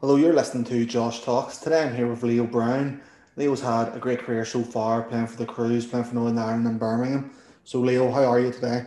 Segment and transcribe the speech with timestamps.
[0.00, 1.58] Hello, you're listening to Josh Talks.
[1.58, 3.00] Today I'm here with Leo Brown.
[3.36, 6.66] Leo's had a great career so far, playing for the Crues, playing for Northern Ireland
[6.66, 7.30] and Birmingham.
[7.62, 8.86] So, Leo, how are you today?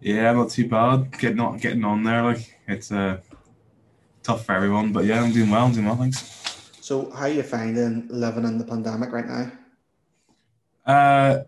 [0.00, 1.18] Yeah, not too bad.
[1.18, 2.22] Getting on, getting on there.
[2.22, 3.18] Like it's uh,
[4.22, 5.66] tough for everyone, but yeah, I'm doing well.
[5.66, 6.70] I'm doing well, thanks.
[6.80, 9.52] So, how are you finding living in the pandemic right now?
[10.86, 11.42] Uh,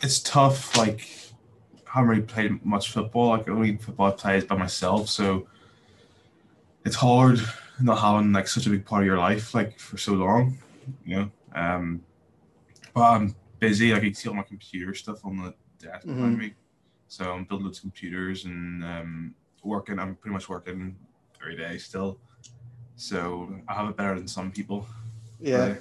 [0.00, 0.76] it's tough.
[0.76, 1.06] Like,
[1.86, 3.28] I haven't really played much football.
[3.28, 5.46] Like, only football I play is by myself, so
[6.84, 7.40] it's hard
[7.80, 10.58] not having like such a big part of your life like for so long.
[11.04, 12.02] You know, um,
[12.94, 13.92] but I'm busy.
[13.92, 16.38] Like, I can see all my computer stuff on the desk behind Mhm.
[16.38, 16.54] me,
[17.08, 19.98] so I'm building loads of computers and um, working.
[19.98, 20.96] I'm pretty much working
[21.40, 22.18] every day still.
[22.96, 24.86] So I have it better than some people.
[25.40, 25.68] Yeah.
[25.68, 25.80] Right.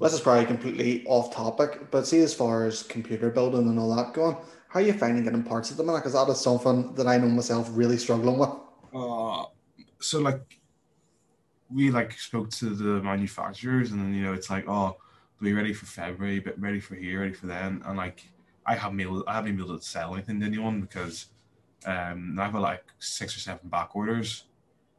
[0.00, 3.94] This is probably completely off topic, but see, as far as computer building and all
[3.96, 4.36] that going,
[4.68, 5.98] how are you finding getting parts at the minute?
[5.98, 8.50] Because that is something that I know myself really struggling with.
[8.94, 9.44] Uh,
[10.00, 10.60] so like
[11.70, 14.96] we like spoke to the manufacturers and then you know it's like oh
[15.42, 18.26] be ready for February but ready for here ready for then and like
[18.64, 21.26] I haven't been able, I haven't been able to sell anything to anyone because
[21.86, 24.44] um I've got like six or seven back orders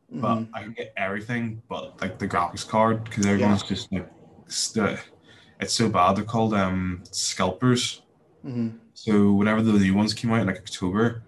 [0.10, 0.50] but Mhm.
[0.54, 4.10] I can get everything but like the graphics card because everyone's just like
[4.48, 5.00] st-
[5.60, 8.04] it's so bad they're called um scalpers
[8.46, 8.78] Mhm.
[8.94, 11.24] so whenever the new ones came out like October,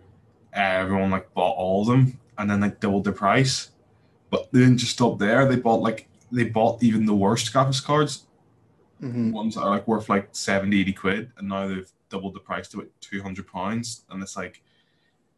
[0.54, 3.72] everyone like bought all of them and then like doubled the price.
[4.30, 5.46] But they didn't just stop there.
[5.48, 8.26] They bought like they bought even the worst graphics cards,
[9.02, 9.32] Mhm.
[9.32, 12.68] ones that are like worth like 70, 80 quid, and now they've doubled the price
[12.70, 14.06] to like two hundred pounds.
[14.10, 14.62] And it's like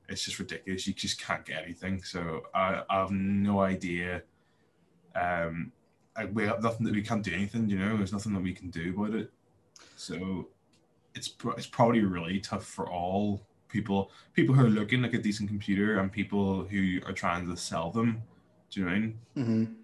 [0.09, 0.85] it's just ridiculous.
[0.87, 2.03] You just can't get anything.
[2.03, 4.23] So I, I have no idea.
[5.15, 5.71] Um
[6.15, 8.53] I, we have nothing that we can't do anything, you know, there's nothing that we
[8.53, 9.31] can do about it.
[9.95, 10.49] So
[11.15, 15.47] it's it's probably really tough for all people people who are looking like a decent
[15.47, 18.21] computer and people who are trying to sell them.
[18.71, 19.19] Do you know what I mean?
[19.37, 19.75] Mhm.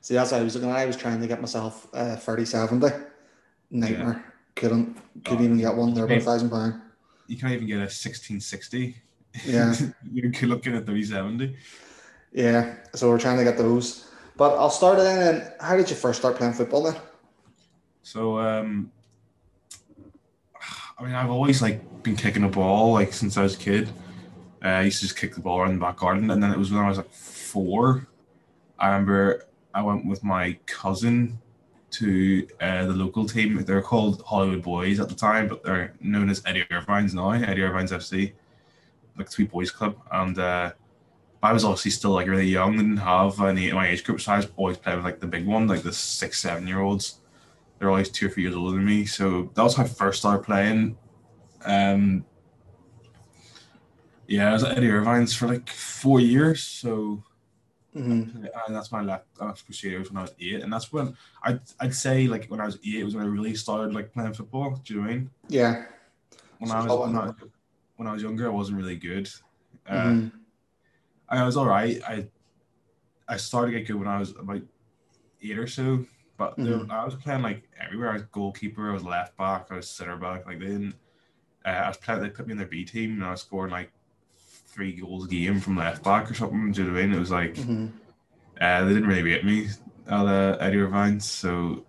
[0.00, 0.76] See, that's what I was looking at.
[0.76, 2.88] I was trying to get myself a 3070.
[3.70, 4.24] Nightmare.
[4.56, 6.82] Couldn't, couldn't Oh, even get one there for a thousand pound.
[7.28, 8.96] You can't even get a 1660.
[9.46, 9.74] Yeah.
[10.12, 11.56] You're looking at 3070.
[12.32, 14.08] Yeah, so we're trying to get those.
[14.36, 15.52] But I'll start it then.
[15.60, 16.96] How did you first start playing football then?
[18.02, 18.90] So um
[20.98, 23.90] I mean I've always like been kicking a ball like since I was a kid.
[24.64, 26.58] Uh, I used to just kick the ball around the back garden and then it
[26.58, 28.06] was when I was like four.
[28.82, 31.38] I remember I went with my cousin
[31.92, 33.64] to uh, the local team.
[33.64, 37.62] They're called Holywood Boys at the time, but they're known as Eddie Irvine's now, Eddie
[37.62, 38.32] Irvine's FC,
[39.16, 39.96] like three boys club.
[40.10, 40.72] And uh,
[41.44, 44.38] I was obviously still like really young, didn't have any my age group, so I
[44.38, 47.20] was always playing with like the big one, like the six, seven year olds.
[47.78, 50.20] They're always two or three years older than me, so that was how I first
[50.20, 50.96] started playing.
[51.64, 52.24] Um,
[54.26, 57.22] yeah, I was at Eddie Irvine's for like four years, so
[57.92, 58.22] hmm
[58.66, 61.94] and that's my left left Crusaders when I was eight, and that's when I'd I'd
[61.94, 64.80] say like when I was eight was when I really started like playing football.
[64.82, 65.30] Do you know what I mean?
[65.48, 65.84] Yeah.
[66.58, 67.32] When I was when I,
[67.96, 69.28] when I was younger, I wasn't really good.
[69.86, 70.32] Uh, Mhm.
[71.28, 72.00] I was all right.
[72.08, 72.26] I
[73.28, 74.62] I started to get good when I was about
[75.42, 76.04] eight or so,
[76.38, 76.90] but there- Mhm.
[76.90, 78.10] I was playing like everywhere.
[78.10, 80.46] I was goalkeeper, I was left back, I was center back.
[80.46, 80.94] Like they didn't.
[81.64, 82.22] Uh, I was playing.
[82.22, 83.92] They put me in their B team, and I was scoring like
[84.72, 86.72] three goals a game from left back or something.
[86.72, 87.14] Do you know what I mean?
[87.14, 87.54] It was like.
[87.54, 87.92] Mhm.
[88.60, 89.68] Uh, they didn't really rate me
[90.06, 91.84] at uh, Eddie Irvine's, so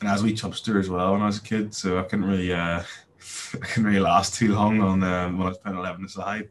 [0.00, 2.02] and I was a wee chubster as well when I was a kid, so I
[2.02, 2.82] couldn't really uh,
[3.54, 6.48] I couldn't really last too long on uh, when I was playing eleven aside.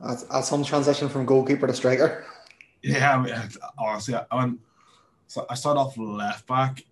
[0.00, 2.26] That's, that's some transition from goalkeeper to striker.
[2.82, 3.34] Yeah, I mean,
[3.78, 4.60] honestly, I went.
[5.26, 6.84] So I started off left back,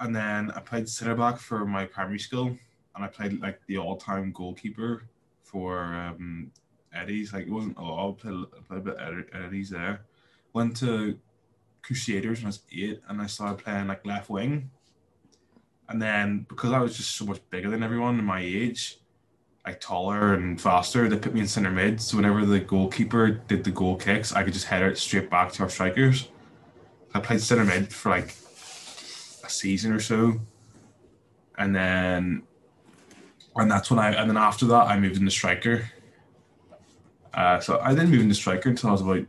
[0.00, 2.56] and then I played centre back for my primary school,
[2.94, 5.02] and I played like the all-time goalkeeper
[5.42, 6.50] for um,
[6.92, 7.32] Eddie's.
[7.32, 8.18] Like it wasn't a lot.
[8.18, 10.02] Played, played a bit Eddie- Eddie's there.
[10.52, 11.18] Went to
[11.82, 14.70] Crusaders when I was eight, and I started playing like left wing.
[15.88, 18.98] And then because I was just so much bigger than everyone in my age,
[19.66, 22.00] like taller and faster, they put me in centre mid.
[22.00, 25.52] So whenever the goalkeeper did the goal kicks, I could just head it straight back
[25.52, 26.28] to our strikers.
[27.12, 28.36] I played centre mid for like
[29.44, 30.40] a season or so,
[31.58, 32.42] and then
[33.56, 35.90] and that's when I and then after that I moved into striker.
[37.34, 39.24] Uh, so I didn't move into striker until I was about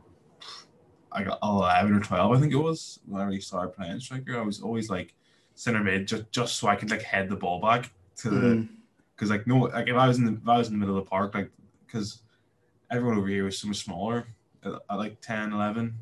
[1.12, 4.38] I got eleven or twelve, I think it was when I really started playing striker.
[4.38, 5.14] I was always like
[5.56, 8.68] centre mid just just so I could like head the ball back to the
[9.16, 10.98] because like no like if I was in the if I was in the middle
[10.98, 11.52] of the park like
[11.86, 12.22] because
[12.90, 14.26] everyone over here was so much smaller
[14.64, 15.94] at, at like 10 11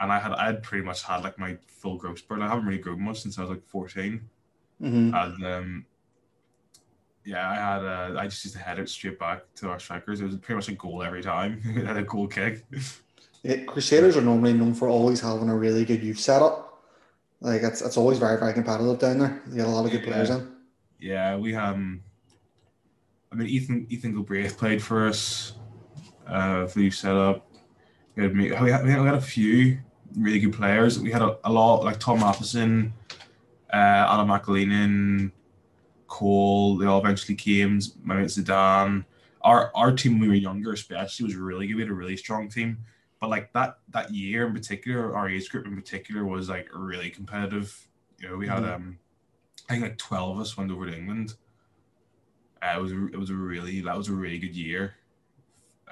[0.00, 2.64] and I had I had pretty much had like my full growth spurt I haven't
[2.64, 4.20] really grown much since I was like 14
[4.82, 5.14] Mhm.
[5.14, 5.86] and um
[7.26, 10.20] yeah I had uh, I just used to head it straight back to our strikers
[10.20, 12.64] it was pretty much a goal every time I had a goal kick
[13.42, 16.82] Yeah, Crusaders are normally known for always having a really good youth setup.
[17.40, 19.42] Like it's it's always very very competitive down there.
[19.50, 20.12] You get a lot of good Yeah.
[20.12, 20.48] players in.
[20.98, 22.02] Yeah, we um,
[23.30, 25.52] I mean Ethan Ethan Galbraith played for us.
[26.26, 27.46] Uh, for the youth setup.
[28.16, 29.78] We had, we had we had a few
[30.16, 30.98] really good players.
[30.98, 32.92] We had a, a lot like Tom Matheson,
[33.72, 33.76] uh,
[34.10, 35.30] Adam McAleenan,
[36.08, 36.76] Cole.
[36.76, 37.80] They all eventually came.
[38.02, 39.04] My mate Zidane.
[39.42, 41.76] Our our team when we were younger, especially, was really good.
[41.76, 42.78] We had a really strong team.
[43.20, 47.10] But like that that year in particular, our age group in particular was like really
[47.10, 47.86] competitive.
[48.18, 48.74] You know, we had Mhm.
[48.74, 48.98] um,
[49.68, 51.34] I think like twelve of us went over to England.
[52.62, 54.94] Uh, it was it was a really that was a really good year,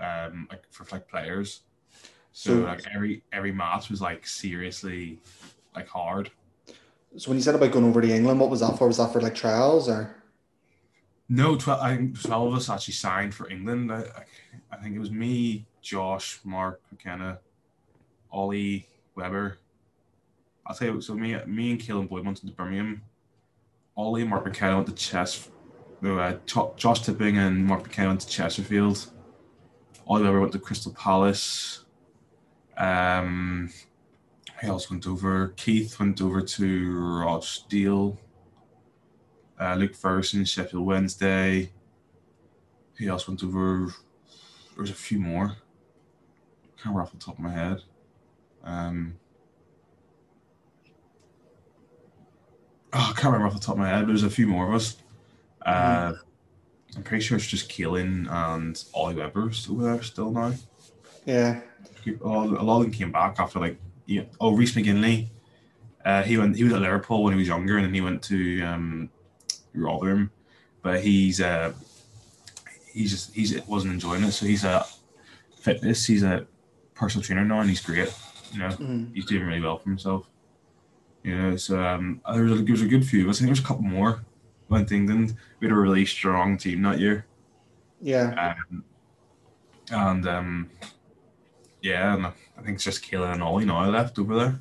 [0.01, 1.61] um, like for like players.
[2.33, 5.21] So, So- like every every match was like seriously
[5.77, 6.31] like hard.
[7.17, 8.89] So when you said about going over to England, what was that for?
[8.89, 10.17] Was that for like trials or?
[11.29, 13.93] No, 12, I think 12 of us actually signed for England.
[13.93, 14.25] I, I,
[14.73, 17.39] I think it was me, Josh, Mark McKenna,
[18.31, 19.59] Ollie, Weber.
[20.67, 23.03] I'll tell you, so me, me and Keelan Boyd went to Birmingham.
[23.97, 25.49] Ollie Mark McKenna went to Chess.
[26.01, 26.37] No, uh,
[26.77, 29.11] Josh Tipping and Mark McKenna went to Chesterfield.
[30.07, 31.85] Ollie Weber went to Crystal Palace.
[32.77, 33.71] Um,
[34.61, 35.49] who else went over?
[35.57, 38.19] Keith went over to Rochdale
[39.59, 41.71] uh, Luke Ferguson, Sheffield Wednesday.
[42.99, 43.87] Who else went over?
[44.75, 45.49] There was a few more.
[46.77, 47.83] Can't remember off the top of my head.
[48.63, 49.17] Um,
[52.93, 54.09] oh, I can't remember off the top of my head.
[54.09, 54.97] There's a few more of us.
[55.65, 56.15] Uh,
[56.97, 60.53] I'm pretty sure it's just Keelan and Ollie Weber's over there still now.
[61.25, 61.61] Yeah.
[62.07, 64.23] A lot, a lot of them came back after like yeah.
[64.41, 65.29] Oh, Reese McGinley.
[66.05, 66.57] Uh, he went.
[66.57, 69.11] He was at Liverpool when he was younger, and then he went to um,
[69.75, 70.31] Rotherham.
[70.83, 71.73] But he's uh,
[72.93, 74.33] he's just he's wasn't enjoying it.
[74.33, 74.85] So he's a
[75.61, 76.05] fitness.
[76.07, 76.47] He's a
[76.95, 78.13] personal trainer now, and he's great.
[78.53, 79.15] You know, Mhm.
[79.15, 80.29] he's doing really well for himself.
[81.23, 83.23] You know, so um, there was a, there was a good few.
[83.23, 84.25] I think there was a couple more
[84.69, 85.35] went to England.
[85.61, 87.27] We had a really strong team that year.
[88.01, 88.55] Yeah.
[88.71, 88.85] Um,
[89.91, 90.71] and um,
[91.85, 92.33] yeah, and I
[92.63, 94.61] think it's just Keelan and Ollie now left over there.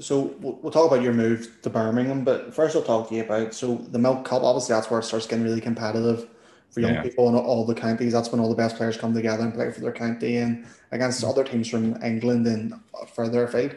[0.00, 3.22] So we'll, we'll talk about your move to Birmingham, but first I'll talk to you
[3.22, 4.42] about so the Milk Cup.
[4.42, 6.28] Obviously, that's where it starts getting really competitive
[6.70, 7.02] for young Yeah.
[7.02, 8.12] people in all the counties.
[8.12, 11.22] That's when all the best players come together and play for their county and against
[11.22, 12.74] other teams from England and
[13.14, 13.76] further afield.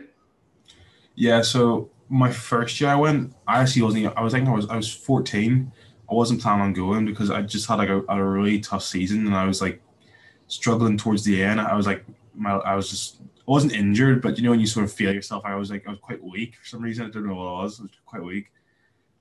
[1.14, 4.18] Yeah, so my first year I went, I actually wasn't.
[4.18, 5.72] I was thinking I was I was fourteen.
[6.10, 9.28] I wasn't planning on going because I just had like a, a really tough season
[9.28, 9.83] and I was like
[10.54, 11.60] struggling towards the end.
[11.60, 12.06] I was like
[12.36, 15.14] my I was just I wasn't injured, but you know when you sort of feel
[15.14, 17.06] yourself, I was like I was quite weak for some reason.
[17.06, 17.80] I don't know what it was.
[17.80, 18.52] I was quite weak,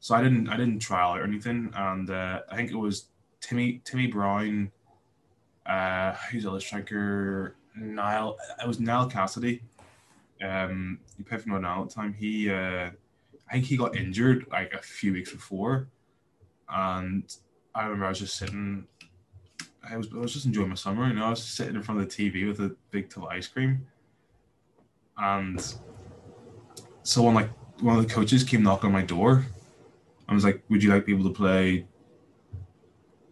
[0.00, 1.72] so I didn't I didn't trial or anything.
[1.74, 3.06] And uh, I think it was
[3.40, 4.70] Timmy Timmy Brown.
[5.66, 7.56] Uh, who's the other striker?
[7.74, 8.36] Niall.
[8.62, 9.62] It was Niall Cassidy.
[10.42, 12.14] Um, he played for Northern Ireland at the time.
[12.14, 12.90] He, uh,
[13.48, 15.88] I think he got injured like a few weeks before,
[16.68, 17.24] and
[17.74, 18.86] I remember I was just sitting.
[19.88, 21.08] I was I was just enjoying my summer.
[21.08, 23.30] You know, I was sitting in front of the TV with a big tub of
[23.30, 23.86] ice cream,
[25.18, 25.74] and
[27.02, 27.50] someone like
[27.80, 29.46] one of the coaches came knocking on my door.
[30.28, 31.86] I was like, "Would you like people to play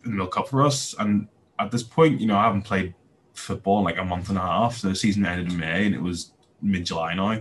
[0.05, 2.95] in the Milk Cup for us?" And at this point, you know, I haven't played
[3.33, 4.77] football in like a month and a half.
[4.79, 7.41] So the season ended in May, and it was mid July now.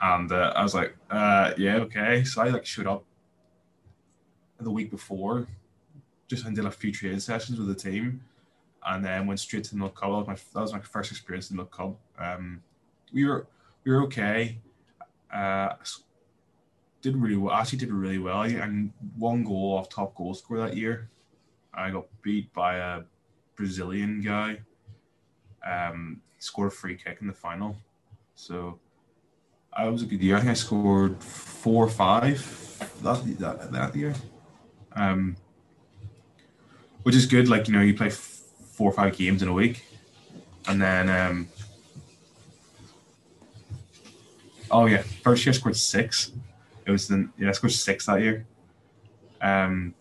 [0.00, 3.04] And uh, I was like, uh, "Yeah, okay." So I like showed up
[4.60, 5.46] the week before,
[6.28, 8.22] just did a few training sessions with the team,
[8.86, 10.10] and then went straight to the Milk Cup.
[10.10, 11.96] That was my that was my first experience in the Milk Cup.
[12.18, 12.62] Um,
[13.12, 13.46] we were
[13.84, 14.58] we were okay.
[15.32, 15.74] Uh,
[17.00, 17.54] did really well.
[17.54, 18.42] Actually, did really well.
[18.42, 21.10] And one goal off top goal scorer that year.
[21.72, 23.02] I got beat by a
[23.56, 24.60] Brazilian guy.
[25.66, 27.76] Um, scored a free kick in the final.
[28.34, 28.78] So,
[29.72, 30.36] I was a good year.
[30.36, 32.38] I think I scored four or five
[33.02, 34.14] that that, that year.
[34.92, 35.36] Um,
[37.02, 37.48] which is good.
[37.48, 39.84] Like you know, you play f- four or five games in a week,
[40.66, 41.48] and then um,
[44.70, 46.32] oh yeah, first year scored six.
[46.86, 48.46] It was then yeah, I scored six that year.
[49.40, 49.94] Um,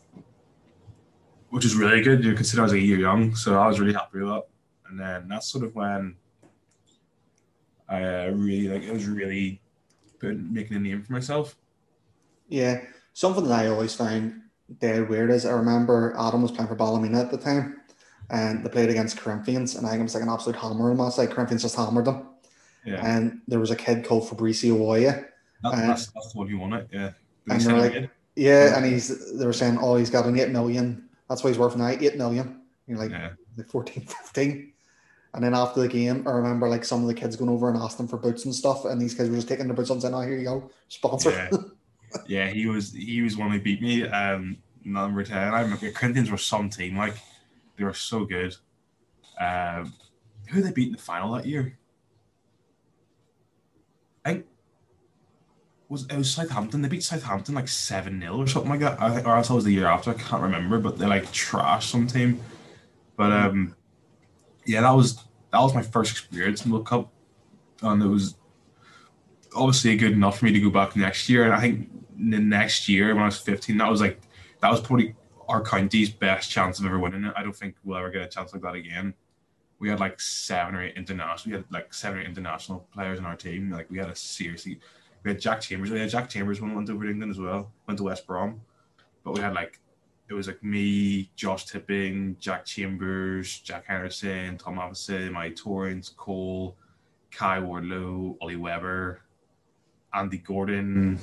[1.49, 2.23] which is really good.
[2.23, 4.43] You consider I was a year young, so I was really happy with that.
[4.89, 6.15] And then that's sort of when
[7.89, 9.61] I uh, really like it was really
[10.19, 11.55] putting, making a name for myself.
[12.49, 12.81] Yeah.
[13.13, 14.41] Something that I always found
[14.79, 17.81] dead weird is I remember Adam was playing for Ballymena at the time
[18.29, 20.97] and they played against Corinthians and I think it was like an absolute hammer on
[20.97, 21.31] last night.
[21.31, 22.27] Corinthians just hammered them.
[22.85, 25.25] Yeah, And there was a kid called Fabrizio Oya.
[25.63, 26.87] that, uh, that's, that's the one won it.
[26.91, 27.11] Yeah,
[27.47, 28.09] Did and they're like-?
[28.37, 31.09] Yeah, and he's they were saying, oh, he's got an eight million.
[31.27, 32.47] That's what he's worth now, eight million.
[32.47, 34.73] And you're like, yeah, like 14, 15.
[35.33, 37.77] And then after the game, I remember like some of the kids going over and
[37.77, 40.13] asking for boots and stuff, and these kids were just taking the boots and saying,
[40.13, 41.49] "Oh, here you go, sponsor." Yeah,
[42.27, 44.07] yeah he was he was one who beat me.
[44.07, 45.53] Um, number ten.
[45.53, 47.15] I remember Corinthians were some team like
[47.77, 48.55] they were so good.
[49.39, 49.93] Um,
[50.49, 51.77] who they beat in the final that year?
[54.25, 54.43] I
[55.89, 56.81] was it was Southampton.
[56.81, 59.01] They beat Southampton like seven 0 or something like that.
[59.01, 60.11] I think, or else it was the year after.
[60.11, 62.41] I can't remember, but they like trashed some team.
[63.15, 63.75] But um,
[64.65, 67.11] yeah, that was that was my first experience in the World Cup,
[67.81, 68.35] and it was
[69.57, 71.43] obviously good enough for me to go back next year.
[71.43, 74.21] And I think the next year when I was fifteen, that was like
[74.61, 75.15] that was probably
[75.47, 77.33] our county's best chance of ever winning it.
[77.35, 79.13] I don't think we'll ever get a chance like that again.
[79.79, 81.51] We had like seven or eight international.
[81.51, 83.71] We had like seven or eight international players in our team.
[83.71, 84.79] Like we had a seriously,
[85.23, 85.91] we had Jack Chambers.
[85.91, 87.71] We had Jack Chambers when went over to England as well.
[87.87, 88.61] Went to West Brom,
[89.23, 89.79] but we had like
[90.29, 96.75] it was like me, Josh Tipping, Jack Chambers, Jack Henderson, Tom Matheson, Mike Torrance, Cole,
[97.31, 99.21] Kai Wardlow, Ollie Weber,
[100.17, 101.19] Andy Gordon,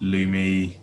[0.00, 0.76] Lumi.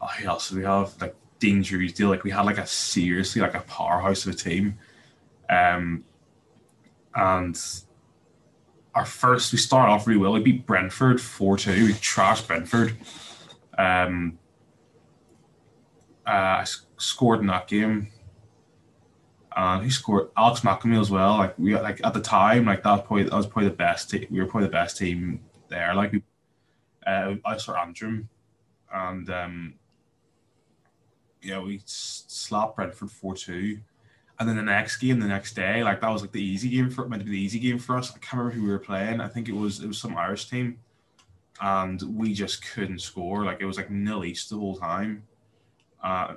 [0.00, 1.00] Oh, who else do we have?
[1.00, 2.10] Like Dean Drewsdale.
[2.10, 4.78] Like we had like a seriously like a powerhouse of a team.
[5.48, 6.04] Um,
[7.14, 7.58] and
[8.94, 10.32] our first, we start off really well.
[10.32, 11.86] We beat Brentford 4 2.
[11.86, 12.96] We trashed Brentford.
[13.78, 14.38] Um,
[16.26, 16.64] uh, I
[16.98, 18.08] scored in that game.
[19.54, 21.36] And he scored Alex McAmey as well.
[21.36, 24.10] Like we like at the time, like that was probably that was probably the best.
[24.10, 25.94] Te- we were probably the best team there.
[25.94, 26.22] Like we,
[27.06, 28.28] uh, I saw Antrim,
[28.92, 29.74] and um,
[31.42, 33.78] yeah, we slapped Brentford four two.
[34.38, 36.90] And then the next game, the next day, like that was like the easy game
[36.90, 38.10] for meant to be the easy game for us.
[38.10, 39.20] I can't remember who we were playing.
[39.20, 40.78] I think it was it was some Irish team,
[41.60, 43.44] and we just couldn't score.
[43.44, 45.22] Like it was like nil each the whole time.
[46.02, 46.34] Uh,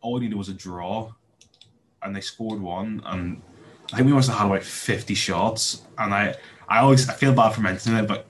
[0.00, 1.12] all we needed was a draw,
[2.02, 3.00] and they scored one.
[3.06, 3.40] And
[3.92, 5.82] I think we must have had like fifty shots.
[5.96, 6.34] And I
[6.68, 8.26] I always I feel bad for mentioning it, but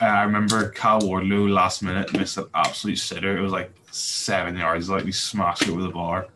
[0.00, 3.38] I remember Kyle Wardlow last minute missed an absolute sitter.
[3.38, 4.90] It was like seven yards.
[4.90, 6.28] Like we smashed it with the bar.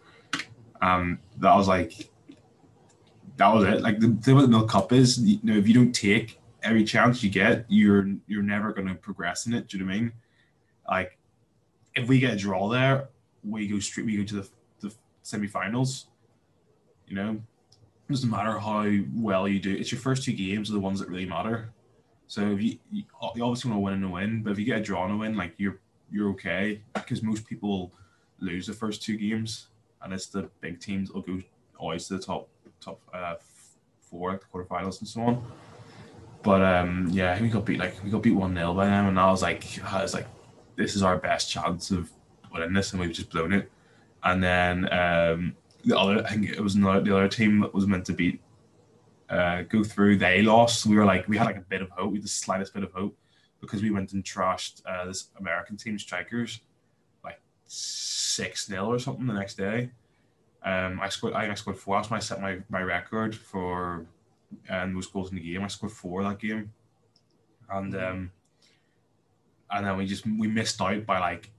[0.81, 2.11] Um, that was like
[3.37, 3.83] that was it.
[3.83, 6.85] Like the thing with the Milk Cup is, you know, if you don't take every
[6.85, 9.69] chance you get, you're you're never going to progress in it.
[9.69, 10.13] Do you know what I mean?
[10.89, 11.19] Like,
[11.95, 13.09] if we get a draw there,
[13.45, 14.07] we go straight.
[14.07, 14.49] We go to the,
[14.81, 16.07] the semi-finals.
[17.07, 19.75] You know, it doesn't matter how well you do.
[19.75, 21.73] It's your first two games are the ones that really matter.
[22.31, 24.79] So if you, you, obviously want to win and a win, but if you get
[24.79, 25.81] a draw and a win, like you're
[26.13, 27.91] you're okay because most people
[28.39, 29.67] lose the first two games
[30.01, 31.43] and it's the big teams will go
[31.77, 32.49] always to the top
[32.81, 33.35] top uh,
[34.01, 35.45] four, the quarterfinals and so on.
[36.45, 39.19] But um, yeah, we got beat like we got beat one 0 by them, and
[39.19, 40.29] I was like, I was like,
[40.77, 42.13] this is our best chance of
[42.53, 43.69] winning this, and we've just blown it.
[44.23, 47.89] And then um, the other, I think it was not the other team that was
[47.89, 48.41] meant to beat
[49.31, 50.17] uh, go through.
[50.17, 50.87] They lost.
[50.87, 52.11] We were like, we had like a bit of hope.
[52.13, 53.17] We had the slightest bit of hope
[53.61, 56.61] because we went and trashed uh, this American team strikers
[57.23, 59.91] like six 0 or something the next day.
[60.63, 61.35] Um, I scored.
[61.35, 61.97] I, I scored four.
[61.97, 64.07] That's when I set my, my record for
[64.69, 65.63] and uh, most goals in the game.
[65.63, 66.73] I scored four that game,
[67.71, 68.31] and um,
[69.71, 71.51] and then we just we missed out by like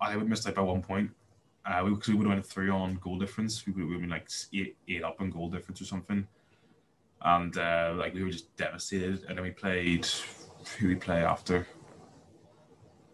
[0.00, 1.10] I think we missed out by one point.
[1.64, 3.66] Uh, because we, we would have went three on goal difference.
[3.66, 6.26] We would have been like eight, eight up on goal difference or something,
[7.22, 9.24] and uh, like we were just devastated.
[9.28, 10.06] And then we played.
[10.78, 11.66] Who we play after?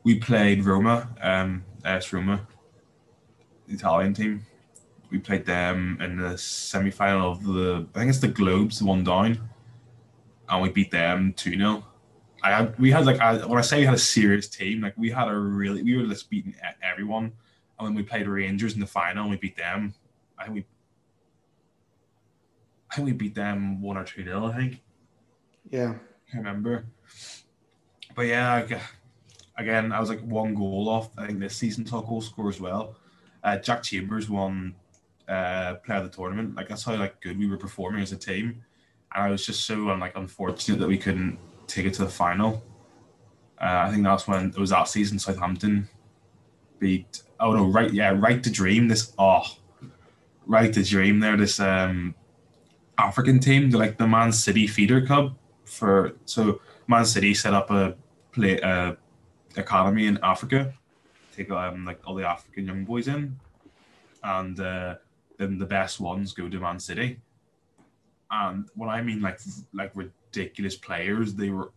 [0.02, 1.08] We played Roma.
[1.20, 2.46] Um, AS Roma
[3.68, 4.44] Italian team.
[5.10, 8.84] We played them in the semi final of the, I think it's the Globes, the
[8.84, 9.48] one down,
[10.48, 11.84] and we beat them 2 0.
[12.42, 14.94] I had, we had like, a, when I say we had a serious team, like
[14.96, 17.32] we had a really, we were just beating everyone.
[17.78, 19.94] And when we played Rangers in the final we beat them,
[20.38, 20.66] I think we,
[22.96, 24.46] I think we beat them 1 or 2 nil.
[24.46, 24.82] I think.
[25.68, 25.96] Yeah.
[26.32, 26.86] I remember.
[28.14, 28.66] But yeah,
[29.58, 31.10] again, I was like one goal off.
[31.18, 32.96] I think this season top goal score as well.
[33.44, 34.76] Uh, Jack Chambers won
[35.28, 36.56] uh, player of the tournament.
[36.56, 38.64] Like that's how like good we were performing as a team,
[39.14, 42.10] and I was just so um, like unfortunate that we couldn't take it to the
[42.10, 42.64] final.
[43.60, 45.86] Uh, I think that's when it was that season Southampton
[46.78, 47.24] beat.
[47.40, 48.88] Oh no, right, yeah, Right to Dream.
[48.88, 49.42] This oh,
[50.46, 51.20] Right to Dream.
[51.20, 52.14] There, this um
[52.98, 56.12] African team, like the Man City feeder club for.
[56.24, 57.94] So Man City set up a
[58.32, 58.94] play uh,
[59.56, 60.72] academy in Africa
[61.36, 63.38] take um, like all the African young boys in,
[64.22, 64.94] and uh,
[65.38, 67.20] then the best ones go to Man City.
[68.30, 69.38] And when I mean like
[69.72, 71.72] like ridiculous players, they were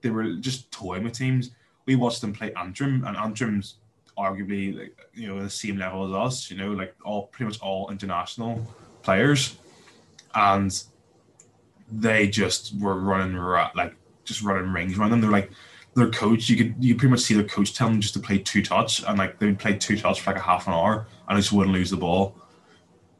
[0.00, 1.50] they were just toying with teams.
[1.86, 3.76] We watched them play Antrim, and Antrim's
[4.16, 6.50] arguably like, you know the same level as us.
[6.50, 8.66] You know, like all pretty much all international
[9.02, 9.56] players,
[10.34, 10.82] and
[11.90, 13.36] they just were running
[13.74, 13.94] like
[14.24, 15.20] just running rings around them.
[15.20, 15.50] They're like
[15.94, 16.48] their coach.
[16.48, 18.62] You could you could pretty much see their coach telling them just to play two
[18.62, 21.36] touch, and like they would play two touch for like a half an hour, and
[21.36, 22.36] they just wouldn't lose the ball.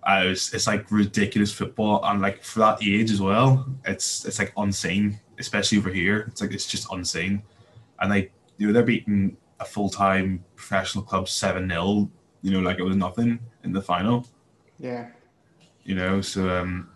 [0.02, 4.38] Uh, it's, it's like ridiculous football, and like for that age as well, it's it's
[4.38, 6.26] like unseen, especially over here.
[6.28, 7.42] It's like it's just unseen,
[8.00, 12.10] and they you know they're beating a full time professional club seven 0
[12.42, 14.26] You know, like it was nothing in the final.
[14.78, 15.08] Yeah.
[15.84, 16.89] You know, so um,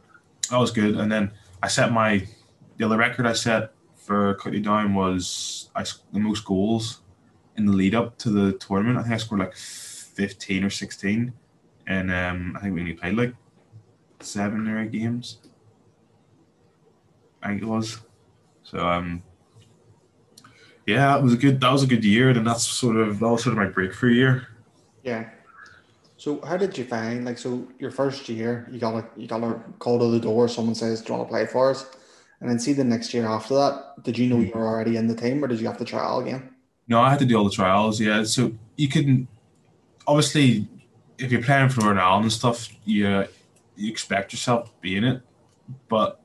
[0.50, 1.30] that was good, and then
[1.62, 2.26] I set my
[2.76, 7.00] the other record I set for County Down was I the most goals
[7.56, 8.98] in the lead up to the tournament.
[8.98, 11.32] I think I scored like fifteen or sixteen,
[11.86, 13.34] and um, I think we only played like
[14.20, 15.38] seven or eight games.
[17.42, 18.00] I think it was.
[18.62, 19.22] So um,
[20.86, 21.60] yeah, it was a good.
[21.60, 24.12] That was a good year, and that's sort of that was sort of my breakthrough
[24.12, 24.48] year.
[25.02, 25.28] Yeah.
[26.24, 29.44] So how did you find like so your first year you got a you got
[29.44, 31.84] a call to the door, someone says, Do you want to play for us?
[32.40, 35.06] And then see the next year after that, did you know you were already in
[35.06, 36.48] the team or did you have to trial again?
[36.88, 38.24] No, I had to do all the trials, yeah.
[38.24, 39.28] So you can
[40.06, 40.66] obviously
[41.18, 43.26] if you're playing for Ronaldo and stuff, you
[43.76, 45.20] you expect yourself to be in it,
[45.90, 46.22] but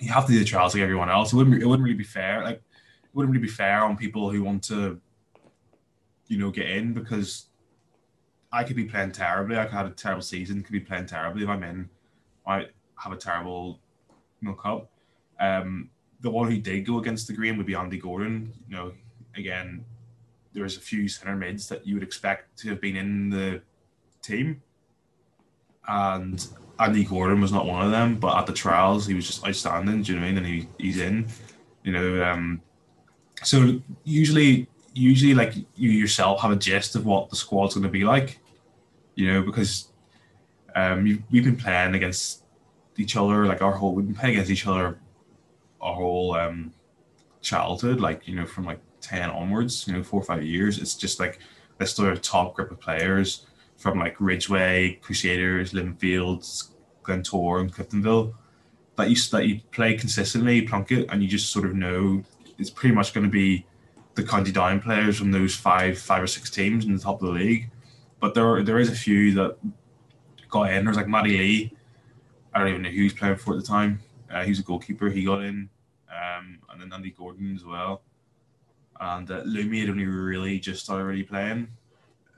[0.00, 1.32] you have to do the trials like everyone else.
[1.32, 2.42] It wouldn't it wouldn't really be fair.
[2.42, 5.00] Like it wouldn't really be fair on people who want to,
[6.26, 7.46] you know, get in because
[8.56, 9.58] I could be playing terribly.
[9.58, 10.62] I could have a terrible season.
[10.62, 11.90] Could be playing terribly if I'm in.
[12.46, 13.78] I have a terrible,
[14.40, 14.88] you know, cup.
[15.38, 15.90] Um,
[16.22, 18.54] the one who did go against the green would be Andy Gordon.
[18.66, 18.92] You know,
[19.36, 19.84] again,
[20.54, 23.60] there's a few centre mids that you would expect to have been in the
[24.22, 24.62] team,
[25.86, 26.46] and
[26.80, 28.18] Andy Gordon was not one of them.
[28.18, 30.00] But at the trials, he was just outstanding.
[30.00, 30.38] Do you know what I mean?
[30.38, 31.28] And he, he's in.
[31.82, 32.62] You know, um,
[33.42, 37.90] so usually, usually like you yourself have a gist of what the squad's going to
[37.90, 38.40] be like.
[39.16, 39.88] You know, because
[40.76, 42.44] um, we've been playing against
[42.98, 44.98] each other like our whole we've been playing against each other
[45.80, 46.72] our whole um,
[47.40, 50.78] childhood, like you know, from like ten onwards, you know, four or five years.
[50.78, 51.40] It's just like
[51.78, 56.70] this sort of top group of players from like Ridgeway, Crusaders, Linfields,
[57.02, 58.34] Glentoran, and Cliftonville
[58.96, 62.22] that you that you play consistently, Plunkett, and you just sort of know
[62.58, 63.66] it's pretty much going to be
[64.14, 67.28] the county down players from those five five or six teams in the top of
[67.28, 67.70] the league.
[68.20, 69.56] But there there is a few that
[70.48, 70.84] got in.
[70.84, 71.76] There's like Matty Lee.
[72.54, 74.00] I don't even know who he's playing for at the time.
[74.30, 75.10] Uh, he was a goalkeeper.
[75.10, 75.68] He got in,
[76.10, 78.02] um, and then Andy Gordon as well.
[78.98, 81.68] And uh, Lumi had only really just started really playing.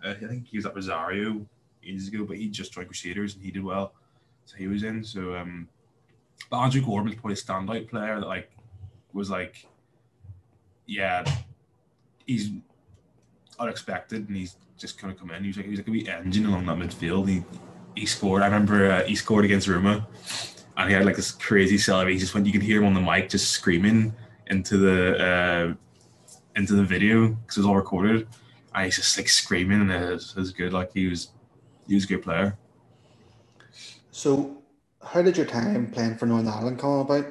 [0.05, 1.47] Uh, I think he was at Rosario
[1.85, 3.93] ages ago, but he just joined Crusaders and he did well,
[4.45, 5.05] so he was in.
[5.05, 5.69] So, um,
[6.51, 8.51] but Andrew Gordon was probably a standout player that like
[9.13, 9.67] was like,
[10.87, 11.25] yeah,
[12.27, 12.51] he's
[13.59, 15.43] unexpected and he's just kind of come in.
[15.43, 17.29] He was like he was like a wee engine along that midfield.
[17.29, 17.45] He
[17.95, 18.43] he scored.
[18.43, 20.07] I remember uh, he scored against Roma
[20.79, 22.15] and he had like this crazy celebration.
[22.15, 24.15] He Just when you could hear him on the mic, just screaming
[24.47, 25.75] into the uh,
[26.57, 28.29] into the video because it was all recorded,
[28.75, 30.73] and he's just like screaming, and it was, it was good.
[30.73, 31.31] Like he was,
[31.87, 32.57] he was a good player.
[34.13, 34.63] So,
[35.03, 37.27] how did your time playing for Northern Ireland come about?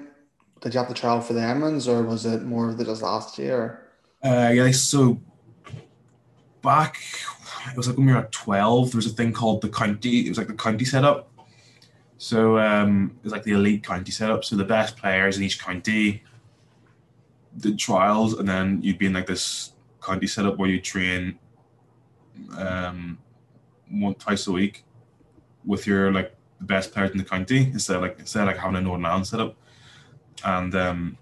[0.60, 3.02] Did you have to trial for the Emirates, or was it more of the just
[3.02, 3.88] last year?
[4.24, 5.22] Uh, yeah, so
[6.62, 6.98] back,
[7.72, 8.92] it was like when we were at twelve.
[8.92, 10.26] There was a thing called the county.
[10.26, 11.30] It was like the county setup
[12.18, 14.44] so um, it's like the elite county setup.
[14.44, 16.24] So the best players in each county
[17.58, 21.38] did trials, and then you'd be in like this county setup where you train
[22.58, 23.20] um,
[23.90, 24.84] one twice a week
[25.66, 28.58] with your like the best players in the county instead of like instead of like
[28.58, 29.56] having a Northern Ireland setup.
[30.44, 31.18] And um,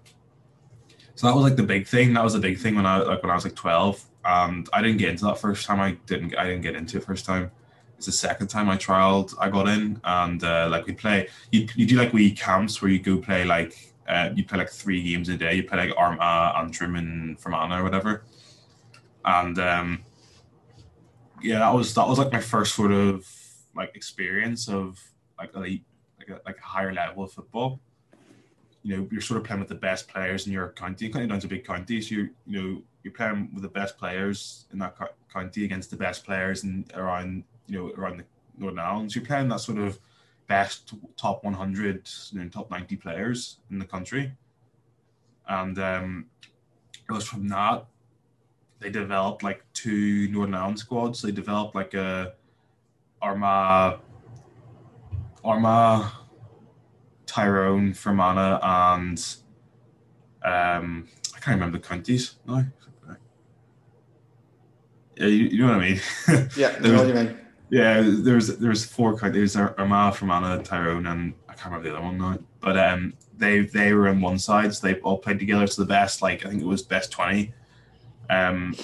[1.14, 2.14] so that was like the big thing.
[2.14, 4.82] That was the big thing when I like when I was like twelve, and I
[4.82, 5.80] didn't get into that first time.
[5.80, 7.50] I didn't I didn't get into it first time
[7.96, 9.34] it's the second time I trialed.
[9.38, 11.28] I got in, and uh, like we play.
[11.50, 14.70] You, you do like we camps where you go play like uh, you play like
[14.70, 15.54] three games a day.
[15.54, 18.24] You play like Armagh, Antrim, and Fermanagh or whatever.
[19.24, 20.02] And um,
[21.42, 23.26] yeah, that was that was like my first sort of
[23.74, 25.02] like experience of
[25.38, 25.84] like elite,
[26.18, 27.80] like a, like a higher level of football.
[28.82, 31.08] You know, you're sort of playing with the best players in your county.
[31.08, 34.66] County down to big county, so you're you know you're playing with the best players
[34.72, 34.96] in that
[35.32, 38.24] county against the best players and around you know, around the
[38.58, 39.12] Northern Ireland.
[39.12, 40.00] So you're playing that sort of
[40.48, 44.32] best top 100, you know, top 90 players in the country.
[45.48, 46.26] And um,
[47.08, 47.86] it was from that
[48.80, 51.22] they developed like two Northern Ireland squads.
[51.22, 52.34] They developed like a
[53.22, 54.00] Armagh,
[55.44, 56.10] Armagh,
[57.26, 59.18] Tyrone, Fermanagh, and
[60.44, 62.66] um, I can't remember the counties now.
[65.16, 66.00] Yeah, you, you know what I mean.
[66.56, 67.38] yeah, what you mean.
[67.70, 72.18] Yeah, there's there's four there's Armagh, Fermanagh, Tyrone, and I can't remember the other one
[72.18, 72.38] now.
[72.60, 75.86] But um, they they were on one side, so they all played together to the
[75.86, 76.22] best.
[76.22, 77.54] Like I think it was best twenty,
[78.30, 78.74] um,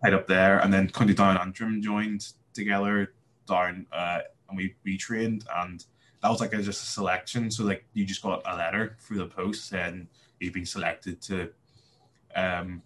[0.00, 3.12] played up there, and then County Down and Antrim joined together
[3.46, 5.84] down, uh, and we we trained, and
[6.22, 7.50] that was like a, just a selection.
[7.50, 11.50] So like you just got a letter through the post saying you've been selected to
[12.34, 12.82] um,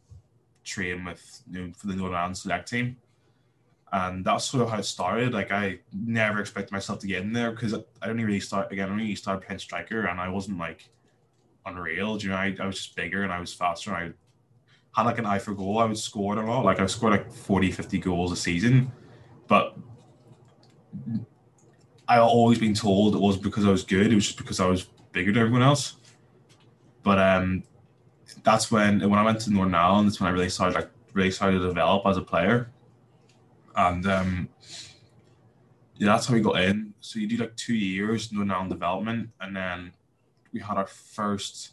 [0.64, 2.96] train with you know, for the Northern Ireland select team
[3.94, 5.32] and that's sort of how it started.
[5.32, 8.88] Like I never expected myself to get in there because I only really start again.
[8.88, 10.88] I only started playing striker, and I wasn't like
[11.64, 12.18] unreal.
[12.18, 13.94] You know, I, I was just bigger and I was faster.
[13.94, 14.14] And
[14.96, 15.78] I had like an eye for goal.
[15.78, 16.64] I would score a lot.
[16.64, 18.90] Like I scored like 40, 50 goals a season,
[19.46, 19.76] but
[22.08, 24.10] I always been told it was because I was good.
[24.10, 25.98] It was just because I was bigger than everyone else.
[27.04, 27.62] But um,
[28.44, 30.08] that's when when I went to Northern Ireland.
[30.08, 32.70] That's when I really started like really started to develop as a player
[33.76, 34.48] and um,
[35.96, 36.94] yeah, that's how we got in.
[37.00, 39.92] So you do like two years Northern Ireland development, and then
[40.52, 41.72] we had our first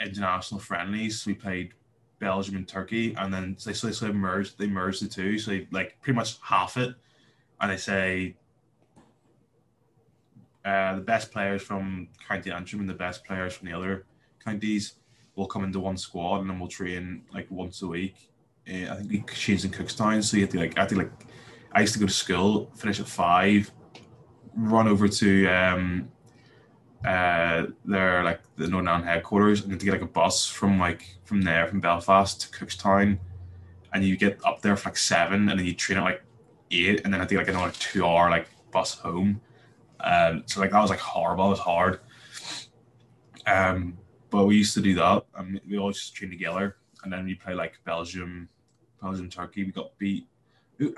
[0.00, 1.24] international friendlies.
[1.26, 1.74] We played
[2.18, 4.58] Belgium and Turkey, and then they so they sort of merged.
[4.58, 6.94] They merged the two, so they, like pretty much half it,
[7.60, 8.36] and they say
[10.64, 14.06] uh, the best players from County Antrim and the best players from the other
[14.44, 14.94] counties
[15.36, 18.32] will come into one squad, and then we'll train like once a week
[18.68, 20.96] uh, I think we changed in Cookstown, so you had to like I had to
[20.96, 21.10] like
[21.72, 23.70] I used to go to school, finish at five,
[24.54, 26.08] run over to um
[27.04, 31.16] uh their like the Northern headquarters and then to get like a bus from like
[31.24, 33.18] from there from Belfast to Cookstown
[33.92, 36.22] and you get up there for like seven and then you train at like
[36.70, 39.40] eight and then I think like another two hour like bus home.
[39.98, 41.98] Um so like that was like horrible, it was hard.
[43.48, 43.98] Um
[44.32, 47.34] but we used to do that and we all just train together and then we
[47.34, 48.48] play like Belgium,
[49.00, 49.64] Belgium, Turkey.
[49.64, 50.26] We got beat.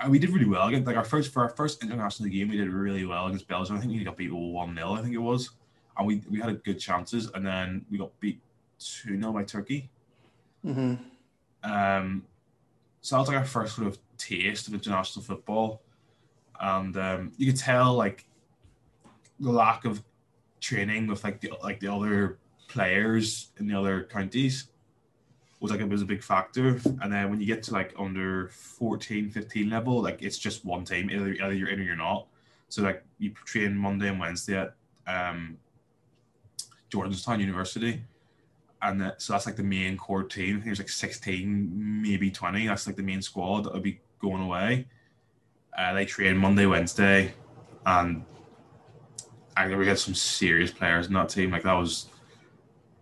[0.07, 2.49] We did really well against like our first for our first international game.
[2.49, 3.75] We did really well against Belgium.
[3.75, 5.51] I think we got beat one 0 I think it was,
[5.97, 8.39] and we we had good chances, and then we got beat
[8.79, 9.89] two 0 by Turkey.
[10.65, 10.95] Mm-hmm.
[11.69, 12.23] Um,
[13.01, 15.81] so that was like our first sort of taste of international football,
[16.59, 18.25] and um, you could tell like
[19.39, 20.01] the lack of
[20.61, 24.67] training with like the like the other players in the other counties
[25.59, 26.79] was like it was a big factor.
[27.01, 30.83] And then when you get to like under 14, 15 level, like it's just one
[30.85, 31.09] team.
[31.09, 32.27] Either, either you're in or you're not.
[32.69, 34.75] So like you train Monday and Wednesday at
[35.07, 35.57] um,
[36.91, 38.03] Jordanstown University.
[38.81, 40.61] And that, so that's like the main core team.
[40.63, 42.67] There's like 16, maybe 20.
[42.67, 44.87] That's like the main squad that will be going away.
[45.75, 47.33] Uh, they train Monday, Wednesday,
[47.85, 48.23] and
[49.57, 51.51] I think we had some serious players in that team.
[51.51, 52.07] Like that was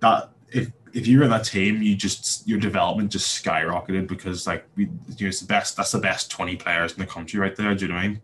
[0.04, 4.46] that if if you were in that team, you just your development just skyrocketed because
[4.46, 5.76] like we, you know, it's the best.
[5.76, 7.74] That's the best twenty players in the country right there.
[7.74, 8.22] Do you know what I mean?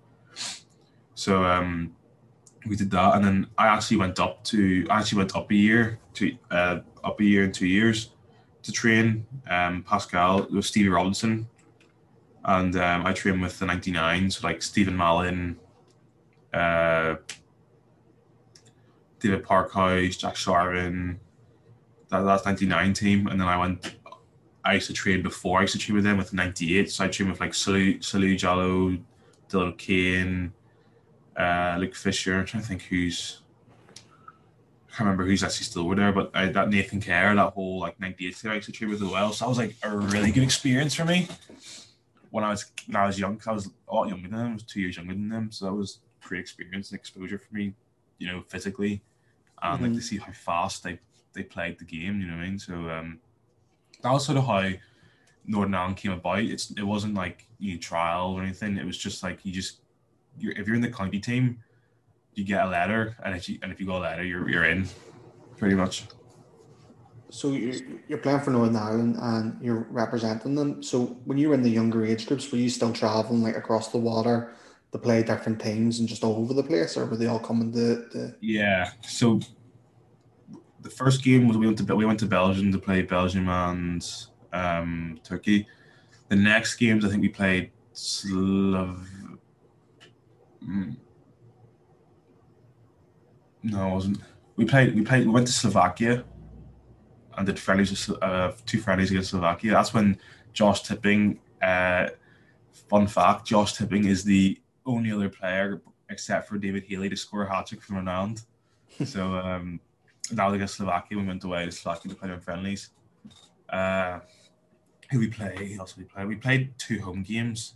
[1.15, 1.95] So um,
[2.67, 5.55] we did that, and then I actually went up to I actually went up a
[5.55, 8.11] year to uh, up a year and two years
[8.61, 11.47] to train um, Pascal with Stevie Robinson,
[12.45, 15.57] and um, I trained with the '99, so like Stephen Mallon,
[16.53, 17.15] uh,
[19.19, 21.17] David Parkhouse, Jack Sharvin
[22.09, 23.95] that that's 99 team, and then I went.
[24.65, 25.59] I used to train before.
[25.59, 26.91] I used to train with them with 98.
[26.91, 28.97] So I trained with like Salou, Salou Jallow,
[29.49, 30.53] Dylan Kane,
[31.37, 32.35] uh, Luke Fisher.
[32.35, 33.41] I'm trying to think who's.
[33.95, 37.79] I can't remember who's actually still over there, but I, that Nathan Kerr, that whole
[37.79, 39.31] like 98 team I used to train with as well.
[39.31, 41.27] So that was like a really good experience for me
[42.31, 43.37] when I was when I was young.
[43.37, 44.49] Cause I was a lot younger than them.
[44.49, 47.53] I was two years younger than them, so that was great experience and exposure for
[47.55, 47.73] me,
[48.17, 49.01] you know, physically,
[49.61, 49.85] and mm-hmm.
[49.85, 50.99] like to see how fast they
[51.33, 52.21] they played the game.
[52.21, 52.59] You know what I mean?
[52.59, 53.19] So um,
[54.01, 54.69] that was sort of how
[55.45, 56.39] Northern Ireland came about.
[56.39, 58.77] It's it wasn't like you trial or anything.
[58.77, 59.81] It was just like you just
[60.37, 61.59] you're if you're in the county team,
[62.33, 64.65] you get a letter, and if you and if you got a letter, you're you're
[64.65, 64.87] in,
[65.57, 66.05] pretty much.
[67.31, 67.75] So you're,
[68.07, 70.81] you're playing for Northern Ireland and you're representing them.
[70.81, 73.89] So when you were in the younger age groups, were you still traveling like across
[73.89, 74.55] the water
[74.91, 77.71] to play different teams and just all over the place, or were they all coming
[77.73, 78.09] to?
[78.09, 78.35] to...
[78.41, 78.89] Yeah.
[79.03, 79.39] So
[80.81, 84.05] the first game was we went to we went to Belgium to play Belgium and
[84.53, 85.67] um, Turkey.
[86.29, 89.07] The next games I think we played Slav.
[90.63, 90.95] Mm.
[93.63, 94.19] No, it wasn't.
[94.55, 94.95] We played.
[94.95, 95.25] We played.
[95.25, 96.23] We went to Slovakia
[97.37, 98.09] and did friendlies.
[98.09, 99.71] Uh, two friendlies against Slovakia.
[99.71, 100.17] That's when
[100.53, 101.39] Josh Tipping.
[101.61, 102.09] Uh,
[102.71, 107.43] fun fact: Josh Tipping is the only other player except for David Healy to score
[107.43, 108.41] a hat trick from Renowned.
[109.05, 109.79] so um,
[110.31, 112.89] now against Slovakia, we went away to Slovakia to play their friendlies.
[113.69, 114.19] Uh,
[115.11, 115.55] who we play?
[115.55, 116.25] Who else we play?
[116.25, 117.75] We played two home games.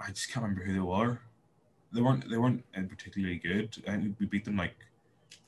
[0.00, 1.20] I just can't remember who they were.
[1.92, 2.28] They weren't.
[2.28, 3.74] They weren't particularly good.
[3.74, 4.76] Think we beat them like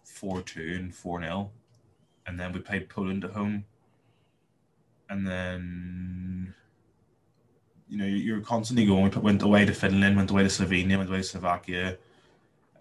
[0.04, 1.50] four two and four 0
[2.26, 3.64] and then we played Poland at home,
[5.08, 6.54] and then
[7.88, 9.10] you know you're constantly going.
[9.10, 11.98] We went away to Finland, went away to Slovenia, went away to Slovakia.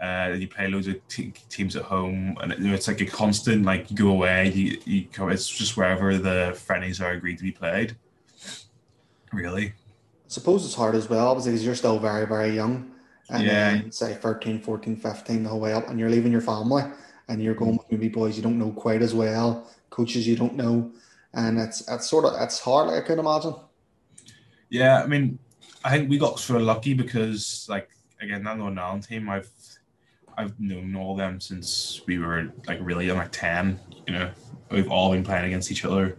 [0.01, 3.05] Uh, you play loads of te- teams at home, and you know, it's like a
[3.05, 3.63] constant.
[3.63, 7.43] Like you go away, you, you go, it's just wherever the friendlies are agreed to
[7.43, 7.95] be played.
[9.31, 9.73] Really, I
[10.27, 12.91] suppose it's hard as well, obviously, because you're still very, very young.
[13.29, 13.71] And Yeah.
[13.75, 16.83] then, say 13, 14, 15, the whole way up, and you're leaving your family
[17.29, 20.55] and you're going with maybe boys you don't know quite as well, coaches you don't
[20.55, 20.91] know.
[21.33, 23.55] And it's it's sort of it's hard, I can imagine.
[24.69, 25.39] Yeah, I mean,
[25.83, 29.49] I think we got sort of lucky because, like, again, that Northern Ireland team, I've
[30.41, 33.80] I've known all of them since we were like really young, like ten.
[34.08, 34.32] You know,
[34.71, 36.17] we've all been playing against each other,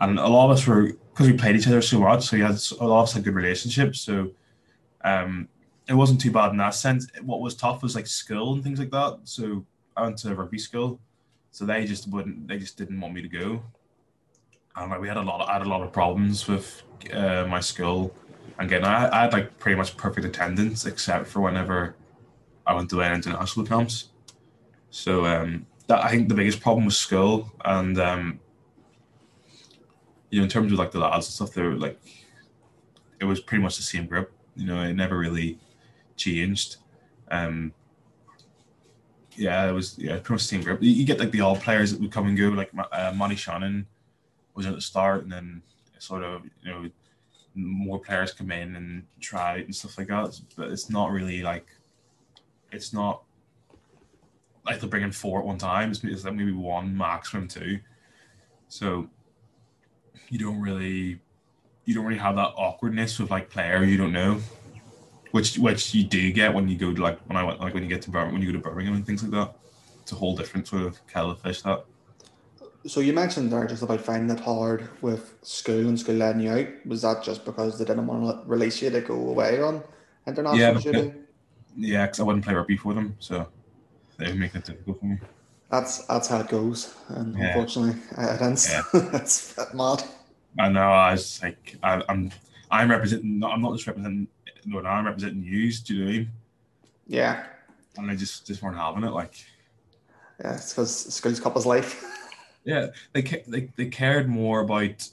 [0.00, 2.24] and a lot of us were because we played each other so much.
[2.24, 4.00] So we had a lot of us had good relationships.
[4.00, 4.30] So,
[5.04, 5.48] um,
[5.88, 7.06] it wasn't too bad in that sense.
[7.20, 9.20] What was tough was like school and things like that.
[9.24, 10.98] So I went to rugby school,
[11.50, 12.48] so they just wouldn't.
[12.48, 13.62] They just didn't want me to go.
[14.74, 17.44] And like we had a lot, of, I had a lot of problems with uh,
[17.46, 18.14] my school,
[18.58, 18.86] and getting.
[18.86, 21.94] I, I had like pretty much perfect attendance except for whenever
[22.66, 24.08] I went to international camps.
[24.90, 28.40] So um, that I think the biggest problem was school, and um,
[30.30, 31.98] you know, in terms of like the lads and stuff, they were like,
[33.20, 34.32] it was pretty much the same group.
[34.56, 35.58] You know, it never really
[36.16, 36.76] changed.
[37.30, 37.72] Um,
[39.36, 40.82] yeah, it was yeah, pretty much the same group.
[40.82, 43.36] You, you get like the old players that would come and go, like uh, Monty
[43.36, 43.86] Shannon
[44.54, 45.62] was at the start, and then
[45.98, 46.90] sort of you know
[47.54, 50.38] more players come in and try and stuff like that.
[50.56, 51.66] But it's not really like
[52.72, 53.22] it's not
[54.64, 55.90] like they're bringing four at one time.
[55.90, 57.80] It's, it's like maybe one maximum two.
[58.68, 59.08] So
[60.28, 61.20] you don't really
[61.84, 64.40] you don't really have that awkwardness with like player you don't know,
[65.32, 67.82] which which you do get when you go to like when I went like when
[67.82, 69.56] you get to Bir- when you go to Birmingham and things like that.
[70.02, 71.62] It's a whole different sort of kettle of fish.
[71.62, 71.84] That
[72.86, 76.50] So you mentioned there just about finding it hard with school and school letting you
[76.50, 76.66] out.
[76.86, 79.82] Was that just because they didn't want to release you to go away on
[80.26, 81.12] international Yeah, duty?
[81.76, 83.46] Yeah, because I wouldn't play rugby for them, so
[84.18, 85.18] they would make it difficult for me.
[85.70, 87.46] That's that's how it goes, and Yeah.
[87.48, 88.68] unfortunately, it ends.
[88.70, 88.82] Yeah.
[88.92, 90.04] bit mad.
[90.58, 90.90] I know.
[90.90, 92.30] I was like, I, I'm,
[92.70, 93.38] I'm representing.
[93.38, 94.28] not- I'm not just representing
[94.66, 95.06] Northern Ireland.
[95.08, 95.72] I'm representing you.
[95.72, 96.30] Do you know what I mean?
[97.06, 97.44] Yeah,
[97.96, 99.12] And I just, just weren't having it.
[99.12, 99.34] Like,
[100.40, 100.54] yeah.
[100.54, 102.04] It's because school's cup is life.
[102.64, 105.08] yeah, they, they, they cared more about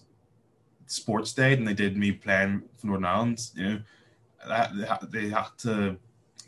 [0.88, 3.50] sports day than they did me playing for Northern Ireland.
[3.56, 3.80] You know,
[4.48, 4.72] that
[5.12, 5.98] they they had to.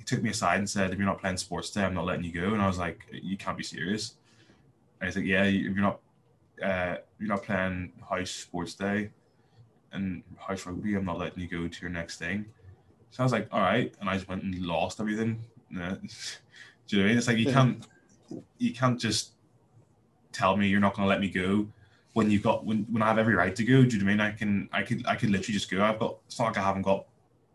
[0.01, 2.23] He took me aside and said, "If you're not playing sports day, I'm not letting
[2.23, 4.15] you go." And I was like, "You can't be serious."
[4.99, 5.99] And he's like, "Yeah, if you're not,
[6.59, 9.11] uh, you're not playing house sports day
[9.93, 12.47] and house rugby, I'm not letting you go to your next thing."
[13.11, 15.45] So I was like, "All right," and I just went and lost everything.
[15.69, 15.97] Yeah.
[16.87, 17.17] Do you know what I mean?
[17.19, 17.87] It's like you can't,
[18.57, 19.33] you can't just
[20.31, 21.67] tell me you're not going to let me go
[22.13, 23.83] when you've got when, when I have every right to go.
[23.83, 24.19] Do you know what I mean?
[24.19, 25.83] I can I could I could literally just go.
[25.83, 27.05] I've got it's not like I haven't got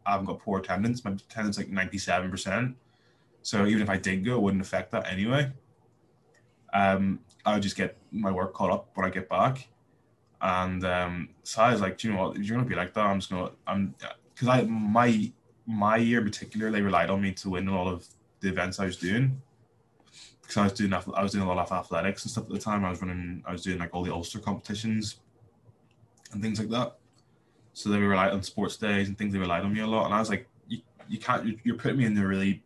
[0.06, 1.04] I haven't got poor attendance.
[1.04, 2.76] My attendance is like ninety seven percent.
[3.42, 5.52] So even if I did go, it wouldn't affect that anyway.
[6.72, 9.68] Um, I would just get my work caught up when I get back.
[10.40, 12.36] And um, so I was like, Do you know what?
[12.36, 13.94] If you're gonna be like that, I'm just gonna I'm
[14.34, 15.32] because I my
[15.66, 18.06] my year in particular, they relied on me to win a lot of
[18.40, 19.40] the events I was doing
[20.42, 22.58] because I was doing I was doing a lot of athletics and stuff at the
[22.58, 22.84] time.
[22.84, 25.20] I was running, I was doing like all the Ulster competitions
[26.32, 26.96] and things like that.
[27.76, 29.34] So they relied on sports days and things.
[29.34, 31.60] They relied on me a lot, and I was like, you, you can't.
[31.62, 32.62] You're, putting me in a really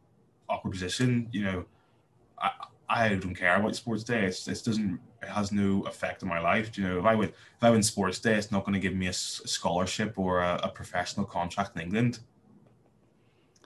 [0.48, 1.28] awkward position.
[1.32, 1.64] You know,
[2.38, 2.50] I
[2.88, 4.26] I don't care about sports day.
[4.26, 5.00] It's, it doesn't.
[5.20, 6.78] It has no effect on my life.
[6.78, 8.94] You know, if I win if I win sports day, it's not going to give
[8.94, 12.20] me a, scholarship or a, a professional contract in England.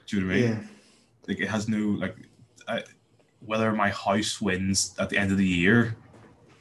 [0.06, 0.50] Do you know what I mean?
[0.50, 2.16] Yeah, like it has no like
[2.66, 2.84] I,
[3.44, 5.94] whether my house wins at the end of the year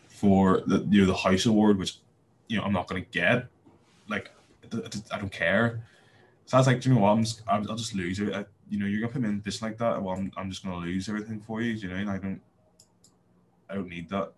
[0.10, 2.00] for the you know the house award which
[2.48, 3.48] you know i'm not going to get
[4.10, 4.33] like
[4.74, 5.84] I don't- I don't care
[6.46, 8.46] so i was like do you know what i'm just i'll, just lose it I,
[8.70, 10.64] you know you're gonna put me in a position like that well i'm, I'm just
[10.64, 12.42] gonna lose everything for you you know and i don't
[13.70, 14.34] i don't need that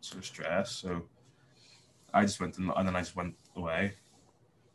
[0.00, 1.02] sort of stress so
[2.14, 3.92] i just went and, and then i just went away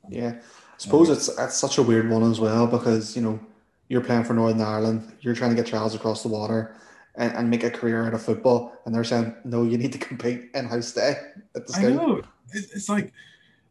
[0.09, 0.33] yeah.
[0.39, 3.39] I suppose um, it's it's such a weird one as well because you know
[3.87, 6.75] you're playing for Northern Ireland, you're trying to get trials across the water
[7.15, 9.99] and, and make a career out of football, and they're saying no, you need to
[10.09, 11.17] compete in house day
[11.55, 11.91] at the I school.
[11.93, 12.21] know.
[12.51, 13.13] It's like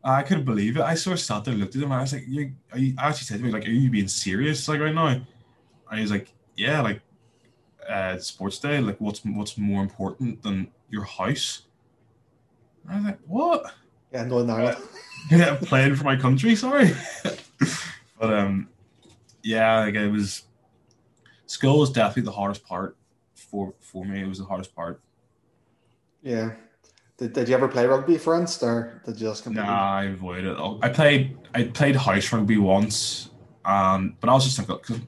[0.02, 0.82] I couldn't believe it.
[0.82, 2.94] I sort of sat there, looked at him, and I was like, "You?" Are you
[2.98, 4.66] I actually said to me, "Like, are you being serious?
[4.66, 5.26] Like right now?" And
[5.92, 7.02] he was like, "Yeah, like,
[7.88, 8.80] uh, sports day.
[8.80, 11.62] Like, what's what's more important than your house?"
[12.84, 13.74] And I was like, "What?
[14.12, 14.78] Yeah, no, Ireland.
[15.30, 16.56] yeah, I'm playing for my country.
[16.56, 16.92] Sorry."
[18.18, 18.68] but um,
[19.42, 20.44] yeah, like it was.
[21.46, 22.96] School was definitely the hardest part
[23.34, 24.22] for for me.
[24.22, 25.00] It was the hardest part.
[26.22, 26.52] Yeah.
[27.20, 29.70] Did, did you ever play rugby for instance, or did you just completely?
[29.70, 30.78] Nah, I avoided it.
[30.80, 33.28] I played I played house rugby once,
[33.66, 35.00] um, but I was just like, because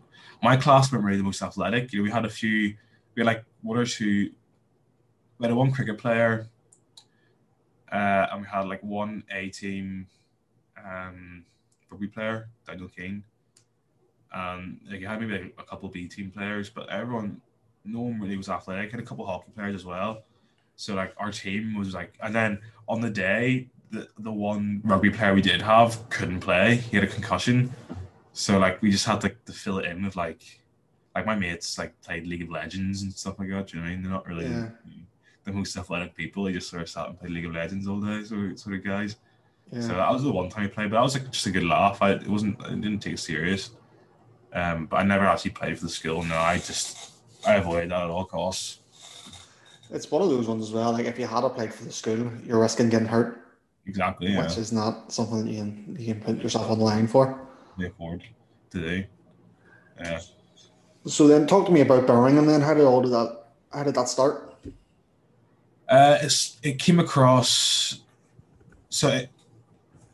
[0.42, 1.90] my class weren't really the most athletic.
[1.90, 2.74] You know, we had a few,
[3.14, 4.30] we had like one or two.
[5.38, 6.50] We had a one cricket player,
[7.90, 10.06] uh, and we had like one A team,
[10.84, 11.46] um,
[11.90, 13.24] rugby player, Daniel King.
[14.34, 17.40] Um, like you had maybe like a couple B team players, but everyone,
[17.86, 18.90] no one really was athletic.
[18.90, 20.24] had a couple hockey players as well.
[20.76, 22.58] So like our team was like, and then
[22.88, 26.76] on the day, the the one rugby player we did have couldn't play.
[26.76, 27.72] He had a concussion,
[28.32, 30.42] so like we just had to, to fill it in with like,
[31.14, 33.66] like my mates like played League of Legends and stuff like that.
[33.68, 34.02] Do you know what I mean?
[34.02, 34.68] They're not really Yeah.
[35.44, 36.44] the most athletic people.
[36.44, 38.76] They just sort of sat and played League of Legends all day, sort of, sort
[38.76, 39.16] of guys.
[39.70, 39.82] Yeah.
[39.82, 41.64] So that was the one time I played, but that was like just a good
[41.64, 42.00] laugh.
[42.02, 43.70] I it wasn't I didn't take it serious.
[44.54, 46.22] Um, but I never actually played for the school.
[46.24, 47.12] No, I just
[47.46, 48.78] I avoided that at all costs.
[49.92, 50.92] It's one of those ones as well.
[50.92, 53.38] Like if you had applied for the school, you're risking getting hurt,
[53.86, 54.32] Exactly.
[54.32, 54.42] Yeah.
[54.42, 57.38] which is not something that you can you can put yourself on the line for.
[57.78, 58.22] They afford
[58.70, 59.04] to do.
[60.00, 60.20] Yeah.
[61.06, 62.46] So then, talk to me about Birmingham.
[62.46, 63.44] Then, how did all of that?
[63.72, 64.54] How did that start?
[65.88, 68.00] Uh, it's, it came across.
[68.88, 69.30] So, it,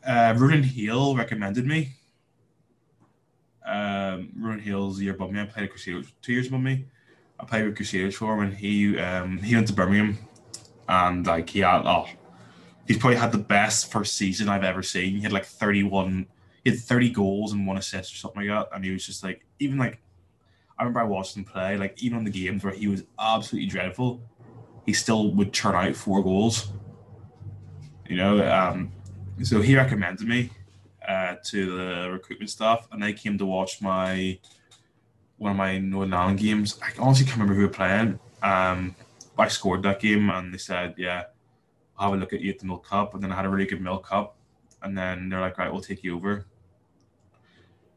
[0.05, 1.89] uh, Ronan Hale recommended me.
[3.65, 5.41] Um, Ronan Hale's a year above me.
[5.41, 6.85] I played at Crusaders two years above me.
[7.39, 10.17] I played with Crusaders for him, and he um, he went to Birmingham,
[10.87, 12.07] and like he had oh,
[12.87, 15.15] he's probably had the best first season I've ever seen.
[15.15, 16.27] He had like thirty one,
[16.63, 19.23] he had thirty goals and one assist or something like that, and he was just
[19.23, 20.01] like even like.
[20.77, 23.69] I remember I watched him play, like even on the games where he was absolutely
[23.69, 24.21] dreadful,
[24.85, 26.71] he still would churn out four goals.
[28.07, 28.93] You know, um,
[29.43, 30.51] so he recommended me
[31.05, 34.39] uh, to the recruitment staff, and they came to watch my
[35.39, 36.79] one of my Northern Ireland games.
[36.83, 38.19] I honestly can't remember who we were playing.
[38.43, 38.95] Um,
[39.37, 41.23] I scored that game, and they said, "Yeah,
[41.97, 43.49] I'll have a look at you at the Milk Cup." And then I had a
[43.49, 44.35] really good Milk Cup,
[44.83, 46.45] and then they're like, "Right, we'll take you over."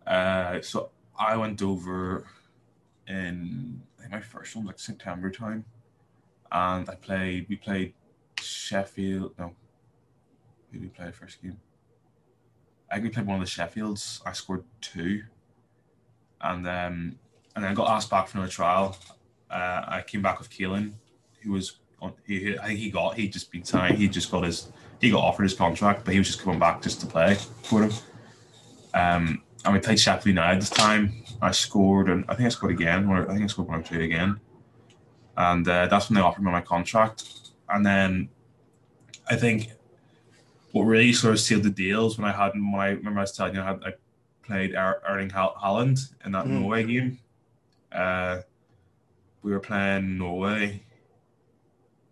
[0.07, 2.26] Uh, so I went over
[3.09, 5.64] in I think my first one was like September time,
[6.50, 7.46] and I played.
[7.48, 7.94] We played
[8.40, 9.35] Sheffield.
[9.38, 9.55] No,
[10.70, 11.59] who did we play first game?
[12.90, 14.20] I think we played one of the Sheffields.
[14.24, 15.22] I scored two,
[16.40, 17.18] and um,
[17.55, 18.97] and then I got asked back for another trial.
[19.51, 20.93] Uh, I came back with Keelan,
[21.43, 22.12] who was on.
[22.27, 23.15] He, I think he got.
[23.17, 23.99] he'd just been signed.
[23.99, 24.69] He just got his.
[25.01, 27.83] He got offered his contract, but he was just coming back just to play for
[27.83, 27.93] him.
[28.95, 31.23] Um, and we played Sheffield United this time.
[31.41, 33.07] I scored, and I think I scored again.
[33.09, 34.41] Or I think I scored one or two again.
[35.37, 37.25] And uh, that's when they offered me my contract.
[37.69, 38.29] And then
[39.29, 39.71] I think
[40.73, 43.33] what really sort of sealed the deals when I had when I remember I was
[43.33, 43.93] telling you I had I
[44.43, 46.61] played er- Erling Haaland in that Mm.
[46.61, 47.19] Norway game.
[47.92, 48.38] Uh,
[49.42, 50.83] we were playing Norway.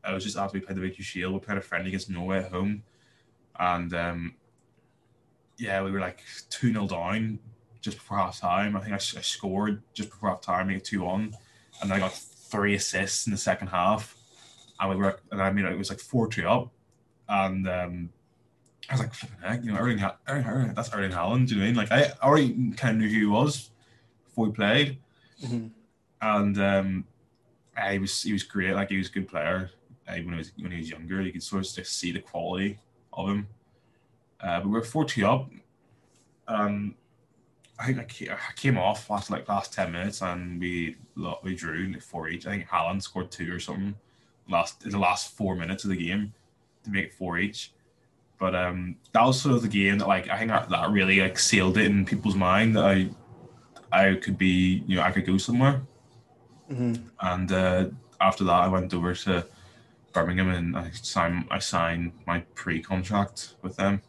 [0.02, 2.38] I was just after we played the Victory Shield, we played a friendly against Norway
[2.38, 2.82] at home,
[3.58, 4.34] and um,
[5.58, 7.38] yeah, we were like two 0 down
[7.80, 8.76] just before half time.
[8.76, 11.34] I think I scored just before half time, make two one,
[11.80, 14.16] and then I got three assists in the second half,
[14.80, 16.72] and we were and I mean it was like four two up,
[17.28, 18.10] and um,
[18.88, 21.48] I was like, flipping heck, you know, Erling, Erling, Erling, that's Erling Haaland.
[21.48, 21.76] Do you know what I mean?
[21.76, 23.70] Like I already kind of knew who he was
[24.24, 24.98] before we played,
[25.42, 25.70] Mhm.
[26.20, 27.04] and um,
[27.90, 28.74] he was he was great.
[28.74, 29.70] Like he was a good player.
[30.08, 32.20] Uh, when he was when he was younger, you could sort of just see the
[32.20, 32.78] quality
[33.12, 33.48] of him.
[34.40, 35.48] Uh, but we were four two up.
[36.48, 36.94] Um,
[37.78, 37.98] I think
[38.30, 40.96] I came off last like last ten minutes, and we
[41.42, 42.46] we drew like four each.
[42.46, 43.94] I think Haaland scored two or something
[44.48, 46.34] last in the last four minutes of the game
[46.84, 47.72] to make it four each.
[48.38, 51.20] But um, that was sort of the game that like I think that, that really
[51.20, 53.08] like sealed it in people's mind that I
[53.92, 55.82] I could be you know I could go somewhere.
[56.70, 57.02] Mhm.
[57.20, 57.86] And uh,
[58.20, 59.46] after that, I went over to
[60.12, 64.02] Birmingham and I signed I signed my pre contract with them.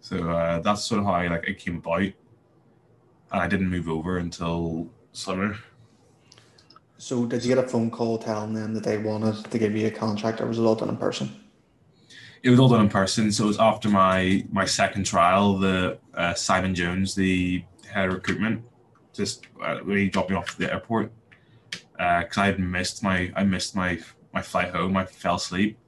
[0.00, 2.00] So uh, that's sort of how I like it came about.
[2.00, 2.12] And
[3.30, 5.56] I didn't move over until summer.
[6.98, 9.86] So, did you get a phone call telling them that they wanted to give you
[9.88, 11.28] a contract, or was it all done in person?
[12.42, 13.32] It was all done in person.
[13.32, 15.58] So it was after my my second trial.
[15.58, 18.62] The uh, Simon Jones, the head of recruitment,
[19.14, 21.12] just uh, really dropped me off at the airport
[21.92, 24.00] because I had missed my I missed my
[24.32, 24.96] my flight home.
[24.96, 25.78] I fell asleep,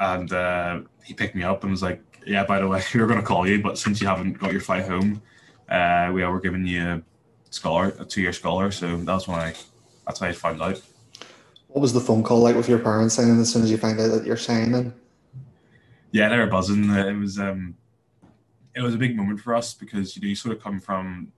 [0.00, 3.06] and uh, he picked me up and was like, "Yeah, by the way, we were
[3.06, 5.22] going to call you, but since you haven't got your flight home,
[5.68, 7.02] uh, we are giving you a
[7.50, 9.54] scholar, a two year scholar." So that was when I
[10.06, 10.80] that's how I found out.
[11.68, 14.00] What was the phone call like with your parents saying as soon as you find
[14.00, 14.94] out that you're signing?
[16.12, 16.88] Yeah, they were buzzing.
[16.88, 17.74] Uh, It was um,
[18.74, 21.32] it was a big moment for us because you know you sort of come from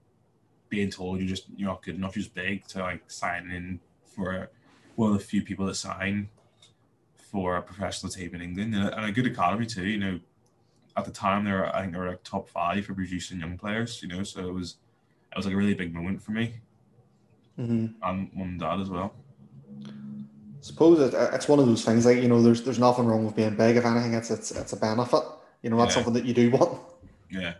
[0.69, 3.79] being told you're just you're not good enough, you're just big to like signing in
[4.05, 4.49] for
[4.95, 6.29] one of the few people that sign
[7.31, 9.85] for a professional team in England and a, and a good academy too.
[9.85, 10.19] You know,
[10.97, 13.57] at the time they were I think they were like top five for producing young
[13.57, 14.01] players.
[14.01, 14.77] You know, so it was
[15.31, 16.55] it was like a really big moment for me
[17.59, 17.87] Mm-hmm.
[18.09, 19.13] and mum and dad as well.
[20.61, 23.35] suppose it, it's one of those things like you know there's there's nothing wrong with
[23.35, 25.23] being big if anything it's it's, it's a benefit
[25.61, 26.03] you know that's Yeah.
[26.03, 26.79] something that you do want
[27.29, 27.55] Yeah.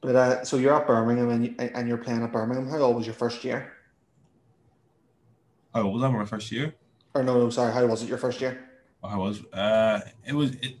[0.00, 2.96] But uh, so you're at Birmingham and, you, and you're playing at Birmingham how old
[2.96, 3.72] was your first year
[5.74, 6.74] How old was I my first year?
[7.14, 8.66] or no no sorry how was it your first year
[9.02, 9.44] I was.
[9.52, 10.76] Uh, it was it.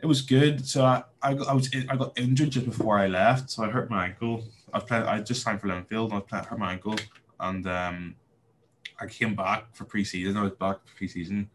[0.00, 0.66] It was good.
[0.66, 3.70] So I, I, got, I was I got injured just before I left, so I
[3.70, 4.44] hurt my ankle.
[4.72, 5.04] I playing.
[5.04, 6.10] I just signed for Linfield.
[6.10, 6.96] And I playing, hurt my ankle,
[7.40, 8.14] and um,
[9.00, 10.36] I came back for preseason.
[10.36, 11.46] I was back for preseason,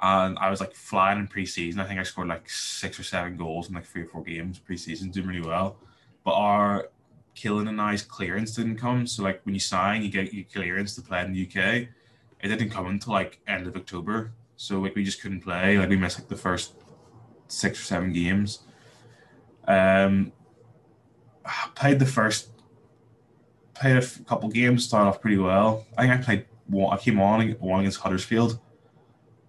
[0.00, 1.78] and I was like flying in preseason.
[1.78, 4.60] I think I scored like six or seven goals in like three or four games
[4.68, 5.76] preseason, doing really well.
[6.24, 6.90] But our
[7.34, 9.06] Keelan and I's clearance didn't come.
[9.06, 11.88] So like when you sign, you get your clearance to play in the UK.
[12.40, 14.32] It didn't come until like end of October.
[14.56, 15.78] So like we just couldn't play.
[15.78, 16.74] Like we missed like the first
[17.46, 18.60] six or seven games.
[19.66, 20.32] Um,
[21.74, 22.50] played the first,
[23.74, 25.86] played a f- couple games, started off pretty well.
[25.96, 26.92] I think I played one.
[26.92, 28.58] I came on one against Huddersfield,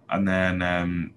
[0.08, 1.12] and then um,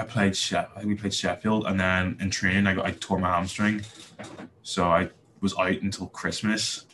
[0.00, 0.36] I played.
[0.36, 3.28] She- I think we played Sheffield, and then in training I got I tore my
[3.28, 3.82] hamstring,
[4.62, 6.84] so I was out until Christmas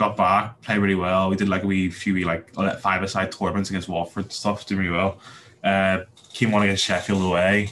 [0.00, 1.28] got back, played really well.
[1.28, 2.50] We did like a wee few wee like
[2.80, 5.18] five aside tournaments against Watford stuff, doing really well.
[5.62, 7.70] Uh, came on against Sheffield away,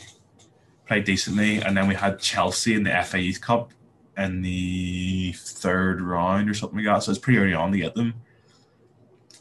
[0.86, 3.72] played decently, and then we had Chelsea in the FA Youth Cup
[4.18, 7.02] in the third round or something like that.
[7.02, 8.12] So it's pretty early on to get them.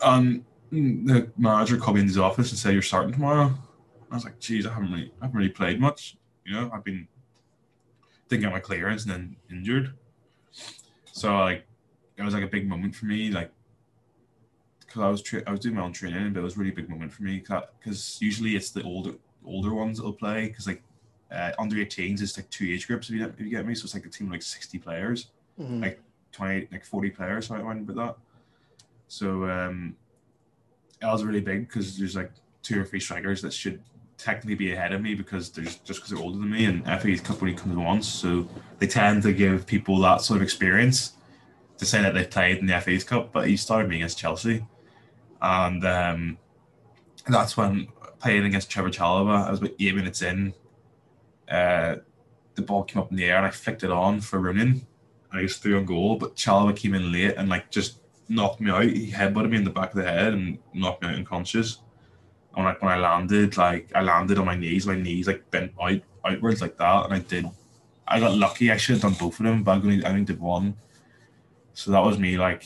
[0.01, 3.53] Um, the manager called me into his office and said, "You're starting tomorrow."
[4.11, 6.17] I was like, "Geez, I haven't really, I haven't really played much.
[6.45, 7.07] You know, I've been
[8.29, 9.93] didn't get my clearance and then injured."
[11.11, 11.65] So like
[12.17, 13.51] it was like a big moment for me, like
[14.79, 16.71] because I was tra- I was doing my own training, but it was a really
[16.71, 19.13] big moment for me because usually it's the older
[19.45, 20.81] older ones that'll play because like
[21.31, 23.83] uh, under 18s is like two age groups if you, if you get me, so
[23.83, 25.29] it's like a team of like 60 players,
[25.59, 25.81] Mhm.
[25.81, 26.01] Like-
[26.33, 28.15] 20 like 40 players, so I went with that.
[29.07, 29.95] So um,
[31.01, 32.31] it was really big because there's like
[32.61, 33.81] two or three strikers that should
[34.17, 37.21] technically be ahead of me because there's just because they're older than me and FA's
[37.21, 38.47] Cup only comes once, so
[38.79, 41.13] they tend to give people that sort of experience
[41.77, 44.65] to say that they've played in the FA's Cup, but he started me against Chelsea.
[45.41, 46.37] And um,
[47.27, 47.87] that's when
[48.19, 50.53] playing against Trevor Chalobah, I was about eight minutes in.
[51.49, 51.97] Uh,
[52.55, 54.61] the ball came up in the air and I flicked it on for Rooney.
[55.31, 58.59] And I just threw on goal, but Chalobah came in late and like just knocked
[58.59, 58.83] me out.
[58.83, 61.79] He headbutted me in the back of the head and knocked me out unconscious.
[62.57, 65.71] And like when I landed, like I landed on my knees, my knees like bent
[65.79, 67.45] out outwards like that, and I did.
[68.07, 68.71] I got lucky.
[68.71, 70.75] I should have done both of them, but I only I only did one.
[71.75, 72.35] So that was me.
[72.35, 72.63] Like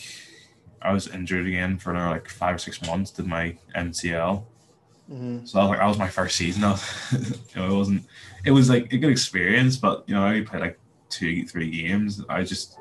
[0.82, 3.12] I was injured again for another like five or six months.
[3.12, 4.46] Did my MCL.
[5.12, 5.46] Mhm.
[5.46, 6.62] So that was like that was my first season.
[7.12, 8.06] you know, it wasn't.
[8.46, 10.80] It was like a good experience, but you know, I only played like
[11.10, 12.24] two, three games.
[12.30, 12.80] I just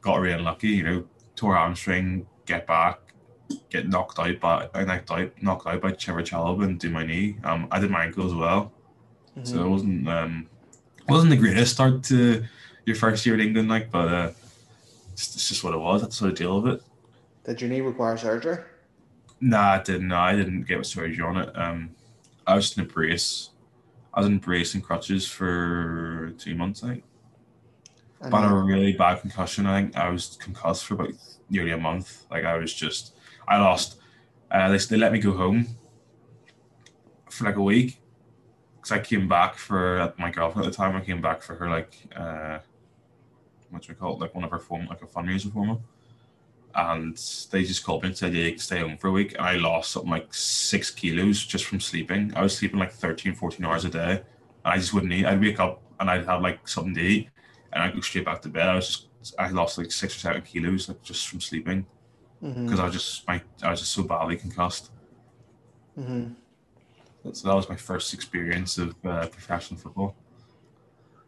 [0.00, 0.70] got really unlucky.
[0.70, 1.04] You know,
[1.36, 2.98] tore hamstring, get back,
[3.70, 6.22] get knocked out by I knocked out knocked out by Trevor
[6.64, 7.36] and do my knee.
[7.44, 8.72] Um, I did my ankle as well.
[9.44, 9.64] So Mhm.
[9.64, 10.46] it wasn't um,
[11.08, 12.44] wasn't the greatest start to
[12.84, 14.30] your first year in England, like, but uh,
[15.12, 16.00] it's, it's just what it was.
[16.02, 16.82] That's the deal with it.
[17.44, 18.58] Did your knee require surgery?
[19.40, 20.08] Nah, I didn't.
[20.08, 21.56] No, I didn't get a surgery on it.
[21.56, 21.90] Um,
[22.46, 23.50] I was in a brace.
[24.12, 27.04] I was in brace and crutches for two months, I think.
[28.20, 29.66] But a really bad concussion.
[29.66, 31.12] I think I was concussed for about
[31.48, 32.24] nearly a month.
[32.30, 33.14] Like I was just,
[33.48, 33.98] I lost.
[34.50, 35.66] Uh, they they let me go home
[37.30, 38.00] for like a week
[38.76, 40.96] because I came back for my girlfriend at the time.
[40.96, 42.58] I came back for her like uh,
[43.70, 44.20] what do we call it?
[44.20, 45.78] Like one of her form, like a fundraiser for me.
[46.74, 47.16] And
[47.50, 49.42] they just called me and said, "Yeah, you can stay home for a week." And
[49.42, 52.32] I lost something like six kilos just from sleeping.
[52.36, 54.22] I was sleeping like 13, 14 hours a day.
[54.64, 55.26] And I just wouldn't eat.
[55.26, 57.30] I'd wake up and I'd have like something to eat
[57.72, 58.68] and I'd go straight back to bed.
[58.68, 61.86] I was just I lost like six or seven kilos like just from sleeping
[62.42, 62.64] Mhm.
[62.66, 64.90] because I was just my I was just so badly concussed.
[65.98, 66.34] Mhm.
[67.32, 70.14] So that was my first experience of uh, professional football.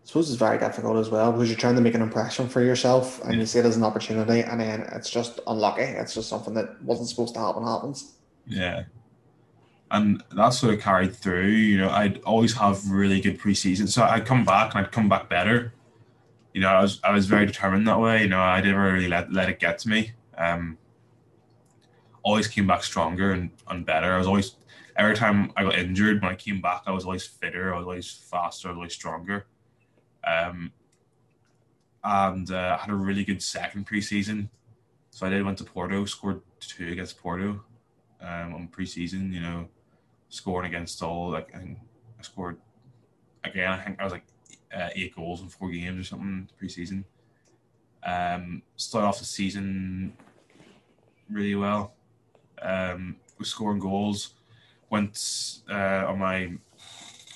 [0.02, 2.62] I suppose it's very difficult as well because you're trying to make an impression for
[2.62, 3.40] yourself and Yeah.
[3.40, 5.82] you see it as an opportunity and then it's just unlucky.
[5.82, 8.14] It's just something that wasn't supposed to happen happens.
[8.46, 8.84] Yeah.
[9.90, 11.48] And that sort of carried through.
[11.48, 13.88] You know, I'd always have really good preseason.
[13.88, 15.74] So I'd come back and I'd come back better.
[16.54, 18.22] You know, I was I was very determined that way.
[18.22, 20.12] You know, I never really let, let it get to me.
[20.38, 20.78] Um,
[22.22, 24.14] always came back stronger and, and better.
[24.14, 24.56] I was always
[24.96, 27.86] every time I got injured, when I came back, I was always fitter, I was
[27.86, 29.46] always faster, I was always stronger.
[30.26, 30.72] Um,
[32.04, 34.48] and uh, I had a really good second preseason.
[35.10, 37.64] So I did went to Porto, scored two against Porto
[38.20, 39.32] um, on preseason.
[39.32, 39.68] You know,
[40.28, 41.78] scoring against all like think
[42.18, 42.58] I scored
[43.44, 43.70] again.
[43.70, 44.24] I think I was like
[44.74, 47.04] uh, eight goals in four games or something preseason.
[48.02, 50.14] Um, started off the season
[51.28, 51.94] really well.
[52.62, 54.34] Um, was scoring goals.
[54.90, 56.52] Went uh, on my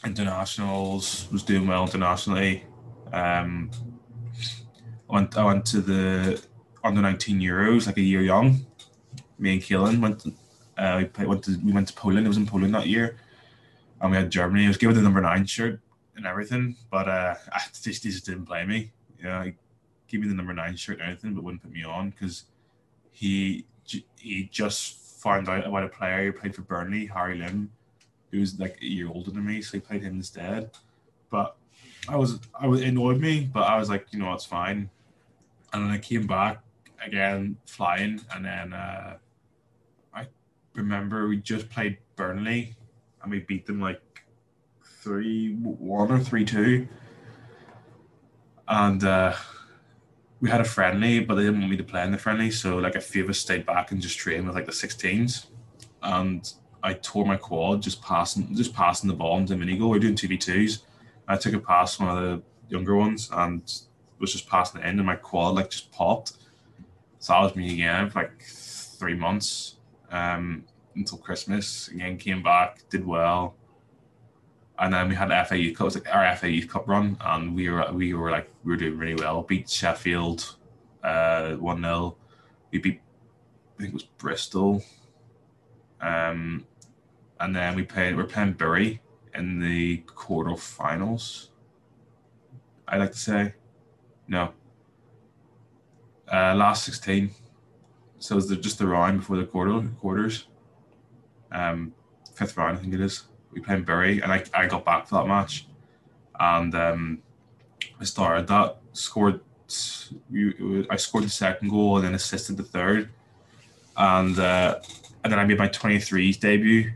[0.05, 1.29] internationals.
[1.33, 2.65] Was doing well internationally.
[3.13, 3.71] Um,
[5.09, 5.37] went.
[5.37, 6.43] I went to the
[6.83, 8.67] under nineteen Euros like a year young.
[9.39, 10.21] Me and Keelan went.
[10.21, 10.33] To,
[10.77, 12.27] uh, we went to we went to Poland.
[12.27, 13.17] It was in Poland that year,
[14.01, 14.65] and we had Germany.
[14.65, 15.81] I was given the number nine shirt
[16.17, 18.93] and everything, but uh, I just, just didn't play me.
[19.19, 19.55] You know, he
[20.09, 22.45] gave me the number nine shirt and everything, but wouldn't put me on because
[23.11, 23.67] he
[24.19, 27.71] he just found out about a player who played for Burnley, Harry Lim,
[28.31, 30.71] who was like a year older than me, so he played him instead.
[31.31, 31.57] But
[32.07, 34.91] I was I was annoyed me, but I was like, you know, it's fine.
[35.73, 36.63] And then I came back
[37.05, 39.17] again flying, and then uh,
[40.15, 40.27] I
[40.75, 42.77] remember we just played Burnley,
[43.23, 44.03] and we beat them like
[45.03, 46.87] three one or three two,
[48.69, 49.35] and uh,
[50.45, 52.77] we had a friendly, but they didn't want me to play in the friendly, so
[52.77, 55.47] like a few of us stayed back and just trained with like the 16s,
[56.03, 59.89] and I tore my quad just passing just passing the ball into mini goal.
[59.89, 60.83] We are doing two v twos.
[61.27, 63.63] I took a pass one of the younger ones and
[64.19, 66.35] was just passing the end, and my quad like just popped.
[67.21, 69.77] So that was me again for like three months
[70.11, 71.89] um, until Christmas.
[71.89, 73.55] Again, came back, did well
[74.79, 77.17] and then we had FA Youth Cup, it was like our FA Youth Cup run,
[77.21, 79.43] and we were we were like we were doing really well.
[79.43, 80.57] Beat Sheffield,
[81.03, 82.17] uh, one 0
[82.73, 83.01] We beat
[83.77, 84.83] I think it was Bristol,
[86.01, 86.67] um,
[87.39, 89.01] and then we played we're playing Bury
[89.35, 91.49] in the quarterfinals.
[92.87, 93.55] I like to say,
[94.29, 94.53] no.
[96.31, 97.31] Uh, last sixteen,
[98.19, 100.49] so it's just the round before the quarter quarters.
[101.53, 101.95] Um,
[102.35, 103.25] fifth round, I think it is
[103.55, 105.67] we played Bury, and I, I got back for that match,
[106.39, 107.23] and um,
[108.01, 109.41] I started that scored.
[109.71, 113.11] I scored the second goal and then assisted the third,
[113.97, 114.81] and uh,
[115.23, 116.93] and then I made my 23s debut.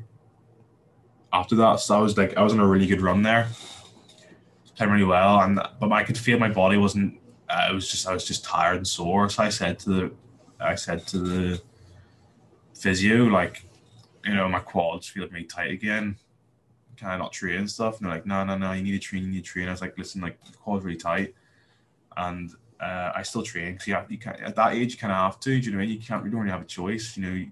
[1.30, 3.48] After that, so I was like I was on a really good run there,
[4.76, 7.20] playing really well, and but I could feel my body wasn't.
[7.48, 9.28] Uh, it was just I was just tired and sore.
[9.28, 10.12] So I said to the,
[10.58, 11.62] I said to the
[12.74, 13.62] physio like,
[14.24, 16.16] you know, my quads feel really tight again
[16.98, 17.98] can I not train and stuff?
[17.98, 19.68] And they're like, no, no, no, you need to train, you need to train.
[19.68, 21.34] I was like, listen, like the quad's really tight,
[22.16, 25.12] and uh, I still train because you, have, you can't, at that age you kind
[25.12, 25.50] of have to.
[25.50, 25.96] Do you know what I mean?
[25.96, 27.16] You can't, you don't really have a choice.
[27.16, 27.46] You know,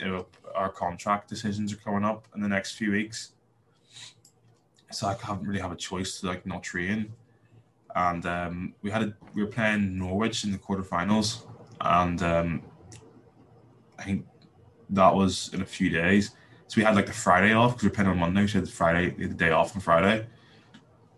[0.00, 3.32] you, our contract decisions are coming up in the next few weeks,
[4.90, 7.12] so I haven't really have a choice to like not train.
[7.94, 11.46] And um, we had a, we were playing Norwich in the quarterfinals,
[11.80, 12.62] and um,
[13.98, 14.26] I think
[14.90, 16.32] that was in a few days
[16.72, 18.46] so we had like the Friday off because we are playing on Monday.
[18.46, 20.24] So had the Friday, the day off on Friday.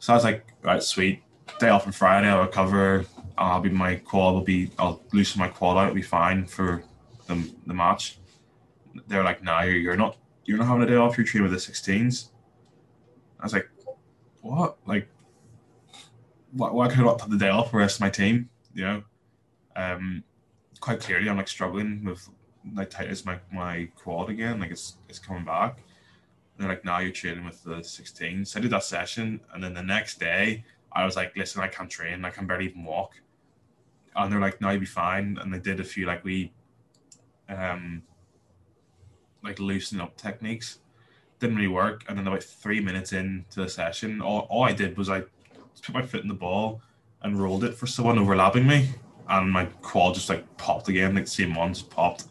[0.01, 1.23] So I was like, right, sweet.
[1.61, 3.05] Day off on Friday, I'll recover.
[3.39, 6.83] I'll be my quad will be I'll loosen my quad out, it'll be fine for
[7.29, 8.19] the, the match.
[9.07, 11.65] They're like, nah, you're, you're not you're not having a day off, you're training with
[11.65, 12.31] the 16s.
[13.39, 13.71] I was like,
[14.41, 14.79] what?
[14.87, 15.07] Like
[16.51, 18.51] why, why could I not have the day off for the rest of my team?
[18.75, 19.03] You know?
[19.77, 20.25] Um
[20.81, 22.29] quite clearly I'm like struggling with
[22.75, 24.61] like tightens my my quad again.
[24.61, 25.79] Like it's it's coming back.
[26.57, 28.45] And they're like, now you're training with the 16.
[28.45, 31.67] So I did that session, and then the next day I was like, listen, I
[31.67, 32.25] can't train.
[32.25, 33.21] I can barely even walk.
[34.15, 35.37] And they're like, no, you'll be fine.
[35.41, 36.53] And they did a few like we,
[37.49, 38.03] um,
[39.43, 40.79] like loosening up techniques.
[41.41, 42.05] Didn't really work.
[42.09, 45.23] And then about three minutes into the session, all, all I did was I
[45.83, 46.81] put my foot in the ball
[47.23, 48.91] and rolled it for someone overlapping me,
[49.29, 52.27] and my quad just like popped again, like the same one just popped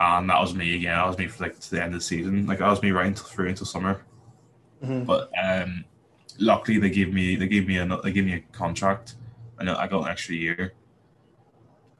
[0.00, 0.96] and that was me again.
[0.96, 2.46] That was me for like to the end of the season.
[2.46, 4.02] Like that was me right until through until summer.
[4.82, 5.04] Mm-hmm.
[5.04, 5.84] But um,
[6.38, 9.16] luckily they gave me they gave me a they gave me a contract,
[9.58, 10.72] and I got an extra year.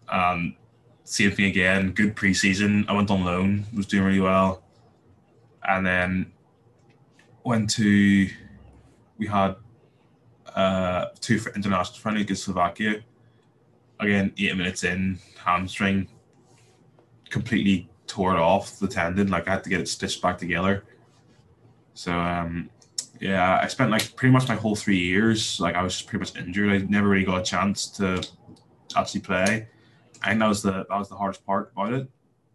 [0.08, 0.56] Um,
[1.04, 1.92] same thing again.
[1.92, 2.88] Good preseason.
[2.88, 3.66] I went on loan.
[3.76, 4.62] Was doing really well,
[5.68, 6.32] and then
[7.44, 8.28] went to
[9.18, 9.56] we had
[10.56, 13.02] uh, two international friendly against Slovakia.
[13.98, 16.08] Again, eight minutes in, hamstring
[17.28, 19.28] completely tore it off the tendon.
[19.28, 20.84] Like I had to get it stitched back together.
[21.94, 22.68] So um,
[23.20, 25.60] yeah, I spent like pretty much my whole three years.
[25.60, 26.70] Like I was pretty much injured.
[26.70, 28.26] I never really got a chance to
[28.96, 29.68] actually play.
[30.24, 32.08] And that was the that was the hardest part about it.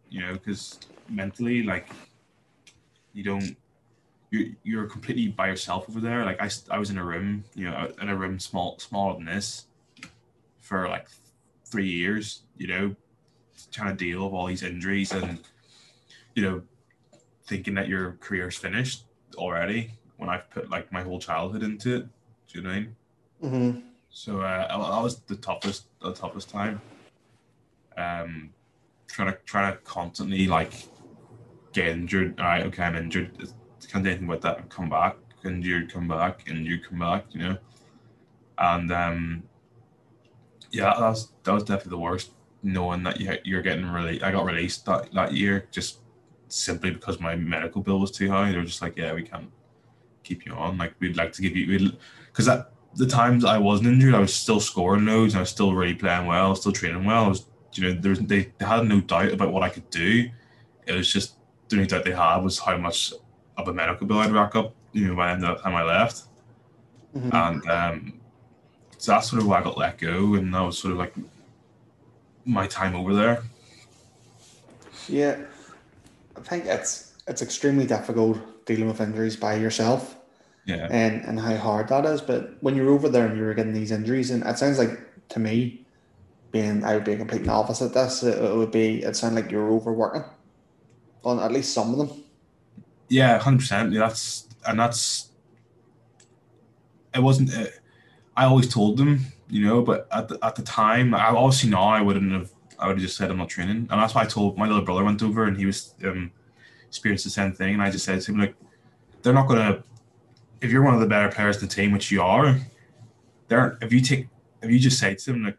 [0.09, 0.79] You know, because
[1.09, 1.89] mentally, like
[3.13, 3.55] you don't
[4.31, 6.25] you're you're completely by yourself over there.
[6.25, 9.25] Like I, I was in a room, you know, in a room small smaller than
[9.25, 9.67] this
[10.59, 11.07] for like
[11.65, 12.41] three years.
[12.57, 12.95] You know,
[13.75, 15.39] trying to deal with all these injuries and
[16.33, 16.61] you know
[17.45, 19.03] thinking that your career's finished
[19.35, 22.07] already when I've put like my whole childhood into it.
[22.47, 22.95] Do you know what I mean?
[23.43, 23.79] Mm-hmm.
[24.09, 26.81] So uh, that was the toughest, the toughest time.
[27.97, 28.51] Um,
[29.07, 30.87] trying to trying to constantly like
[31.73, 32.39] get injured.
[32.39, 33.37] All right, okay, I'm injured.
[33.91, 34.69] Can't do anything about that.
[34.69, 37.25] Come back, injured, come back, injured, come back.
[37.31, 37.57] You know,
[38.57, 39.43] and um,
[40.71, 42.31] yeah, that was that was definitely the worst.
[42.67, 45.99] Knowing that you you're getting really, I got released that that year just
[46.47, 48.51] simply because my medical bill was too high.
[48.51, 49.51] They were just like, yeah, we can't
[50.23, 50.75] keep you on.
[50.75, 51.91] Like we'd like to give you,
[52.31, 55.51] because at the times I wasn't injured, I was still scoring loads, and I was
[55.51, 57.25] still really playing well, still training well.
[57.25, 59.87] I was, you know, there was they, they had no doubt about what I could
[59.91, 60.27] do.
[60.87, 61.35] It was just
[61.69, 63.13] the only doubt they had was how much
[63.57, 66.23] of a medical bill I'd rack up, you know, by the time I left.
[67.15, 67.29] Mm-hmm.
[67.31, 68.21] And um,
[68.97, 71.13] so that's sort of why I got let go, and that was sort of like
[72.45, 73.43] my time over there.
[75.07, 75.37] Yeah,
[76.37, 80.15] I think it's it's extremely difficult dealing with injuries by yourself.
[80.65, 80.87] Yeah.
[80.89, 82.21] And and how hard that is.
[82.21, 85.39] But when you're over there and you're getting these injuries, and it sounds like to
[85.39, 85.85] me,
[86.51, 89.35] being I would be a complete novice at this, it, it would be it sounds
[89.35, 90.23] like you're overworking
[91.23, 92.23] on at least some of them.
[93.09, 93.91] Yeah, hundred percent.
[93.93, 95.29] Yeah, that's and that's
[97.13, 97.53] it wasn't.
[97.53, 97.67] Uh,
[98.35, 101.83] I always told them, you know, but at the, at the time, I obviously now
[101.83, 102.51] I wouldn't have.
[102.77, 104.83] I would have just said I'm not training, and that's why I told my little
[104.83, 106.31] brother went over and he was um,
[106.87, 108.55] experienced the same thing, and I just said to him like,
[109.21, 109.83] they're not gonna.
[110.61, 112.59] If you're one of the better players in the team, which you are,
[113.47, 114.27] they're if you take
[114.61, 115.57] if you just say to them like,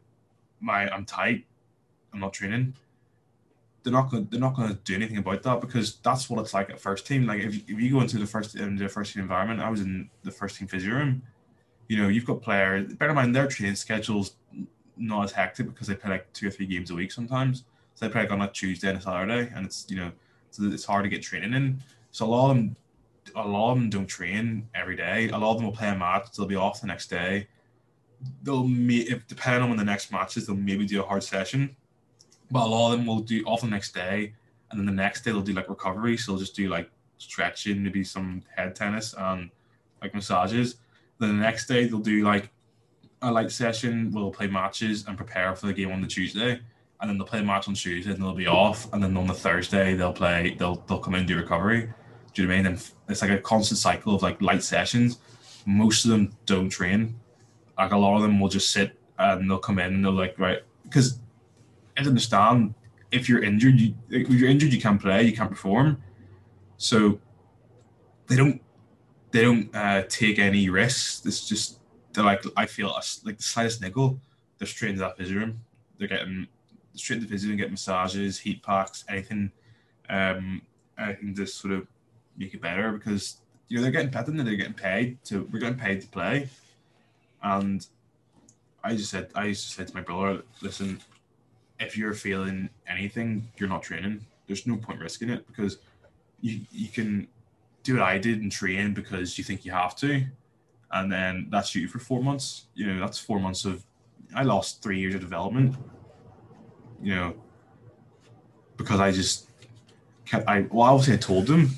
[0.60, 1.46] my I'm tight,
[2.12, 2.74] I'm not training.
[3.82, 6.70] They're not gonna They're not to do anything about that because that's what it's like
[6.70, 7.26] at first team.
[7.26, 9.80] Like if, if you go into the first in the first team environment, I was
[9.80, 11.22] in the first team physio room
[11.88, 12.92] you know, you've got players.
[12.94, 14.32] Bear in mind, their training schedules
[14.96, 17.64] not as hectic because they play like two or three games a week sometimes.
[17.94, 20.12] So they play like on a Tuesday and a Saturday, and it's you know,
[20.50, 21.82] so it's hard to get training in.
[22.12, 22.76] So a lot of them,
[23.34, 25.28] a lot of them don't train every day.
[25.28, 26.32] A lot of them will play a match.
[26.32, 27.48] They'll be off the next day.
[28.42, 31.22] They'll may, if depending on when the next match is, they'll maybe do a hard
[31.22, 31.76] session.
[32.50, 34.34] But a lot of them will do off the next day,
[34.70, 36.16] and then the next day they'll do like recovery.
[36.16, 39.50] So they'll just do like stretching, maybe some head tennis and
[40.02, 40.76] like massages
[41.18, 42.50] then the next day they'll do like
[43.22, 44.10] a light session.
[44.12, 46.60] We'll play matches and prepare for the game on the Tuesday,
[47.00, 48.92] and then they'll play a match on Tuesday and they'll be off.
[48.92, 50.56] And then on the Thursday they'll play.
[50.58, 51.92] They'll they'll come in and do recovery.
[52.34, 52.72] Do you know what I mean?
[52.72, 55.18] And it's like a constant cycle of like light sessions.
[55.64, 57.18] Most of them don't train.
[57.78, 60.38] Like a lot of them will just sit and they'll come in and they'll like
[60.38, 61.18] right because
[61.96, 62.74] I understand
[63.10, 66.02] if you're injured, you if you're injured you can't play, you can't perform.
[66.76, 67.20] So
[68.26, 68.60] they don't
[69.36, 71.24] they don't uh, take any risks.
[71.26, 71.78] It's just
[72.14, 74.18] they're like I feel like the slightest niggle,
[74.56, 75.60] they're straight into that physio room.
[75.98, 76.46] They're getting
[76.94, 79.52] straight into the physio and get massages, heat packs, anything,
[80.08, 80.62] um,
[80.98, 81.86] anything to sort of
[82.38, 83.36] make it better because
[83.68, 86.48] you know they're getting paid and they're getting paid to we're getting paid to play,
[87.42, 87.86] and
[88.82, 90.98] I just said I just said to my brother, listen,
[91.78, 94.24] if you're feeling anything, you're not training.
[94.46, 95.76] There's no point risking it because
[96.40, 97.28] you you can
[97.86, 100.24] do what I did and train because you think you have to,
[100.92, 102.66] and then that's you for four months.
[102.74, 103.84] You know, that's four months of.
[104.34, 105.76] I lost three years of development.
[107.00, 107.34] You know,
[108.76, 109.48] because I just
[110.24, 110.48] kept.
[110.48, 111.70] I well, obviously I told them,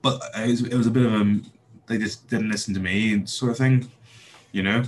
[0.00, 1.40] but it was, it was a bit of a.
[1.86, 3.90] They just didn't listen to me and sort of thing.
[4.52, 4.82] You know,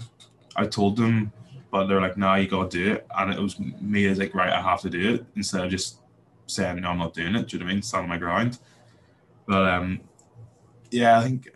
[0.57, 1.33] I told them,
[1.70, 4.35] but they're like, "No, nah, you gotta do it," and it was me as like,
[4.35, 5.99] "Right, I have to do it," instead of just
[6.47, 7.83] saying, "No, I'm not doing it." Do you know what I mean?
[7.83, 8.59] Stand on my ground.
[9.47, 10.01] But um,
[10.95, 11.49] yeah, I think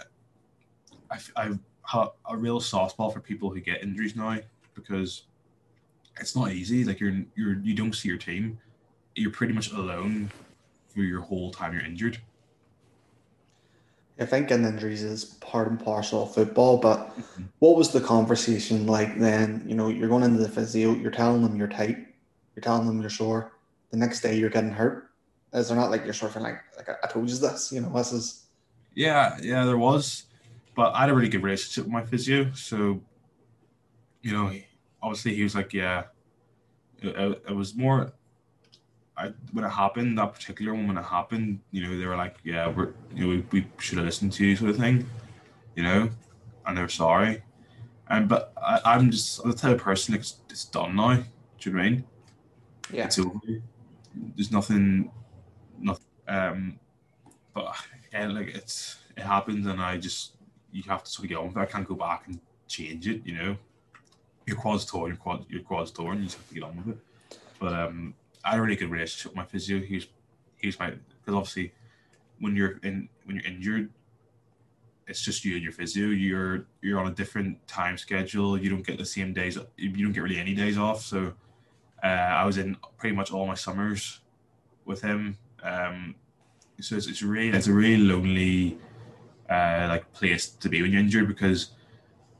[1.10, 4.38] I, I have a real soft spot for people who get injuries now
[4.74, 5.22] because
[6.20, 6.84] it's not easy.
[6.84, 8.58] Like you're you're you don't see your team.
[9.14, 10.30] You're pretty much alone
[10.88, 12.18] for your whole time you're injured.
[14.20, 17.44] I think getting injuries is part and parcel of football, but mm-hmm.
[17.60, 19.62] what was the conversation like then?
[19.64, 21.98] You know, you're going into the physio, you're telling them you're tight,
[22.56, 23.52] you're telling them you're sore.
[23.92, 25.10] The next day you're getting hurt.
[25.52, 27.92] Is there not like you're sort of like, like I told you this, you know,
[27.94, 28.47] this is
[28.98, 30.24] yeah, yeah, there was,
[30.74, 32.50] but I had a really good relationship with my physio.
[32.52, 33.00] So,
[34.22, 34.52] you know,
[35.00, 36.02] obviously he was like, yeah,
[37.00, 38.12] it, it was more.
[39.16, 42.38] I when it happened, that particular one when it happened, you know, they were like,
[42.42, 45.08] yeah, we're you know we, we should have listened to you, sort of thing,
[45.76, 46.10] you know,
[46.66, 47.42] and they're sorry.
[48.08, 51.14] And but I, I'm just I'm the type of person it's, it's done now.
[51.14, 51.24] Do
[51.60, 52.04] you know what I mean?
[52.92, 53.04] Yeah.
[53.04, 53.38] It's over.
[54.34, 55.12] There's nothing,
[55.78, 56.06] nothing.
[56.26, 56.80] Um,
[57.54, 57.74] but
[58.12, 60.32] and like it's it happens, and I just
[60.72, 61.60] you have to sort of get on with it.
[61.60, 63.22] I can't go back and change it.
[63.24, 63.56] You know,
[64.46, 66.18] your quad's torn, your quad your quad's torn.
[66.18, 66.98] You just have to get on with it.
[67.58, 69.80] But um, I had a really good relationship with my physio.
[69.80, 70.06] He was
[70.56, 71.72] he was my because obviously
[72.40, 73.90] when you're in when you're injured,
[75.06, 76.08] it's just you and your physio.
[76.08, 78.58] You're you're on a different time schedule.
[78.58, 79.58] You don't get the same days.
[79.76, 81.02] You don't get really any days off.
[81.02, 81.32] So
[82.02, 84.20] uh, I was in pretty much all my summers
[84.84, 85.36] with him.
[85.62, 86.14] Um,
[86.80, 88.78] so it's, it's really it's a really lonely
[89.50, 91.70] uh, like place to be when you're injured because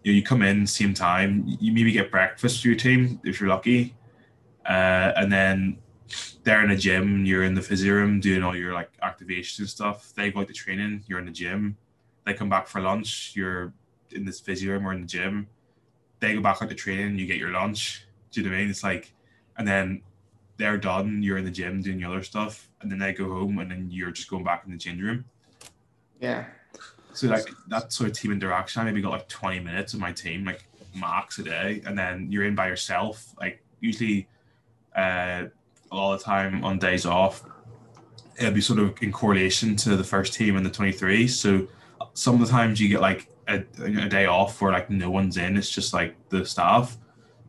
[0.05, 1.45] you, know, you come in same time.
[1.47, 3.95] You maybe get breakfast for your team if you're lucky,
[4.66, 5.78] uh, and then
[6.45, 7.24] they're in the gym.
[7.24, 10.12] You're in the physio room doing all your like activation and stuff.
[10.14, 11.05] They go out to training.
[11.07, 11.76] You're in the gym
[12.28, 13.32] they come back for lunch.
[13.34, 13.72] You're
[14.11, 15.49] in this physio room or in the gym.
[16.20, 17.18] They go back out to training.
[17.18, 18.07] You get your lunch.
[18.30, 18.70] Do you know what I mean?
[18.70, 19.12] It's like,
[19.57, 20.03] and then
[20.59, 21.22] they're done.
[21.22, 23.88] You're in the gym doing your other stuff, and then they go home, and then
[23.90, 25.24] you're just going back in the change room.
[26.20, 26.44] Yeah.
[27.14, 30.12] So like that sort of team interaction, I maybe got like 20 minutes of my
[30.12, 33.34] team, like max a day, and then you're in by yourself.
[33.40, 34.28] Like usually,
[34.96, 35.44] uh,
[35.90, 37.44] a lot of time on days off,
[38.38, 41.26] it'll be sort of in correlation to the first team and the 23.
[41.28, 41.66] So
[42.14, 45.36] some of the times you get like a, a day off where like no one's
[45.36, 45.56] in.
[45.56, 46.96] It's just like the staff,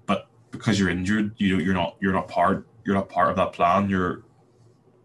[0.06, 3.54] but because you're injured, you you're not you're not part you're not part of that
[3.54, 3.88] plan.
[3.88, 4.24] You're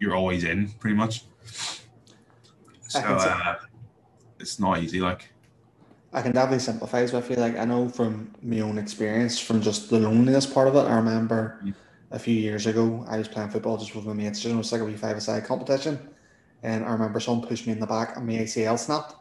[0.01, 1.25] you're always in pretty much.
[2.89, 3.57] So uh,
[4.41, 5.03] it's not easy.
[5.03, 5.31] Like
[6.15, 7.37] I can definitely sympathize with you.
[7.37, 10.87] Like I know from my own experience, from just the loneliness part of it.
[10.89, 11.75] I remember mm.
[12.11, 14.73] a few years ago, I was playing football just with my mates, just it was
[14.73, 15.99] like a wee five-a-side competition,
[16.63, 19.15] and I remember someone pushed me in the back and my ACL snapped.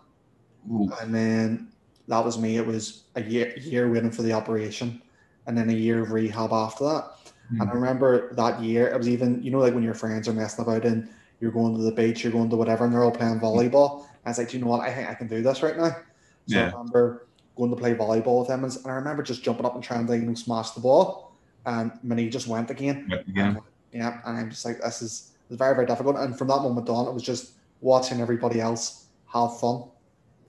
[0.71, 0.89] Ooh.
[1.01, 1.67] And then
[2.07, 2.55] that was me.
[2.55, 5.01] It was a year year waiting for the operation,
[5.47, 7.22] and then a year of rehab after that.
[7.53, 7.61] Mm.
[7.61, 10.33] And I remember that year, it was even you know like when your friends are
[10.33, 11.07] messing about and
[11.39, 14.01] you're going to the beach, you're going to whatever, and they're all playing volleyball.
[14.01, 14.81] And I was like, you know what?
[14.81, 15.89] I think I can do this right now.
[15.89, 16.61] So yeah.
[16.61, 19.83] I remember going to play volleyball with them, and I remember just jumping up and
[19.83, 21.33] trying to you know smash the ball,
[21.65, 23.11] and my knee just went again.
[23.27, 23.59] again.
[23.91, 26.17] yeah, and I'm just like, this is very very difficult.
[26.17, 29.83] And from that moment on, it was just watching everybody else have fun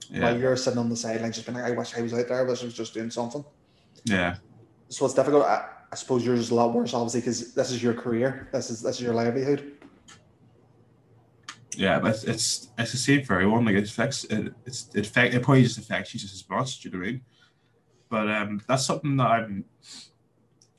[0.09, 0.21] yeah.
[0.21, 2.39] While you're sitting on the sideline, just being like, I wish I was out there.
[2.39, 3.43] I wish I was just doing something.
[4.05, 4.35] Yeah.
[4.89, 5.43] So it's difficult.
[5.43, 8.49] I, I suppose yours is a lot worse, obviously, because this is your career.
[8.51, 9.77] This is this is your livelihood.
[11.77, 13.63] Yeah, but it's it's the same for everyone.
[13.63, 14.53] Like it affects it.
[14.65, 16.81] It's it affect it probably just affects you just as much.
[16.81, 17.21] Do you know what I mean?
[18.09, 19.63] But um, that's something that I'm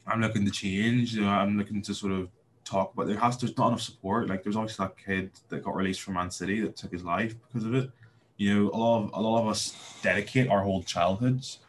[0.07, 1.15] I'm looking to change.
[1.15, 2.29] You know, I'm looking to sort of
[2.67, 3.07] talk about.
[3.07, 4.29] There has there's not enough support.
[4.29, 7.35] Like there's obviously that kid that got released from Man City that took his life
[7.49, 7.91] because of it
[8.37, 11.61] you know, a lot of a lot of us dedicate our whole childhoods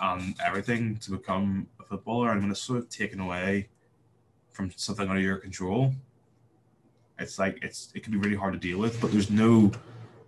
[0.00, 3.68] and everything to become footballer, and when it's sort of taken away
[4.52, 5.92] from something under your control,
[7.18, 9.00] it's like it's it can be really hard to deal with.
[9.00, 9.70] But there's no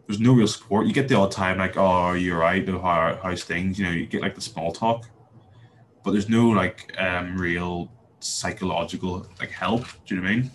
[0.07, 0.87] there's no real support.
[0.87, 3.79] You get the odd time like, oh, you're right, how how's things?
[3.79, 5.09] You know, you get like the small talk,
[6.05, 7.91] but there's no like um real
[8.21, 9.85] psychological like help.
[10.05, 10.51] Do you know what I mean?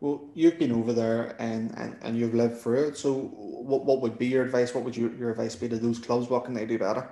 [0.00, 2.96] Well, you've been over there and, and, and you've lived through it.
[2.96, 4.74] So, what, what would be your advice?
[4.74, 6.28] What would you, your advice be to those clubs?
[6.28, 7.08] What can they do better?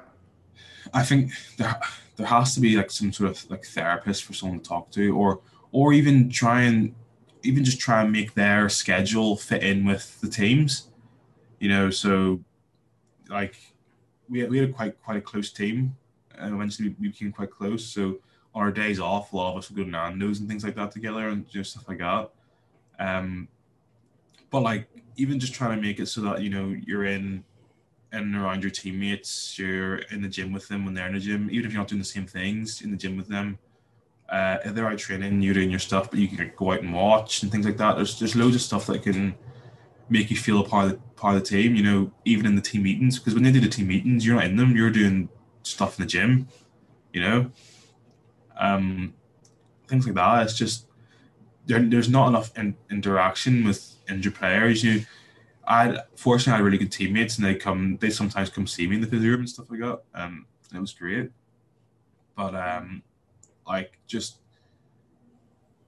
[0.93, 1.81] I think there
[2.17, 5.17] there has to be like some sort of like therapist for someone to talk to,
[5.17, 5.41] or
[5.73, 6.95] or even try and
[7.43, 10.89] even just try and make their schedule fit in with the teams.
[11.59, 12.41] You know, so
[13.29, 13.57] like
[14.29, 15.97] we we had a quite quite a close team,
[16.39, 17.85] and eventually we became quite close.
[17.87, 18.19] So
[18.55, 20.75] on our days off, a lot of us would go to Nando's and things like
[20.77, 22.31] that together, and just stuff like that.
[22.99, 23.49] Um,
[24.51, 27.45] but like even just trying to make it so that you know you're in
[28.13, 31.49] and around your teammates, you're in the gym with them when they're in the gym,
[31.51, 33.59] even if you're not doing the same things in the gym with them.
[34.29, 36.95] Uh, if they're out training, you're doing your stuff, but you can go out and
[36.95, 37.97] watch and things like that.
[37.97, 39.35] There's there's loads of stuff that can
[40.09, 41.75] make you feel a part of the part of the team.
[41.75, 44.37] You know, even in the team meetings, because when they do the team meetings, you're
[44.37, 44.77] not in them.
[44.77, 45.29] You're doing
[45.63, 46.47] stuff in the gym.
[47.13, 47.51] You know,
[48.57, 49.15] um,
[49.89, 50.45] things like that.
[50.45, 50.87] It's just
[51.67, 54.85] there, there's not enough in, interaction with injured players.
[54.85, 55.05] You,
[55.71, 58.97] I fortunately I had really good teammates, and they come, they sometimes come see me
[58.97, 60.01] in the physio room and stuff like that.
[60.15, 61.31] Um, it was great.
[62.37, 63.03] But um,
[63.69, 64.39] like just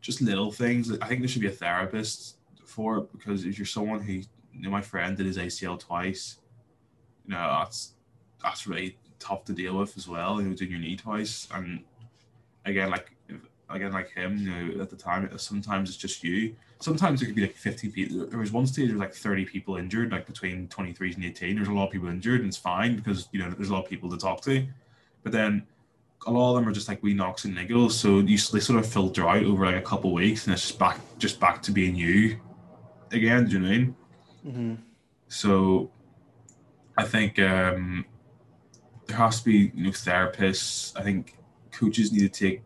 [0.01, 0.97] just little things.
[1.01, 4.24] I think there should be a therapist for it because if you're someone who, you
[4.55, 6.39] know, my friend did his ACL twice,
[7.26, 7.95] you know, that's
[8.41, 10.41] that's really tough to deal with as well.
[10.41, 11.83] You know, doing your knee twice, and
[12.66, 13.16] again, like
[13.68, 16.55] again like him, you know, at the time, sometimes it's just you.
[16.83, 18.26] Sometimes it could be like 50 people.
[18.26, 21.57] There was one stage there was like 30 people injured, like between 23 and 18.
[21.57, 23.85] There's a lot of people injured, and it's fine because you know there's a lot
[23.85, 24.66] of people to talk to.
[25.22, 25.66] But then
[26.26, 28.78] a lot of them are just like wee knocks and niggles, so you they sort
[28.78, 31.62] of filter out over like a couple of weeks, and it's just back just back
[31.62, 32.39] to being you
[33.12, 33.47] again.
[33.47, 33.97] Do you know what I mean?
[34.47, 34.74] Mm-hmm.
[35.28, 35.91] So
[36.97, 38.05] I think um,
[39.07, 40.99] there has to be you know therapists.
[40.99, 41.37] I think
[41.70, 42.62] coaches need to take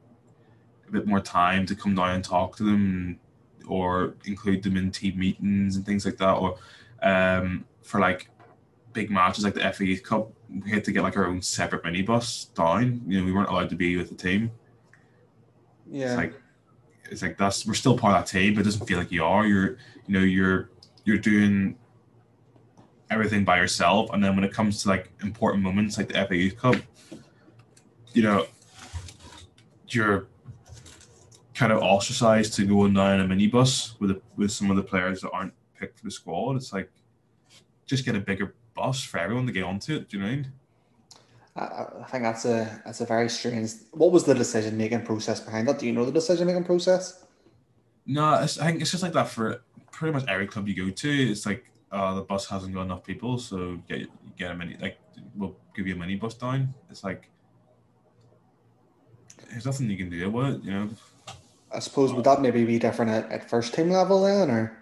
[0.89, 3.19] a bit more time to come down and talk to them,
[3.67, 6.59] or include them in team meetings and things like that, or
[7.03, 8.31] um, for like
[8.93, 10.31] big matches like the FA Youth Cup,
[10.65, 13.03] we had to get like our own separate minibus down.
[13.07, 14.51] You know, we weren't allowed to be with the team.
[15.89, 16.07] Yeah.
[16.07, 16.35] It's like
[17.11, 19.25] it's like that's we're still part of that team, but it doesn't feel like you
[19.25, 19.47] are.
[19.47, 20.71] You're you know you're
[21.05, 21.77] you're doing
[23.11, 26.37] everything by yourself, and then when it comes to like important moments like the FA
[26.37, 26.77] Youth Cup,
[28.13, 28.47] you know,
[29.89, 30.27] you're
[31.57, 34.83] kind of ostracized to go on down a minibus with a, with some of the
[34.83, 36.57] players that aren't picked for the squad.
[36.57, 36.91] It's like
[37.87, 40.09] just get a bigger bus for everyone to get onto it.
[40.11, 40.53] Do you know what I mean?
[41.57, 43.71] I, I think that's a that's a very strange.
[43.93, 45.79] What was the decision making process behind that?
[45.79, 47.25] Do you know the decision making process?
[48.05, 50.91] No, it's, I think it's just like that for pretty much every club you go
[50.91, 51.31] to.
[51.31, 54.99] It's like uh, the bus hasn't got enough people, so get get a mini like
[55.35, 56.75] we'll give you a mini bus down.
[56.91, 57.31] It's like
[59.51, 60.91] there's nothing you can do about it, you know.
[61.77, 64.79] I suppose would that maybe be different at, at first team level then, or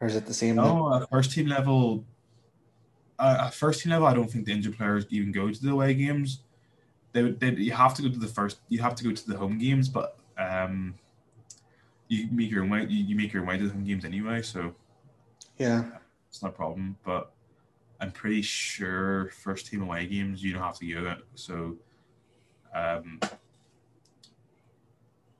[0.00, 0.56] or is it the same?
[0.56, 2.04] No, at first team level,
[3.20, 5.70] uh, at first team level, I don't think the injured players even go to the
[5.70, 6.40] away games.
[7.12, 9.36] They, they you have to go to the first, you have to go to the
[9.36, 10.94] home games, but um,
[12.08, 12.86] you make your own way.
[12.88, 14.74] You, you make your way to the home games anyway, so
[15.56, 15.84] yeah,
[16.28, 16.96] it's not a problem.
[17.04, 17.30] But
[18.00, 21.18] I'm pretty sure first team away games you don't have to go it.
[21.36, 21.76] So
[22.74, 23.20] um,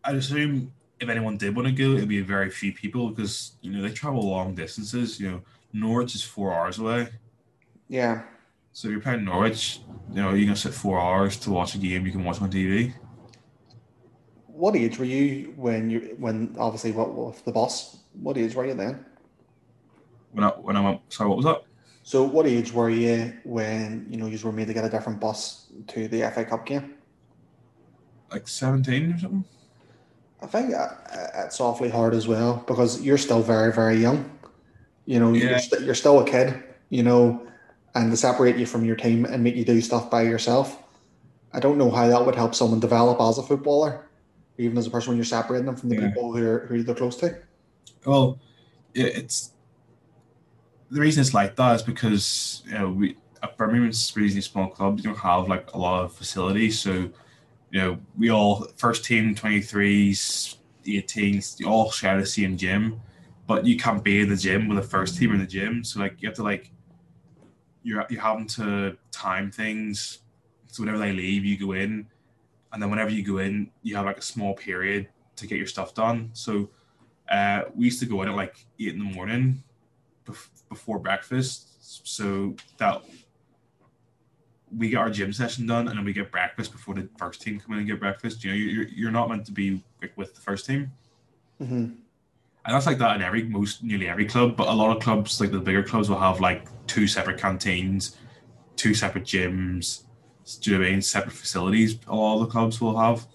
[0.08, 3.70] I'd assume if anyone did want to go, it'd be very few people because you
[3.70, 5.20] know they travel long distances.
[5.20, 5.40] You know,
[5.74, 7.08] Norwich is four hours away.
[7.88, 8.22] Yeah.
[8.72, 9.80] So if you're playing Norwich,
[10.10, 12.50] you know, you're gonna sit four hours to watch a game you can watch on
[12.50, 12.94] TV.
[14.46, 17.98] What age were you when you when obviously what with the boss?
[18.14, 19.04] What age were you then?
[20.32, 21.64] When I when I went sorry, what was that?
[22.02, 25.20] So what age were you when you know you were made to get a different
[25.20, 26.94] bus to the FA Cup game?
[28.32, 29.44] Like seventeen or something.
[30.40, 30.88] I think uh,
[31.44, 34.30] it's awfully hard as well because you're still very very young.
[35.06, 35.50] You know, Yeah.
[35.50, 36.62] you're, st- you're still a kid.
[36.90, 37.46] You know,
[37.94, 40.82] and to separate you from your team and make you do stuff by yourself.
[41.52, 44.06] I don't know how that would help someone develop as a footballer,
[44.58, 46.08] even as a person when you're separating them from the Yeah.
[46.08, 47.36] people who are who they're close to.
[48.06, 48.38] Well,
[48.94, 49.52] it's
[50.90, 54.68] the reason it's like that is because you know we at Birmingham's a reasonably small
[54.68, 54.98] club.
[54.98, 57.10] you don't have like a lot of facilities, so
[57.70, 60.58] you know we all first team, twenty threes,
[60.88, 63.00] 18s, you all share the same gym,
[63.46, 65.84] but you can't be in the gym with the first team in the gym.
[65.84, 66.70] So like you have to like
[67.82, 70.20] you're you're having to time things.
[70.68, 72.06] So whenever they leave, you go in,
[72.72, 75.66] and then whenever you go in, you have like a small period to get your
[75.66, 76.30] stuff done.
[76.32, 76.70] So
[77.30, 79.62] uh, we used to go in at like eight in the morning
[80.26, 83.02] bef- before breakfast, so that
[84.76, 87.58] we get our gym session done, and then we get breakfast before the first team
[87.60, 88.44] come in and get breakfast.
[88.44, 89.82] You know, you're you're not meant to be
[90.16, 90.92] with the first team,
[91.58, 91.88] hmm
[92.68, 94.54] and that's like that in every most nearly every club.
[94.54, 98.16] But a lot of clubs, like the bigger clubs, will have like two separate canteens,
[98.76, 100.02] two separate gyms.
[100.60, 101.00] Do you know I mean?
[101.00, 101.98] Separate facilities.
[102.08, 103.26] A lot of the clubs will have.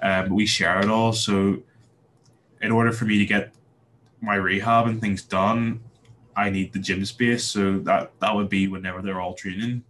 [0.00, 1.12] Um, but we share it all.
[1.12, 1.62] So,
[2.62, 3.54] in order for me to get
[4.22, 5.80] my rehab and things done,
[6.34, 7.44] I need the gym space.
[7.44, 9.84] So that that would be whenever they're all training.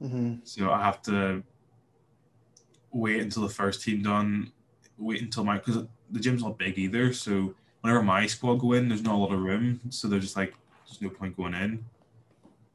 [0.00, 1.42] Hmm So I have to
[2.92, 4.52] wait until the first team done.
[4.98, 7.12] Wait until my because the gym's not big either.
[7.12, 9.80] So whenever my squad go in, there's not a lot of room.
[9.90, 10.54] So they're just like,
[10.86, 11.84] there's no point going in.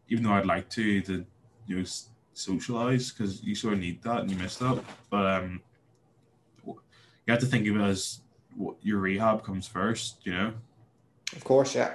[0.10, 1.26] Even though I'd like to to
[1.68, 1.86] you know
[2.34, 4.84] socialize because you sort of need that and you miss that.
[5.10, 5.62] But um,
[6.66, 6.76] you
[7.28, 8.22] have to think of it as
[8.56, 10.18] what your rehab comes first.
[10.24, 10.54] You know.
[11.36, 11.94] Of course, yeah.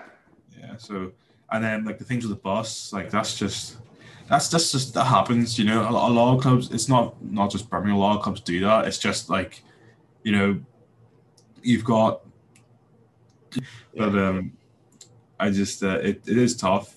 [0.58, 0.76] Yeah.
[0.78, 1.12] So,
[1.50, 3.76] and then like the things with the bus, like that's just
[4.28, 5.58] that's that's just that happens.
[5.58, 6.70] You know, a, a lot of clubs.
[6.72, 7.96] It's not not just Birmingham.
[7.96, 8.86] A lot of clubs do that.
[8.86, 9.62] It's just like,
[10.22, 10.60] you know,
[11.62, 12.22] you've got.
[13.96, 14.52] But um,
[15.38, 16.94] I just uh, it, it is tough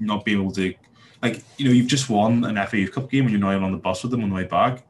[0.00, 0.74] not being able to
[1.22, 3.72] like you know you've just won an FA Cup game and you're not even on
[3.72, 4.84] the bus with them on the way back.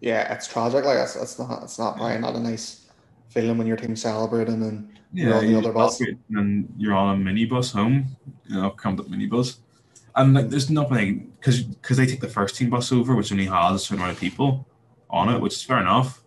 [0.00, 0.84] Yeah, it's tragic.
[0.84, 2.86] Like that's it's not it's not probably not a nice
[3.28, 6.00] feeling when your team's celebrating and then You're on the other bus.
[6.30, 9.58] And you're on a minibus home, you know, come up minibus.
[10.16, 13.46] And like, there's nothing because because they take the first team bus over, which only
[13.46, 14.66] has a certain amount of people
[15.10, 16.22] on it, which is fair enough.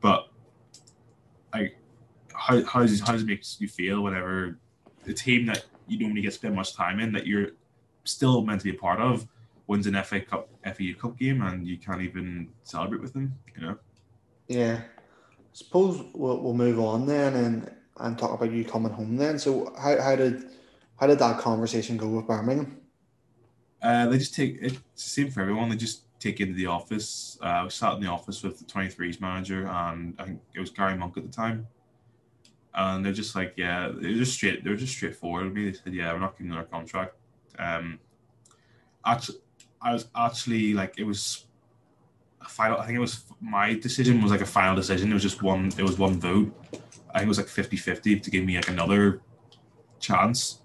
[0.00, 0.28] But
[1.54, 1.76] like,
[2.34, 4.58] how how does how does it make you feel whenever
[5.04, 7.50] the team that you don't really get spend much time in that you're
[8.04, 9.26] still meant to be a part of
[9.66, 13.62] wins an FA Cup FA Cup game and you can't even celebrate with them, you
[13.62, 13.78] know?
[14.48, 14.82] Yeah.
[15.52, 19.38] Suppose we'll, we'll move on then and, and talk about you coming home then.
[19.38, 20.50] So how, how did
[20.98, 22.81] how did that conversation go with Birmingham?
[23.82, 25.68] Uh, they just take it's the same for everyone.
[25.68, 27.38] They just take into the office.
[27.42, 30.60] Uh, I was sat in the office with the 23s manager, and I think it
[30.60, 31.66] was Gary Monk at the time.
[32.74, 34.64] And they're just like, yeah, they're just straight.
[34.64, 35.70] They're just straightforward with me.
[35.70, 37.16] They said, yeah, we're not giving our contract.
[37.58, 37.98] Um,
[39.04, 39.38] actually,
[39.80, 41.46] I was actually like, it was
[42.40, 42.78] a final.
[42.78, 45.10] I think it was my decision was like a final decision.
[45.10, 45.70] It was just one.
[45.76, 46.52] It was one vote.
[47.14, 49.20] I think it was like 50-50 to give me like another
[50.00, 50.61] chance.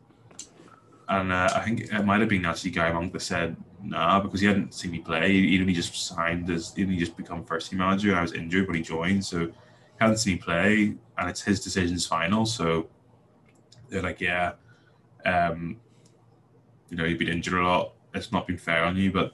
[1.10, 4.42] And uh, I think it might have been actually Garry Monk that said nah because
[4.42, 5.32] he hadn't seen me play.
[5.32, 8.10] He only just signed as he only just become first team manager.
[8.10, 9.54] And I was injured when he joined, so he
[10.00, 12.46] hadn't seen me play, and it's his decision's final.
[12.46, 12.88] So
[13.90, 14.54] they're like, yeah,
[15.26, 15.78] um,
[16.90, 17.94] you know, you've been injured a lot.
[18.14, 19.34] It's not been fair on you, but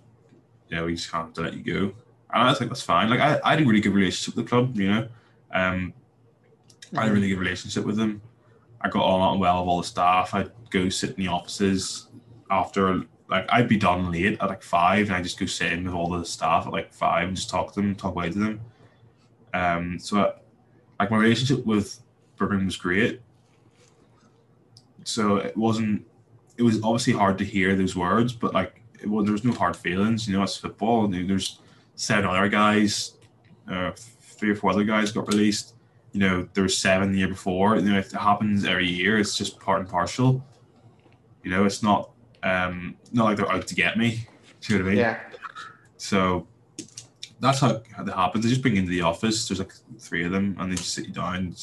[0.70, 1.96] you know, we just to let you go.
[2.34, 3.10] And I was like, that's fine.
[3.10, 5.08] Like I, I had a really good relationship with the club, you know.
[5.54, 5.94] Um,
[6.96, 8.22] I had a really good relationship with them.
[8.84, 10.34] I got on well with all the staff.
[10.34, 12.08] I'd go sit in the offices
[12.52, 15.86] after like I'd be done late at like five and I just go sit in
[15.86, 18.40] with all the staff at like five and just talk to them, talk away to
[18.40, 18.62] them.
[19.54, 20.36] Um so
[21.00, 22.00] like my relationship with
[22.38, 23.22] Birmingham was great.
[25.06, 26.06] So it wasn't
[26.58, 29.54] it was obviously hard to hear those words, but like it was, there was no
[29.54, 31.08] hard feelings, you know, it's football.
[31.08, 31.60] There's
[31.96, 33.14] seven other guys,
[33.70, 35.73] uh, three or four other guys got released
[36.14, 37.76] you know, there was seven the year before.
[37.76, 40.44] You know, if it happens every year, it's just part and partial.
[41.44, 42.12] You know, it's not
[42.44, 44.28] um not like they're out to get me.
[44.62, 45.00] Do you know what I mean?
[45.00, 45.20] Yeah.
[45.98, 46.48] So
[47.40, 48.44] that's how, how that happens.
[48.44, 49.48] They just bring you into the office.
[49.48, 51.56] There's like three of them, and they just sit you down.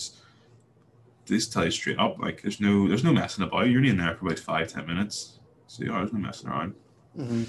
[1.26, 2.18] They just tell you straight up.
[2.18, 3.68] Like there's no there's no messing about.
[3.68, 5.38] You're only in there for about five ten minutes.
[5.68, 6.74] So yeah, there's no messing around.
[7.14, 7.44] hmm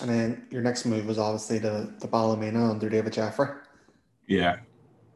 [0.00, 3.48] And then your next move was obviously the the Ballymena under David Jeffrey.
[4.26, 4.60] Yeah.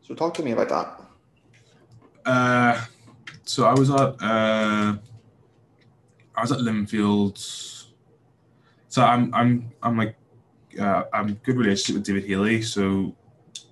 [0.09, 1.01] So talk to me about that.
[2.25, 2.83] Uh,
[3.45, 4.97] so I was at uh,
[6.35, 7.37] I was at Linfield.
[8.89, 10.17] So I'm I'm I'm like
[10.81, 12.63] uh, I'm good relationship with David Healy.
[12.63, 13.15] So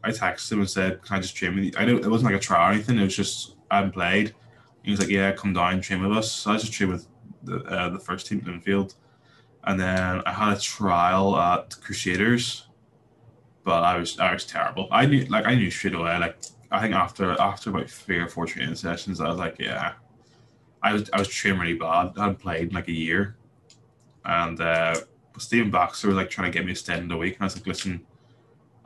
[0.05, 2.05] I texted him and said, "Can I just train with you?" I don't.
[2.05, 2.99] It wasn't like a trial or anything.
[2.99, 4.35] It was just I hadn't played.
[4.83, 7.07] He was like, "Yeah, come down, train with us." So I just trained with
[7.45, 8.95] the uh, the first team at Linfield,
[9.65, 12.66] and then I had a trial at Crusaders
[13.67, 14.87] but I was I was terrible.
[14.93, 16.17] I knew like I knew straight away.
[16.19, 16.39] Like
[16.71, 19.95] I think after after about three or four training sessions, I was like, yeah,
[20.85, 22.13] I was I was training really bad.
[22.17, 23.37] I hadn't played in like a year,
[24.25, 24.95] and uh,
[25.39, 27.47] Stephen Baxter was like trying to get me a stay in the week, and I
[27.47, 28.07] was like, listen,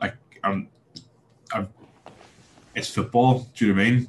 [0.01, 0.69] like I'm,
[1.53, 1.69] I'm,
[2.75, 3.51] it's football.
[3.55, 4.09] Do you know what I mean?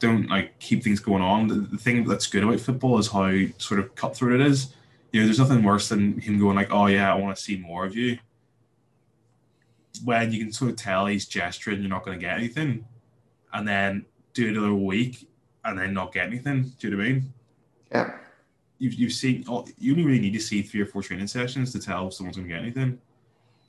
[0.00, 1.48] Don't like keep things going on.
[1.48, 4.74] The, the thing that's good about football is how sort of cutthroat it is.
[5.12, 7.56] You know, there's nothing worse than him going like, "Oh yeah, I want to see
[7.56, 8.18] more of you,"
[10.04, 12.84] when you can sort of tell he's gesturing, you're not going to get anything,
[13.52, 15.28] and then do another week
[15.64, 16.72] and then not get anything.
[16.78, 17.32] Do you know what I mean?
[17.92, 18.16] Yeah.
[18.78, 21.72] You've, you've seen, oh, you only really need to see three or four training sessions
[21.72, 22.98] to tell if someone's going to get anything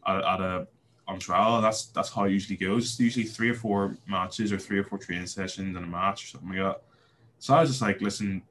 [0.07, 0.67] at, at a
[1.07, 1.61] on trial.
[1.61, 2.85] That's that's how it usually goes.
[2.85, 6.23] It's usually three or four matches or three or four training sessions and a match
[6.23, 6.83] or something like that.
[7.39, 8.41] So I was just like, listen,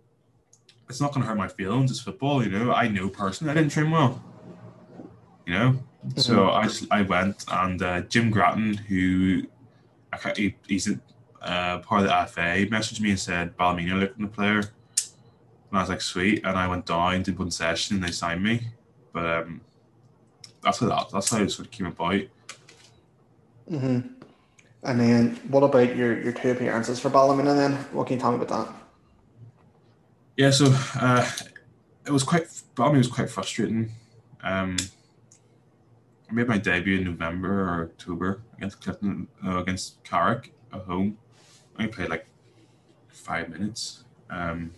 [0.88, 1.90] it's not going to hurt my feelings.
[1.90, 2.72] It's football, you know.
[2.72, 4.22] I know personally I didn't train well,
[5.51, 5.74] you know.
[6.16, 9.42] So I just I went and uh, Jim Grattan, who
[10.12, 10.98] I can't, he, he's a,
[11.42, 15.80] uh, part of the FA, messaged me and said Ballymena looking the player, and I
[15.80, 18.68] was like sweet, and I went down did one session and they signed me,
[19.12, 19.61] but um,
[20.62, 22.22] that's how that, that's how it sort of came about.
[23.68, 24.01] hmm
[24.82, 27.55] And then what about your your two appearances for Ballymena?
[27.55, 28.74] Then what can you tell me about that?
[30.36, 31.28] Yeah, so uh,
[32.07, 33.90] it was quite Ballymena was quite frustrating.
[34.42, 34.76] Um,
[36.31, 41.18] I made my debut in November or October against Clifton uh, against Carrick at home.
[41.76, 42.26] I played like
[43.09, 44.05] five minutes.
[44.28, 44.72] Um,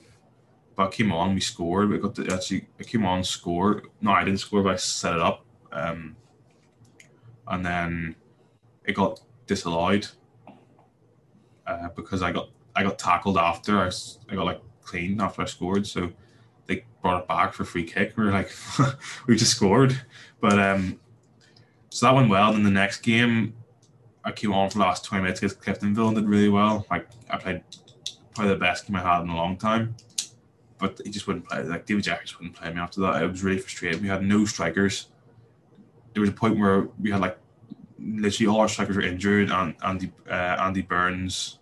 [0.74, 1.90] but I came on, we scored.
[1.90, 3.88] We got to actually I came on, scored.
[4.00, 5.44] No, I didn't score, but I set it up.
[5.70, 6.16] Um,
[7.46, 8.16] and then
[8.84, 10.06] it got disallowed
[11.66, 13.90] uh, because I got I got tackled after I,
[14.30, 15.86] I got like clean after I scored.
[15.86, 16.12] So
[16.64, 18.16] they brought it back for free kick.
[18.16, 18.50] We were like,
[19.26, 20.00] we just scored,
[20.40, 20.98] but um,
[21.92, 22.52] so that went well.
[22.52, 23.52] Then the next game,
[24.24, 26.86] I came on for the last 20 minutes against Cliftonville did really well.
[26.90, 27.62] Like I played
[28.34, 29.94] probably the best game I had in a long time.
[30.78, 31.62] But he just wouldn't play.
[31.62, 33.22] Like David Jack just wouldn't play me after that.
[33.22, 34.00] It was really frustrating.
[34.00, 35.08] We had no strikers.
[36.14, 37.38] There was a point where we had like
[37.98, 39.50] literally all our strikers were injured.
[39.50, 41.58] And Andy uh, Andy Burns,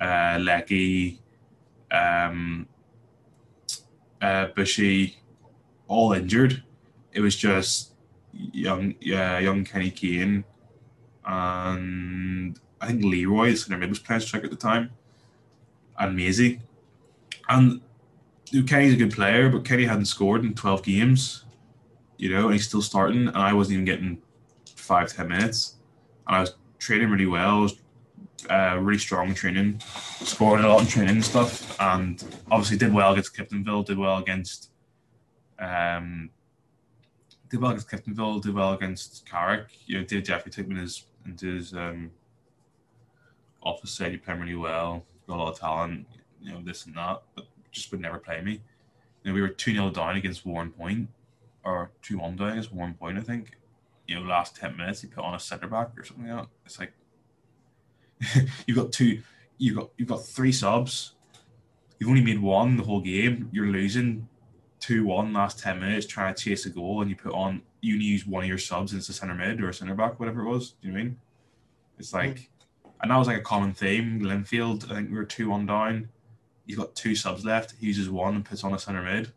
[0.00, 1.20] uh, Lecky,
[1.92, 2.66] um,
[4.20, 5.18] uh, Bushy,
[5.86, 6.64] all injured.
[7.12, 7.91] It was just
[8.32, 10.44] young, yeah, young Kenny Kane,
[11.24, 14.90] and I think Leroy is their mid was playing striker at the time,
[15.98, 16.60] and Maisie,
[17.48, 17.80] and
[18.66, 21.44] Kenny's a good player, but Kenny hadn't scored in twelve games,
[22.16, 24.22] you know, and he's still starting, and I wasn't even getting
[24.76, 25.76] five ten minutes,
[26.26, 27.58] and I was training really well.
[27.58, 27.76] I was
[28.50, 32.92] uh, really strong in training, scoring a lot in training and stuff, and obviously did
[32.92, 34.70] well against Cliftonville, did well against
[35.58, 36.30] um,
[37.52, 39.66] did well against Cliftonville, did well against Carrick.
[39.84, 42.10] You know, David Jeffrey took me into his, into his um,
[43.62, 46.06] office, said you play really well, got a lot of talent,
[46.40, 48.52] you know, this and that, but just would never play me.
[49.22, 51.08] You know, we were 2 0 down against Warrenpoint,
[51.62, 53.58] or 2 1 down against Warrenpoint, I think.
[54.08, 56.48] You know, last 10 minutes, he put on a centre back or something like that.
[56.64, 56.94] It's like,
[58.66, 59.20] you've got two,
[59.58, 61.12] you've got, you've got three subs.
[61.98, 63.50] You've only made one the whole game.
[63.52, 64.26] You're losing
[64.82, 67.94] 2 1 last 10 minutes trying to chase a goal, and you put on, you
[67.94, 70.48] use one of your subs as a centre mid or a centre back, whatever it
[70.48, 70.72] was.
[70.72, 71.18] Do you know I mean?
[71.98, 72.50] It's like,
[73.00, 74.20] and that was like a common theme.
[74.20, 76.08] Linfield, I think we were 2 1 down
[76.66, 77.74] you've got two subs left.
[77.78, 79.32] He uses one and puts on a center mid.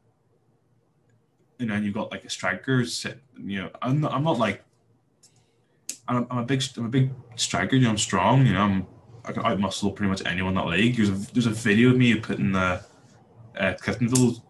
[1.59, 2.85] And then you've got like a striker.
[2.85, 4.63] Sit, you know, I'm not, I'm not like
[6.07, 7.75] I'm, I'm a big I'm a big striker.
[7.75, 8.45] You know, I'm strong.
[8.45, 8.87] You know, I'm
[9.23, 10.97] I can outmuscle pretty much anyone in that league.
[10.97, 12.83] There's a there's a video of me putting the
[13.57, 14.41] uh, Cliftonville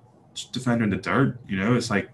[0.52, 1.40] defender in the dirt.
[1.48, 2.10] You know, it's like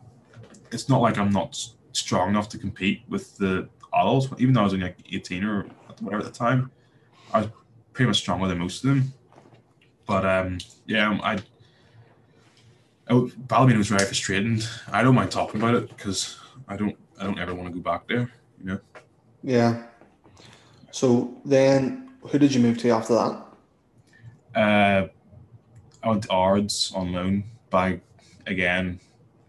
[0.72, 1.58] it's not like I'm not
[1.94, 4.28] strong enough to compete with the adults.
[4.38, 5.66] Even though I was only like 18 or
[6.00, 6.72] whatever at the time,
[7.34, 7.50] I was
[7.94, 9.14] pretty much stronger than most of them.
[10.06, 11.40] But um, yeah, um, I.
[13.10, 14.62] Oh, Ballymena was very frustrating.
[14.92, 16.98] I don't mind talking about it because I don't.
[17.20, 18.32] I don't ever want to go back there.
[18.60, 18.80] You know.
[19.44, 19.84] Yeah.
[20.92, 23.46] So then, who did you move to after that?
[24.56, 25.08] Uh,
[26.04, 27.44] I went to Ards on loan.
[27.70, 28.02] By
[28.48, 29.00] again,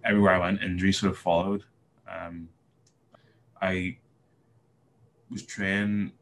[0.05, 1.65] everywhere I went, injuries sort of followed.
[2.09, 2.49] Um,
[3.61, 3.97] I
[5.31, 6.13] was training,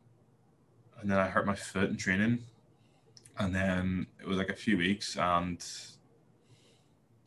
[1.00, 2.44] and then I hurt my foot in training,
[3.38, 5.64] and then it was like a few weeks, and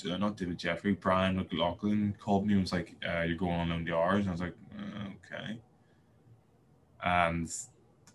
[0.10, 3.70] uh, not David Jeffrey, Brian McLaughlin called me and was like, uh, "You're going on
[3.70, 5.60] loan to Ards," and I was like, uh, "Okay."
[7.04, 7.52] And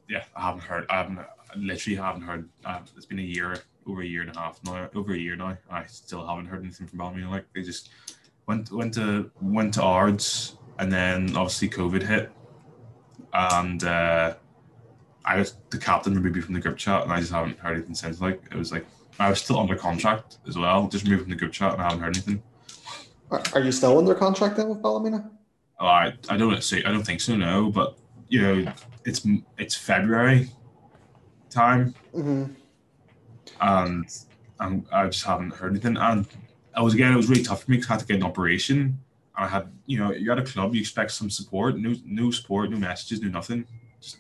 [0.08, 0.86] yeah, I haven't heard.
[0.88, 2.48] I haven't I literally haven't heard.
[2.64, 3.58] Uh, it's been a year,
[3.88, 5.56] over a year and a half now, over a year now.
[5.70, 7.30] I still haven't heard anything from Ballymena.
[7.30, 7.90] Like they just
[8.46, 12.30] went went to went to Ards, and then obviously COVID hit,
[13.32, 13.84] and.
[13.84, 14.34] uh
[15.28, 17.94] I was the captain removed from the group chat, and I just haven't heard anything
[17.94, 18.18] since.
[18.18, 18.86] Like it was like
[19.18, 21.84] I was still under contract as well, just removed from the group chat, and I
[21.84, 22.42] haven't heard anything.
[23.30, 25.30] Are you still under contract then with Ballymena?
[25.80, 27.36] Oh, I I don't say I don't think so.
[27.36, 28.72] No, but you know
[29.04, 29.26] it's
[29.58, 30.50] it's February
[31.50, 32.54] time, mm-hmm.
[33.60, 34.06] And
[34.60, 35.96] I'm, I just haven't heard anything.
[35.96, 36.26] And
[36.74, 38.22] I was again, it was really tough for me because I had to get an
[38.22, 38.98] operation.
[39.36, 42.30] And I had, you know, you're at a club, you expect some support, no, no
[42.30, 43.66] support, no messages, no nothing
[44.00, 44.18] just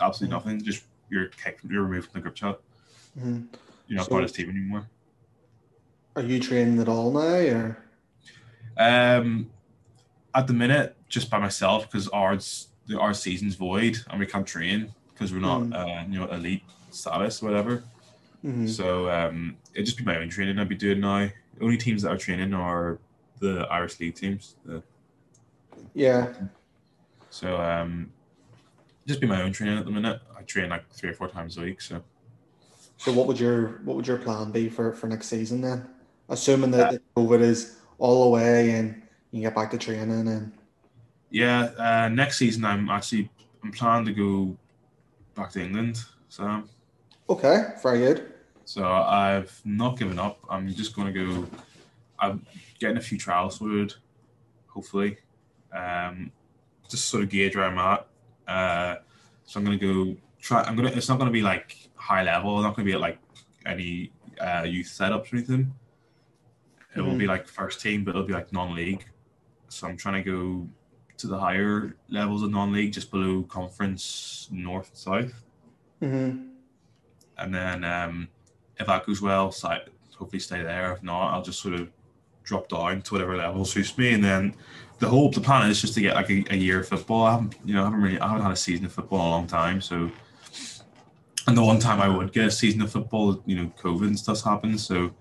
[0.00, 0.62] absolutely nothing.
[0.62, 2.58] Just you're kicked, you're removed from the group chat.
[3.18, 3.44] Mm-hmm.
[3.88, 4.88] You're not so, part of the team anymore.
[6.16, 7.78] Are you training at all now, or?
[8.78, 9.50] Um,
[10.34, 14.46] at the minute, just by myself because ours the our season's void and we can't
[14.46, 15.74] train because we're not mm.
[15.74, 17.84] uh, you know elite status whatever.
[18.46, 18.68] Mm-hmm.
[18.68, 21.28] So um, it'd just be my own training I'd be doing now.
[21.58, 22.98] The only teams that are training are
[23.40, 24.54] the Irish League teams.
[24.64, 24.82] The,
[25.94, 26.32] yeah.
[27.30, 28.12] So um,
[29.06, 30.20] just be my own training at the minute.
[30.38, 31.80] I train like three or four times a week.
[31.80, 32.02] So,
[32.98, 35.88] so what would your what would your plan be for for next season then?
[36.28, 40.52] Assuming that uh, COVID is all away and you get back to training and.
[41.30, 43.28] Yeah, uh, next season I'm actually
[43.64, 44.56] I'm planning to go
[45.34, 45.98] back to England.
[46.28, 46.62] So.
[47.28, 48.35] Okay, very good.
[48.66, 50.38] So I've not given up.
[50.50, 51.46] I'm just going to go.
[52.18, 52.44] I'm
[52.78, 53.94] getting a few trials sorted,
[54.66, 55.16] hopefully.
[55.72, 56.30] Um,
[56.90, 58.06] just sort of gauge where I'm at
[58.46, 58.96] uh,
[59.44, 60.62] so I'm gonna go try.
[60.62, 60.90] I'm gonna.
[60.90, 62.56] It's not gonna be like high level.
[62.56, 63.18] I'm not gonna be at like
[63.64, 65.72] any uh, youth setups or anything.
[66.94, 67.00] It mm-hmm.
[67.00, 67.30] will be mm-hmm.
[67.30, 69.04] like first team, but it'll be like non-league.
[69.68, 70.68] So I'm trying to go
[71.18, 75.42] to the higher levels of non-league, just below conference north and south.
[76.02, 76.48] Mm-hmm.
[77.38, 78.28] And then um,
[78.78, 79.78] if that goes well, so
[80.16, 80.92] hopefully stay there.
[80.92, 81.90] If not, I'll just sort of
[82.44, 84.54] drop down to whatever level suits me, and then
[84.98, 87.24] the whole the plan is just to get like a, a year of football.
[87.24, 89.26] I haven't you know I haven't really I haven't had a season of football in
[89.26, 90.10] a long time, so
[91.46, 94.18] and the one time I would get a season of football, you know, COVID and
[94.18, 94.80] stuff happened.
[94.80, 95.12] So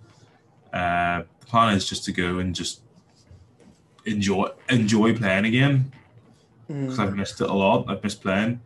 [0.73, 2.81] uh, the plan is just to go and just
[4.05, 5.91] enjoy enjoy playing again
[6.67, 6.99] because mm.
[6.99, 7.85] I've missed it a lot.
[7.87, 8.59] I've missed playing,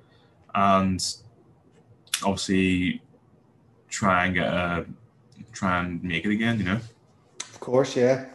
[0.55, 1.05] and
[2.23, 3.01] obviously
[3.89, 4.85] try and get a
[5.51, 6.59] try and make it again.
[6.59, 6.79] You know.
[7.39, 8.25] Of course, yeah.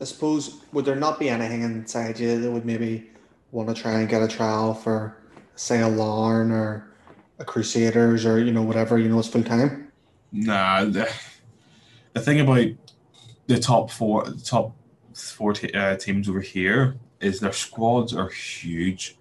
[0.00, 3.10] I suppose would there not be anything inside you that would maybe
[3.52, 5.16] want to try and get a trial for,
[5.54, 6.92] say, a Larne or
[7.38, 9.92] a Crusaders or you know whatever you know is full time?
[10.32, 11.08] Nah, the,
[12.12, 12.66] the thing about
[13.46, 14.74] the top four, the top
[15.14, 19.16] four t- uh, teams over here is their squads are huge.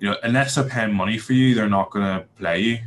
[0.00, 2.78] you know, unless they're paying money for you, they're not going to play you.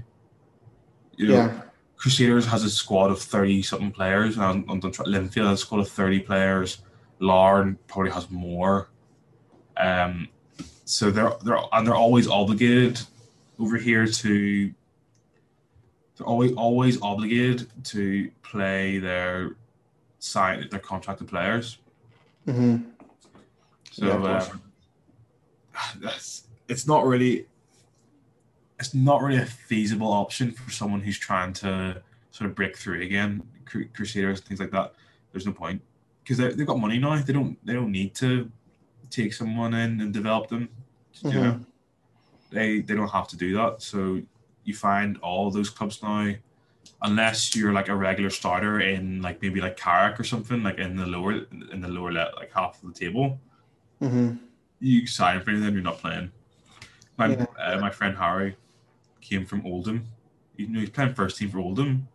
[1.16, 1.62] You know, Yeah.
[2.00, 5.90] Crusaders has a squad of thirty something players, and on Linfield has a squad of
[5.90, 6.78] thirty players.
[7.20, 8.88] Larne probably has more.
[9.76, 10.30] Um,
[10.86, 13.02] so they're they're and they're always obligated
[13.60, 14.74] over here to.
[16.18, 19.58] They're always always obligated to play their
[20.20, 21.80] sign their contracted players.
[22.46, 22.78] hmm
[23.92, 24.62] So Yeah, um,
[26.00, 27.46] that's it's not really
[28.80, 32.02] it's not really a feasible option for someone who's trying to
[32.32, 33.44] sort of break through again,
[33.94, 34.94] Crusaders and things like that.
[35.32, 35.82] There's no point
[36.24, 37.18] because they've got money now.
[37.18, 38.52] They don't they don't need to
[39.10, 40.70] take someone in and develop them.
[41.24, 41.60] You know,
[42.52, 43.82] they they don't have to do that.
[43.82, 44.22] So
[44.64, 46.34] you find all those clubs now,
[47.04, 50.96] unless you're like a regular starter in like maybe like Carrick or something, like in
[50.96, 51.34] the lower
[51.72, 53.40] in the lower like half of the table
[54.00, 54.32] hmm
[54.82, 56.32] you sign for them, you're not playing.
[57.18, 57.46] My Yeah.
[57.60, 58.56] uh, my friend Harry
[59.22, 60.06] came from Oldham.
[60.58, 62.08] You know, he's playing first team for Oldham.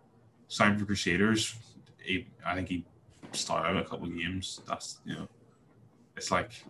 [0.48, 1.54] Signed for Crusaders.
[1.98, 2.84] He, I think he
[3.32, 4.60] started a couple of games.
[4.68, 5.28] That's you know,
[6.16, 6.64] it's like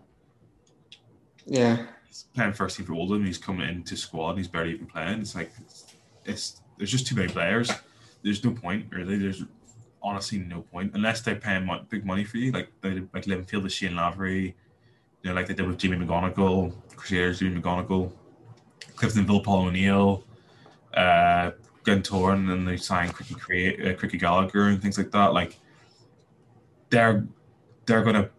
[1.47, 1.87] Yeah.
[2.07, 3.25] he's playing first team for Oldham.
[3.25, 4.31] He's coming into squad.
[4.31, 5.21] And he's barely even playing.
[5.21, 5.87] It's like it's,
[6.25, 7.71] it's there's just too many players.
[8.23, 9.19] There's no point really.
[9.19, 9.43] There's
[10.03, 13.73] honestly no point unless they're paying big money for you, like they like Linfield with
[13.73, 14.55] Shane Lavery.
[15.23, 18.13] You know, like they did with Jimmy McGonigle, Crusaders, Jimmy McGonigle,
[18.97, 20.25] Cliftonville, Paul O'Neill,
[20.95, 21.53] uh,
[21.85, 25.33] Glentoran, and they signed Cricky, Cra- uh, Cricky Gallagher and things like that.
[25.33, 25.59] Like
[26.91, 27.27] they're
[27.87, 28.31] they're gonna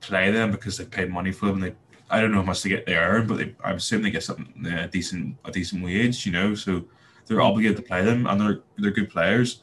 [0.00, 1.60] play them because they paid money for them.
[1.60, 1.74] They
[2.10, 4.22] I don't know how much they get they earn, but they, I'm assuming they get
[4.22, 6.54] something uh, a decent a decent wage, you know.
[6.54, 6.84] So
[7.26, 9.62] they're obligated to play them, and they're they're good players.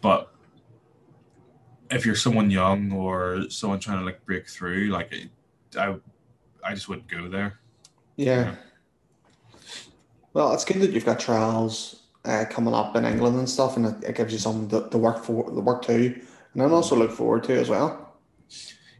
[0.00, 0.32] But
[1.90, 5.12] if you're someone young or someone trying to like break through, like
[5.78, 5.96] I
[6.62, 7.60] I just wouldn't go there.
[8.16, 8.54] Yeah.
[10.34, 13.86] Well, it's good that you've got trials uh, coming up in England and stuff, and
[13.86, 16.22] it, it gives you some the, to work for, the work to, and
[16.54, 18.14] then also look forward to as well.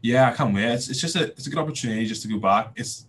[0.01, 0.65] Yeah, I can't wait.
[0.65, 2.71] It's, it's just a it's a good opportunity just to go back.
[2.75, 3.05] It's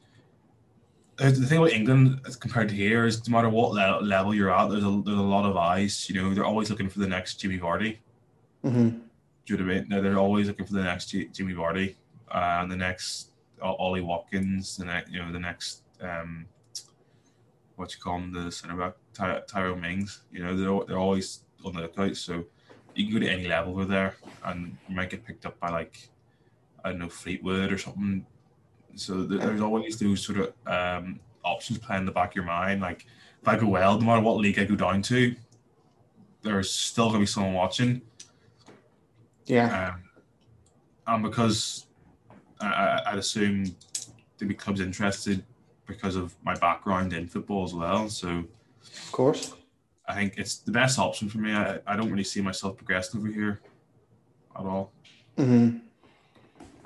[1.17, 4.51] the thing about England as compared to here is no matter what le- level you're
[4.51, 6.09] at, there's a there's a lot of eyes.
[6.09, 7.99] You know, they're always looking for the next Jimmy Vardy.
[8.63, 9.01] hmm Do
[9.47, 9.89] you know what I mean?
[9.89, 11.95] They're- They're always looking for the next Jimmy Vardy,
[12.33, 13.31] uh, and the next
[13.63, 16.47] Ollie Watkins, the next you know the next um,
[17.77, 20.23] what you call him, the centre back Ty- Tyrone Mings.
[20.33, 22.17] You know they're they're always on the lookout.
[22.17, 22.45] So
[22.95, 25.71] you can go to any level over there, and you might get picked up by
[25.71, 26.09] like
[26.85, 28.27] I don't know Fleetwood or something.
[28.95, 32.45] So th- there's always those sort of um, options playing in the back of your
[32.45, 32.81] mind.
[32.81, 33.07] Like
[33.41, 35.35] if I go well, no matter what league I go down to,
[36.43, 38.03] there's still gonna be someone watching.
[39.45, 39.95] Yeah.
[39.95, 40.03] Um,
[41.07, 41.87] and because
[42.61, 43.77] I, I, I'd assume
[44.39, 45.45] there'd be clubs interested
[45.87, 48.09] because of my background in football as well.
[48.09, 49.55] So Of course.
[50.09, 51.53] I think it's the best option for me.
[51.53, 53.61] I, I don't really see myself progressing over here
[54.59, 54.93] at all.
[55.37, 55.79] hmm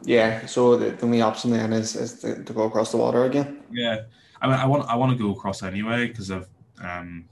[0.02, 0.46] Yeah.
[0.46, 3.62] So the, the only option then is, is to, to go across the water again.
[3.70, 4.02] Yeah,
[4.40, 6.48] I mean, I want I want to go across anyway because I've
[6.82, 7.24] um,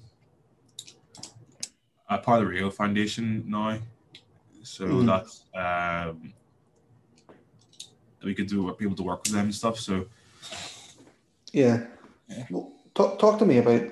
[2.09, 3.79] I'm part of the Rio Foundation now,
[4.63, 5.07] so Mhm.
[5.07, 6.33] that's um,
[8.23, 9.79] we could do be able to work with them and stuff.
[9.79, 10.07] So
[11.53, 11.87] Yeah.
[12.29, 12.47] Yeah.
[12.51, 13.83] Well, talk, talk to me about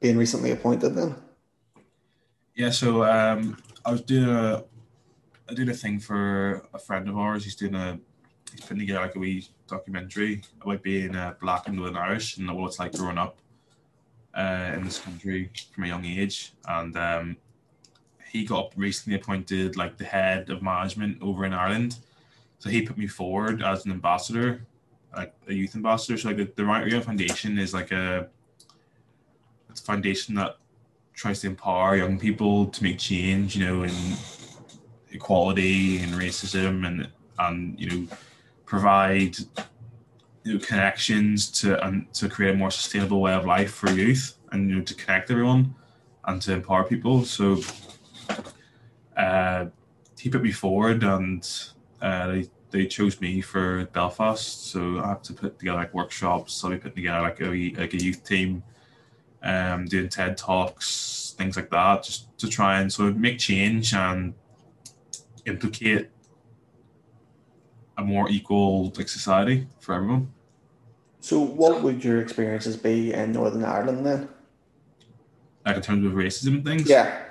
[0.00, 1.14] being recently appointed then.
[2.54, 4.64] Yeah, so um, I was doing a,
[5.48, 7.44] I did a thing for a friend of ours.
[7.44, 7.98] He's doing a,
[8.52, 12.50] he's putting together like a wee documentary about being uh, black and Northern Irish and
[12.54, 13.38] what it's like growing up
[14.34, 16.52] uh, in this country from a young age.
[16.66, 17.36] And um,
[18.30, 21.98] he got recently appointed like the head of management over in Ireland.
[22.58, 24.66] So he put me forward as an ambassador,
[25.16, 26.18] like a youth ambassador.
[26.18, 28.28] So like the, the Rio Foundation is like a,
[29.70, 30.56] it's a foundation that
[31.14, 33.94] tries to empower young people to make change, you know, in
[35.14, 37.08] equality and racism and
[37.38, 38.16] and you know
[38.66, 39.36] provide
[40.42, 44.36] you know, connections to and to create a more sustainable way of life for youth
[44.52, 45.74] and you know to connect everyone
[46.26, 47.24] and to empower people.
[47.24, 47.60] So
[49.16, 49.66] uh,
[50.18, 51.46] he put me forward and
[52.00, 54.66] uh, they, they chose me for Belfast.
[54.70, 56.62] So I have to put together like workshops.
[56.64, 58.64] I'll be putting together like a like a youth team
[59.44, 63.94] um, doing TED talks, things like that, just to try and sort of make change
[63.94, 64.34] and
[65.46, 66.10] implicate
[67.96, 70.32] a more equal like society for everyone.
[71.20, 74.28] So what would your experiences be in Northern Ireland then?
[75.64, 76.88] Like in terms of racism and things.
[76.88, 77.22] Yeah.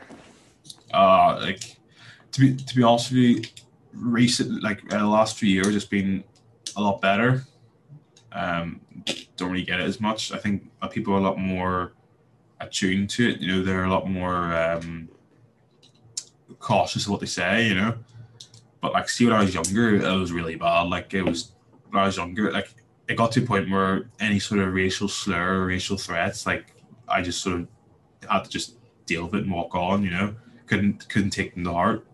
[0.94, 1.76] Uh like
[2.32, 3.44] to be to be honest with you,
[3.94, 6.24] recent like uh, the last few years it's been
[6.76, 7.44] a lot better.
[8.32, 8.82] Um
[9.38, 10.32] don't really get it as much.
[10.32, 11.94] I think people are a lot more
[12.60, 13.40] attuned to it.
[13.40, 15.10] You know, they're a lot more um,
[16.60, 17.68] cautious of what they say.
[17.68, 17.96] You know,
[18.82, 20.84] but like, see, when I was younger, it was really bad.
[20.84, 21.52] Like, it was
[21.90, 22.74] when I was younger, like
[23.08, 26.74] it got to a point where any sort of racial slur or racial threats, like
[27.08, 27.68] I just sort of
[28.30, 30.04] had to just deal with it and walk on.
[30.04, 30.36] You know,
[30.68, 32.08] couldn't couldn't take them to heart.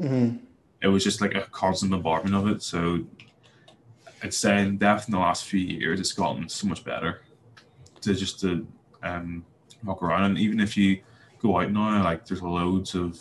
[0.00, 0.38] Mm-hmm.
[0.84, 2.62] It was just like a constant bombardment of it.
[2.62, 3.06] So
[4.22, 7.22] I'd say definitely in the last few years, it's gotten so much better
[8.02, 8.66] to just to
[9.02, 9.46] um,
[9.82, 10.24] walk around.
[10.24, 11.00] And even if you
[11.38, 13.18] go out now, like there's loads of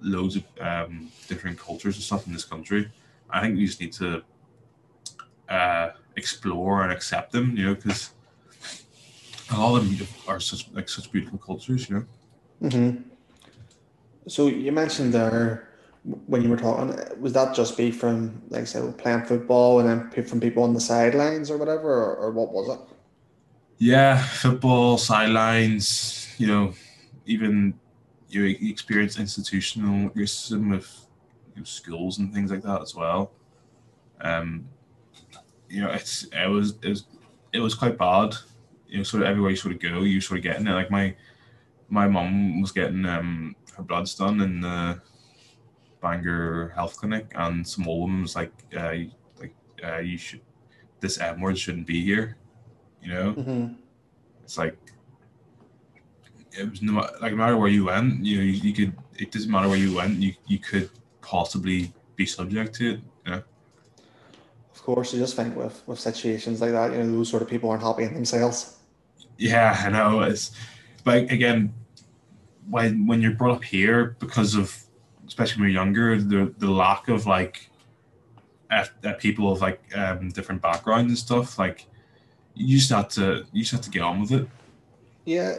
[0.00, 2.90] loads of um, different cultures and stuff in this country.
[3.30, 4.22] I think we just need to
[5.48, 8.10] uh, explore and accept them, you know, because
[9.52, 12.04] a lot of them are such like such beautiful cultures, you know.
[12.68, 13.02] Mm-hmm.
[14.26, 15.67] So you mentioned there
[16.26, 20.24] when you were talking, was that just be from like say playing football and then
[20.24, 22.80] from people on the sidelines or whatever, or, or what was it?
[23.78, 26.34] Yeah, football sidelines.
[26.38, 26.74] You know,
[27.26, 27.74] even
[28.28, 31.06] you experience institutional racism with
[31.54, 33.32] you know, schools and things like that as well.
[34.20, 34.68] Um,
[35.68, 37.04] you know, it's it was it was
[37.52, 38.34] it was quite bad.
[38.88, 40.72] You know, sort of everywhere you sort of go, you sort of getting it.
[40.72, 41.14] Like my
[41.88, 45.00] my mom was getting um her bloods done in the
[46.00, 48.94] Bangor Health Clinic, and some old woman was like, uh,
[49.38, 49.54] like
[49.84, 50.40] uh, you should
[51.00, 52.36] this M word shouldn't be here.
[53.02, 53.72] You know, mm-hmm.
[54.42, 54.76] it's like
[56.58, 58.92] it was no like no matter where you went, you know, you, you, could.
[59.18, 63.00] It doesn't matter where you went, you you could possibly be subject to it.
[63.24, 63.42] You know?
[64.74, 67.48] Of course, you just think with with situations like that, you know, those sort of
[67.48, 68.76] people aren't happy in themselves.
[69.36, 70.20] Yeah, I know.
[70.22, 70.50] It's
[71.04, 71.72] but again,
[72.68, 74.76] when when you're brought up here because of
[75.28, 77.70] especially when you're younger, the the lack of like
[78.70, 81.86] at, at people of like um, different backgrounds and stuff, like
[82.54, 84.48] you just have to you just have to get on with it.
[85.24, 85.52] Yeah,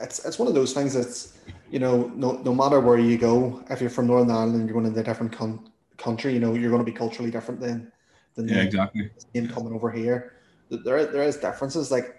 [0.00, 1.36] it's it's one of those things that's
[1.70, 4.92] you know no no matter where you go, if you're from Northern Ireland you're going
[4.92, 7.92] to a different con- country, you know you're going to be culturally different than
[8.34, 9.10] than yeah exactly
[9.52, 10.34] coming over here.
[10.70, 12.14] There there is differences like.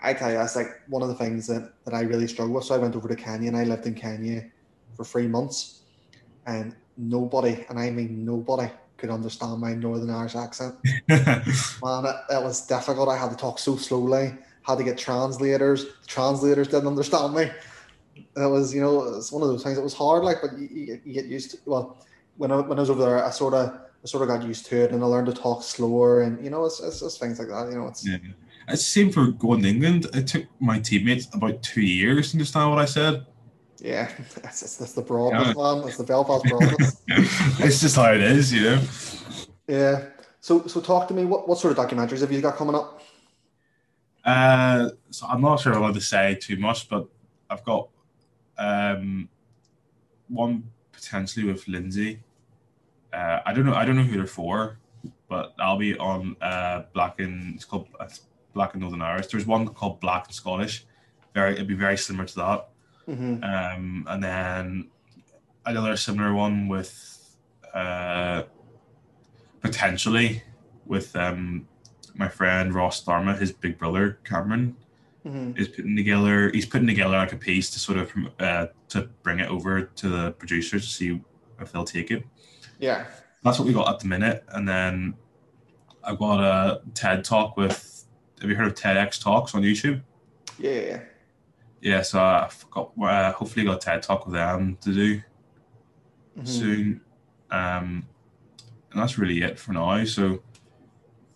[0.00, 2.62] I tell you, that's like one of the things that, that I really struggle with.
[2.62, 4.44] So I went over to Kenya and I lived in Kenya
[4.94, 5.77] for three months,
[6.48, 10.74] and nobody, and I mean nobody, could understand my Northern Irish accent.
[11.08, 13.08] Man, it, it, was difficult.
[13.08, 14.34] I had to talk so slowly.
[14.62, 15.86] Had to get translators.
[16.06, 17.50] translators didn't understand me.
[18.16, 19.78] It was, you know, it's one of those things.
[19.78, 21.58] It was hard, like, but you, you, you get used to.
[21.64, 22.04] Well,
[22.36, 24.66] when I, when I was over there, I sort of I sort of got used
[24.66, 27.38] to it, and I learned to talk slower, and you know, it's, it's, it's things
[27.38, 27.70] like that.
[27.70, 28.06] You know, it's.
[28.06, 28.18] Yeah.
[28.70, 30.08] It's the same for going to England.
[30.12, 33.24] It took my teammates about two years to understand what I said.
[33.80, 34.10] Yeah,
[34.42, 35.62] that's, that's, that's the broadness, yeah.
[35.62, 35.82] man.
[35.82, 37.02] That's the Belfast broadness.
[37.08, 38.82] it's just how it is, you know.
[39.66, 40.04] Yeah.
[40.40, 41.24] So, so talk to me.
[41.24, 43.02] What, what sort of documentaries have you got coming up?
[44.24, 47.08] Uh, so I'm not sure I'm allowed to say too much, but
[47.48, 47.88] I've got
[48.58, 49.28] um,
[50.28, 52.20] one potentially with Lindsay.
[53.12, 53.74] Uh, I don't know.
[53.74, 54.78] I don't know who they're for,
[55.28, 57.88] but I'll be on uh, Black and it's called
[58.52, 59.28] Black and Northern Irish.
[59.28, 60.84] There's one called Black and Scottish.
[61.34, 62.68] Very, it'd be very similar to that.
[63.08, 63.42] Mm-hmm.
[63.42, 64.88] Um, and then
[65.64, 67.36] another similar one with
[67.74, 68.42] uh,
[69.60, 70.42] potentially
[70.84, 71.66] with um,
[72.14, 74.76] my friend Ross Tharma, his big brother Cameron,
[75.24, 75.58] mm-hmm.
[75.58, 76.50] is putting together.
[76.50, 80.08] He's putting together like a piece to sort of uh, to bring it over to
[80.08, 81.20] the producers to see
[81.60, 82.24] if they'll take it.
[82.78, 83.06] Yeah,
[83.42, 84.44] that's what we got at the minute.
[84.48, 85.14] And then
[86.04, 88.04] I've got a TED talk with.
[88.40, 90.00] Have you heard of TEDx talks on YouTube?
[90.58, 91.00] Yeah,
[91.80, 95.16] yeah so I've got uh, hopefully got a TED talk with them to do
[96.38, 96.44] mm-hmm.
[96.44, 97.00] soon,
[97.50, 98.06] um,
[98.92, 100.04] and that's really it for now.
[100.04, 100.42] So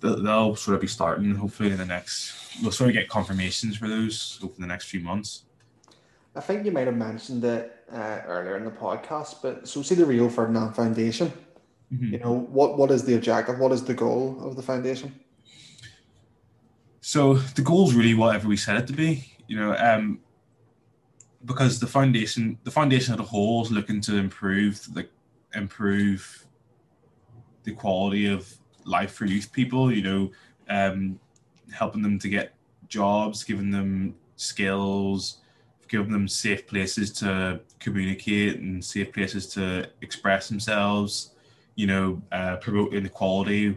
[0.00, 2.34] they'll, they'll, sort of be starting hopefully in the next.
[2.62, 5.44] We'll sort of get confirmations for those over the next few months.
[6.34, 9.94] I think you might have mentioned it uh, earlier in the podcast, but so see
[9.94, 11.32] the Rio Ferdinand Foundation.
[11.92, 12.14] Mm-hmm.
[12.14, 12.78] You know what?
[12.78, 13.58] What is the objective?
[13.58, 15.14] What is the goal of the foundation?
[17.00, 19.30] So the goal is really whatever we set it to be.
[19.48, 20.20] You know, um,
[21.44, 25.08] because the foundation the foundation as a whole is looking to improve the
[25.54, 26.46] improve
[27.64, 28.52] the quality of
[28.84, 30.30] life for youth people you know
[30.68, 31.18] um,
[31.72, 32.54] helping them to get
[32.88, 35.38] jobs giving them skills
[35.88, 41.34] giving them safe places to communicate and safe places to express themselves
[41.74, 43.76] you know uh, promoting equality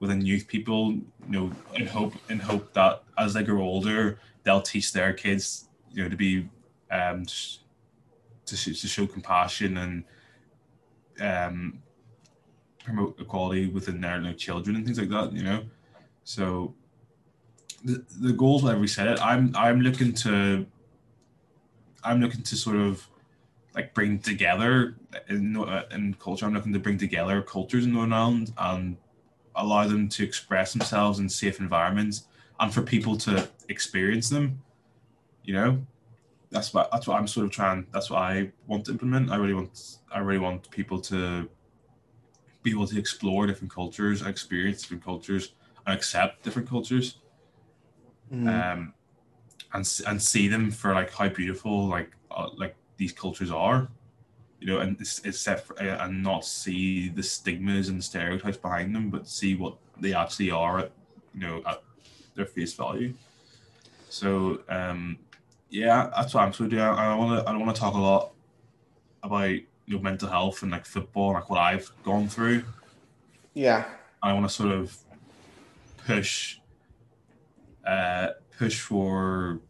[0.00, 4.62] within youth people you know in hope in hope that as they grow older they'll
[4.62, 6.48] teach their kids you know to be
[6.90, 10.04] um, to, to show compassion and
[11.20, 11.82] um,
[12.84, 15.64] promote equality within their like, children and things like that, you know.
[16.24, 16.74] So
[17.84, 19.06] the, the goals whatever we set.
[19.06, 20.66] It i'm i'm looking to
[22.04, 23.06] i'm looking to sort of
[23.74, 24.96] like bring together
[25.28, 25.56] in,
[25.92, 26.46] in culture.
[26.46, 28.96] I'm looking to bring together cultures in northern ireland and
[29.54, 32.26] allow them to express themselves in safe environments
[32.60, 34.62] and for people to experience them
[35.44, 35.86] you know
[36.56, 39.36] that's what that's what i'm sort of trying that's what i want to implement i
[39.36, 41.48] really want i really want people to
[42.62, 45.52] be able to explore different cultures and experience different cultures
[45.86, 47.18] and accept different cultures
[48.32, 48.48] Mm.
[48.48, 48.92] um,
[49.72, 53.88] and and see them for like how beautiful like uh, like these cultures are,
[54.58, 58.56] you know, and it's, it's set for, uh, and not see the stigmas and stereotypes
[58.56, 60.90] behind them, but see what they actually are at
[61.34, 61.82] you know at
[62.34, 63.14] their face value.
[64.08, 65.18] So um,
[65.70, 66.82] yeah, that's what I'm sort of doing.
[66.82, 68.32] I want to I don't want to talk a lot
[69.22, 69.56] about
[69.86, 72.64] your mental health and like football, like what I've gone through.
[73.54, 73.84] yeah,
[74.22, 74.96] I want to sort of
[76.06, 76.58] push
[77.86, 78.28] uh
[78.58, 79.60] push for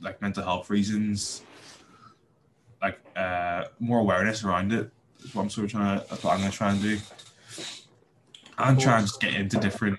[0.00, 1.42] like mental health reasons
[2.80, 4.90] like uh more awareness around it
[5.24, 6.98] is what I'm sort of trying to that's what I'm gonna try and do
[8.58, 9.98] and try and just get into different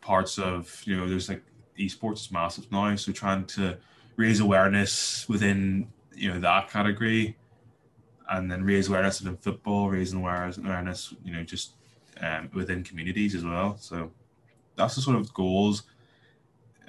[0.00, 1.42] parts of you know there's like
[1.78, 3.76] esports is massive now so trying to
[4.16, 7.36] raise awareness within you know that category
[8.30, 11.72] and then raise awareness within football raising awareness awareness you know just
[12.20, 13.76] um, within communities as well.
[13.78, 14.10] So
[14.76, 15.84] that's the sort of goals.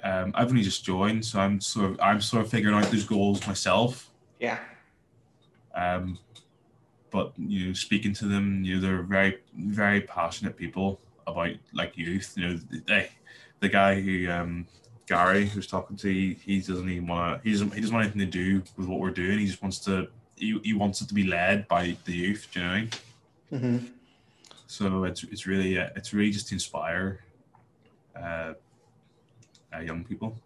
[0.02, 3.04] Um, I've only just joined so I'm sort of I'm sort of figuring out those
[3.04, 4.10] goals myself.
[4.38, 4.58] Yeah,
[5.74, 6.18] um,
[7.10, 11.96] but you know, speaking to them, you know, they're very, very passionate people about like
[11.96, 12.34] youth.
[12.36, 13.10] You know, they,
[13.60, 14.66] the guy who um,
[15.06, 17.48] Gary who's talking to, he, he doesn't even want to.
[17.48, 17.74] He doesn't.
[17.74, 19.38] He doesn't want anything to do with what we're doing.
[19.38, 20.08] He just wants to.
[20.36, 22.48] He, he wants it to be led by the youth.
[22.52, 22.76] Do you know what
[23.52, 23.80] I mean?
[23.80, 23.86] hmm
[24.66, 27.20] So it's it's really uh, it's really just to inspire
[28.16, 28.54] uh,
[29.74, 30.36] uh, young people.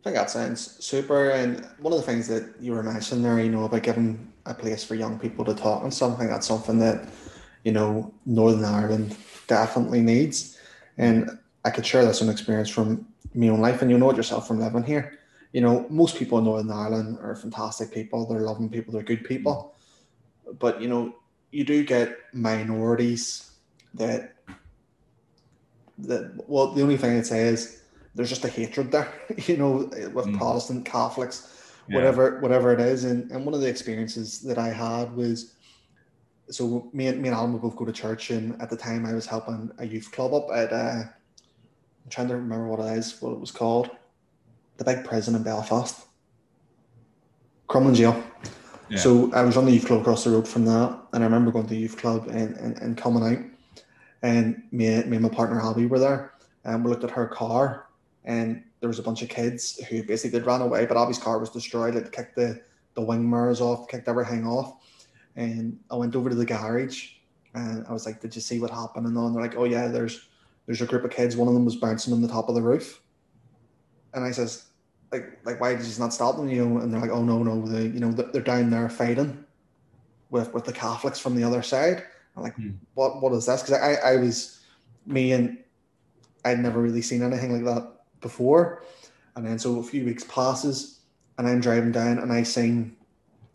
[0.00, 1.30] I think that sounds super.
[1.30, 4.54] And one of the things that you were mentioning there, you know, about giving a
[4.54, 7.08] place for young people to talk and something that's something that,
[7.64, 9.16] you know, Northern Ireland
[9.46, 10.58] definitely needs.
[10.98, 14.16] And I could share this an experience from my own life, and you know it
[14.16, 15.18] yourself from living here.
[15.52, 18.26] You know, most people in Northern Ireland are fantastic people.
[18.26, 18.92] They're loving people.
[18.92, 19.74] They're good people.
[20.58, 21.14] But you know,
[21.50, 23.52] you do get minorities
[23.94, 24.34] that
[25.98, 27.82] that well, the only thing I'd say is
[28.14, 29.12] there's just a hatred there,
[29.46, 30.38] you know, with Mm.
[30.38, 31.96] Protestant Catholics, Yeah.
[31.96, 33.04] whatever whatever it is.
[33.04, 35.54] And and one of the experiences that I had was
[36.50, 39.06] so me and me and Alan would both go to church, and at the time
[39.06, 41.02] I was helping a youth club up at uh,
[42.04, 43.90] I'm trying to remember what it is, what it was called,
[44.76, 46.06] the big prison in Belfast,
[47.68, 48.22] Crumlin Jail.
[48.88, 48.98] Yeah.
[48.98, 51.50] So I was on the youth club across the road from that, and I remember
[51.50, 53.42] going to the youth club and, and, and coming out,
[54.22, 56.34] and me, me and my partner Abby were there,
[56.64, 57.86] and we looked at her car,
[58.24, 61.50] and there was a bunch of kids who basically ran away, but Abby's car was
[61.50, 61.96] destroyed.
[61.96, 62.60] It kicked the
[62.94, 64.74] the wing mirrors off, kicked everything off,
[65.36, 67.12] and I went over to the garage,
[67.54, 70.28] and I was like, "Did you see what happened?" And they're like, "Oh yeah, there's
[70.66, 71.36] there's a group of kids.
[71.36, 73.00] One of them was bouncing on the top of the roof,"
[74.14, 74.66] and I says,
[75.12, 76.80] like like why did you not stop them you know?
[76.80, 79.44] And they're like oh no no they you know they're down there fighting
[80.30, 82.02] with with the catholics from the other side.
[82.36, 82.70] I'm like Hmm.
[82.94, 83.62] what what is this?
[83.62, 84.60] Because I, I was
[85.04, 85.58] me and
[86.44, 87.88] i'd never really seen anything like that
[88.20, 88.84] before.
[89.36, 91.00] And then so a few weeks passes
[91.38, 92.96] and i'm driving down and i seen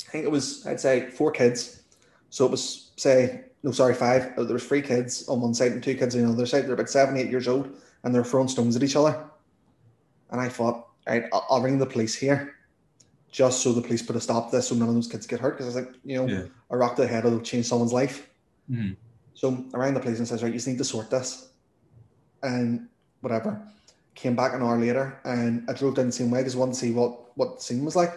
[0.08, 1.84] i think it was i'd say four kids.
[2.30, 5.74] So it was say no sorry five Uh, there was three kids on one side
[5.74, 7.66] and two kids on the other side they're about seven eight years old
[8.04, 9.14] and they're throwing stones at each other
[10.32, 12.56] and i thought right, I'll, I'll ring the police here,
[13.32, 15.40] just so the police put a stop to this, so none of those kids get
[15.40, 15.54] hurt.
[15.58, 16.44] Because I was like, you know, Yeah.
[16.70, 18.30] a rock to the head will change someone's life.
[18.70, 18.98] Mhm.
[19.36, 21.48] So I rang the police and says, right, you just need to sort this,
[22.44, 22.88] and
[23.22, 23.62] whatever.
[24.16, 26.74] Came back an hour later, and I drove down the same way because I wanted
[26.74, 28.14] to see what what the scene was like,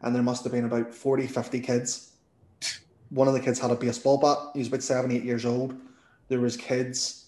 [0.00, 2.09] and there must have been about 40, 50 kids.
[3.10, 4.38] One of the kids had a baseball bat.
[4.54, 5.74] He was about seven, eight years old.
[6.28, 7.26] There was kids,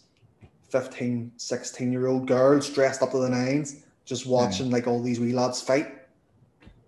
[0.70, 4.30] 15, 16 year old girls dressed up to the nines, just hmm.
[4.30, 5.98] watching like all these wee lads fight.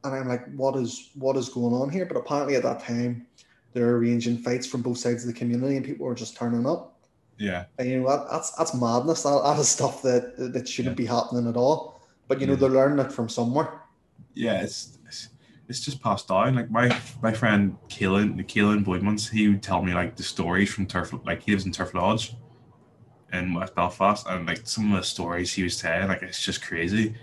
[0.05, 2.05] And I'm like, what is what is going on here?
[2.05, 3.27] But apparently at that time,
[3.73, 6.99] they're arranging fights from both sides of the community, and people were just turning up.
[7.39, 7.65] Yeah.
[7.79, 8.31] And you know what?
[8.31, 9.23] That's that's madness.
[9.23, 12.01] That, that is stuff that that shouldn't be happening at all.
[12.29, 12.61] But you know Yeah.
[12.61, 13.81] they're learning it from somewhere.
[14.35, 14.99] yeah, it's,
[15.69, 16.55] it's just passed down.
[16.55, 20.87] Like my my friend Keelan, Keelan Boydmans, he would tell me like the stories from
[20.87, 21.13] Turf.
[21.25, 22.35] Like he lives in Turf Lodge
[23.33, 26.65] in West Belfast, and like some of the stories he was telling, like it's just
[26.65, 27.15] crazy.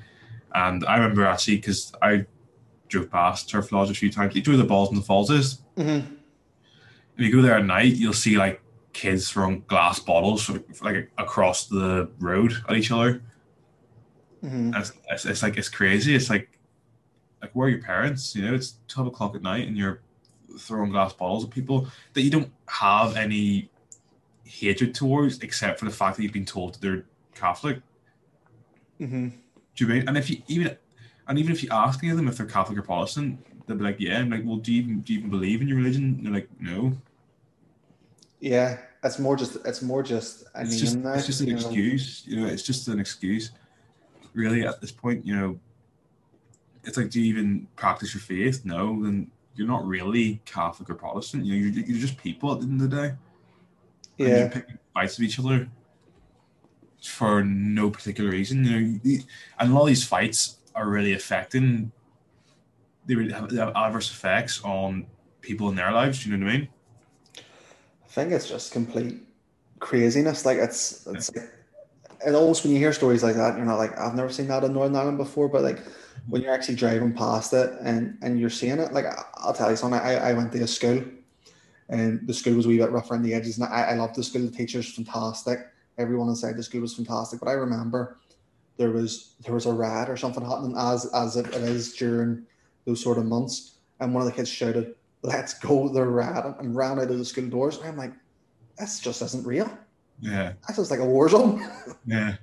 [0.53, 2.25] And I remember actually because I
[2.89, 4.35] drove past Turf Lodge a few times.
[4.35, 5.61] You where the balls and the falls is.
[5.77, 6.15] Mm-hmm.
[7.17, 8.61] If you go there at night, you'll see like
[8.93, 10.49] kids throwing glass bottles
[10.81, 13.21] like across the road at each other.
[14.43, 14.73] Mm-hmm.
[14.75, 16.15] It's, it's, it's like it's crazy.
[16.15, 16.49] It's like
[17.41, 18.35] like where are your parents?
[18.35, 20.01] You know, it's twelve o'clock at night and you're
[20.59, 23.69] throwing glass bottles at people that you don't have any
[24.43, 27.81] hatred towards, except for the fact that you've been told they're Catholic.
[28.99, 29.29] Mm-hmm.
[29.75, 30.07] Do you mean?
[30.07, 30.77] And if you even
[31.27, 33.83] and even if you ask any of them if they're Catholic or Protestant, they'll be
[33.83, 36.03] like, "Yeah." I'm like, "Well, do you even do you even believe in your religion?"
[36.03, 36.97] And they're like, "No."
[38.39, 41.47] Yeah, it's more just it's more just a It's name just now, it's just an
[41.47, 41.59] you know.
[41.59, 42.23] excuse.
[42.25, 43.51] You know, it's just an excuse.
[44.33, 45.59] Really, at this point, you know,
[46.83, 48.65] it's like, do you even practice your faith?
[48.65, 51.45] No, then you're not really Catholic or Protestant.
[51.45, 53.07] You know, you're, you're just people at the end of the day.
[53.07, 53.17] and
[54.17, 55.69] Yeah, you're picking fights with each other
[57.03, 58.63] for no particular reason.
[58.65, 59.23] You know,
[59.59, 61.91] and a lot of these fights are really affecting.
[63.05, 65.07] They really have, they have adverse effects on
[65.41, 66.23] people in their lives.
[66.23, 66.69] Do You know what I mean?
[67.37, 69.17] I think it's just complete
[69.79, 70.45] craziness.
[70.45, 71.49] Like it's it's like,
[72.25, 74.63] and almost when you hear stories like that, you're not like I've never seen that
[74.63, 75.79] in Northern Ireland before, but like
[76.27, 79.05] when you're actually driving past it and and you're seeing it, like
[79.35, 79.99] I'll tell you something.
[79.99, 81.03] I, I went to a school,
[81.89, 84.15] and the school was a wee bit rough around the edges, and I, I loved
[84.15, 84.41] the school.
[84.41, 85.59] The teachers fantastic.
[85.97, 87.39] Everyone inside the school was fantastic.
[87.39, 88.17] But I remember
[88.77, 92.45] there was there was a riot or something happening as as it, is during
[92.85, 96.75] those sort of months, and one of the kids shouted, "Let's go!" They're rioting and
[96.75, 97.77] ran out of the school doors.
[97.77, 98.13] And I'm like,
[98.77, 99.69] this just isn't real.
[100.19, 101.67] Yeah, That's just like a war zone.
[102.05, 102.35] yeah.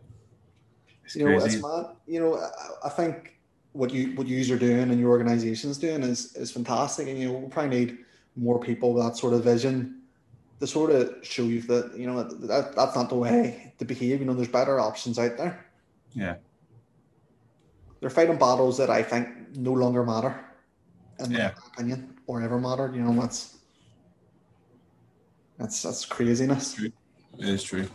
[1.05, 1.57] It's you know, crazy.
[1.57, 1.87] it's mad.
[2.07, 3.38] You know, I, I think
[3.79, 7.29] what you what you are doing and your organization's doing is is fantastic, and you
[7.29, 7.99] know, we probably need
[8.35, 10.03] more people with that sort of vision
[10.59, 13.85] to sort of show you that you know that, that that's not the way to
[13.85, 14.19] behave.
[14.19, 15.65] You know, there's better options out there.
[16.13, 16.35] Yeah.
[18.01, 20.45] They're fighting battles that I think no longer matter,
[21.21, 21.53] in Yeah.
[21.57, 22.97] my opinion, or ever mattered.
[22.97, 23.59] You know, that's
[25.57, 26.77] that's that's craziness.
[26.81, 26.93] It
[27.39, 27.87] is true.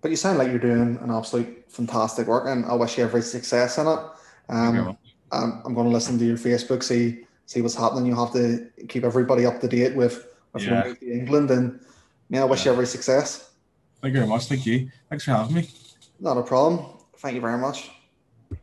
[0.00, 3.20] But you sound like you're doing an absolute fantastic work, and I wish you every
[3.20, 4.00] success in it.
[4.50, 4.98] Very Um,
[5.32, 8.06] I'm, I'm going to listen to your Facebook, see see what's happening.
[8.06, 10.26] You have to keep everybody up to date with
[10.58, 10.82] you Yeah.
[10.82, 11.80] to England, and
[12.28, 13.50] yeah, I wish you every success.
[14.00, 14.46] Thank you very much.
[14.46, 14.90] Thank you.
[15.08, 15.68] Thanks for having me.
[16.20, 16.86] Not a problem.
[17.18, 17.90] Thank you very much.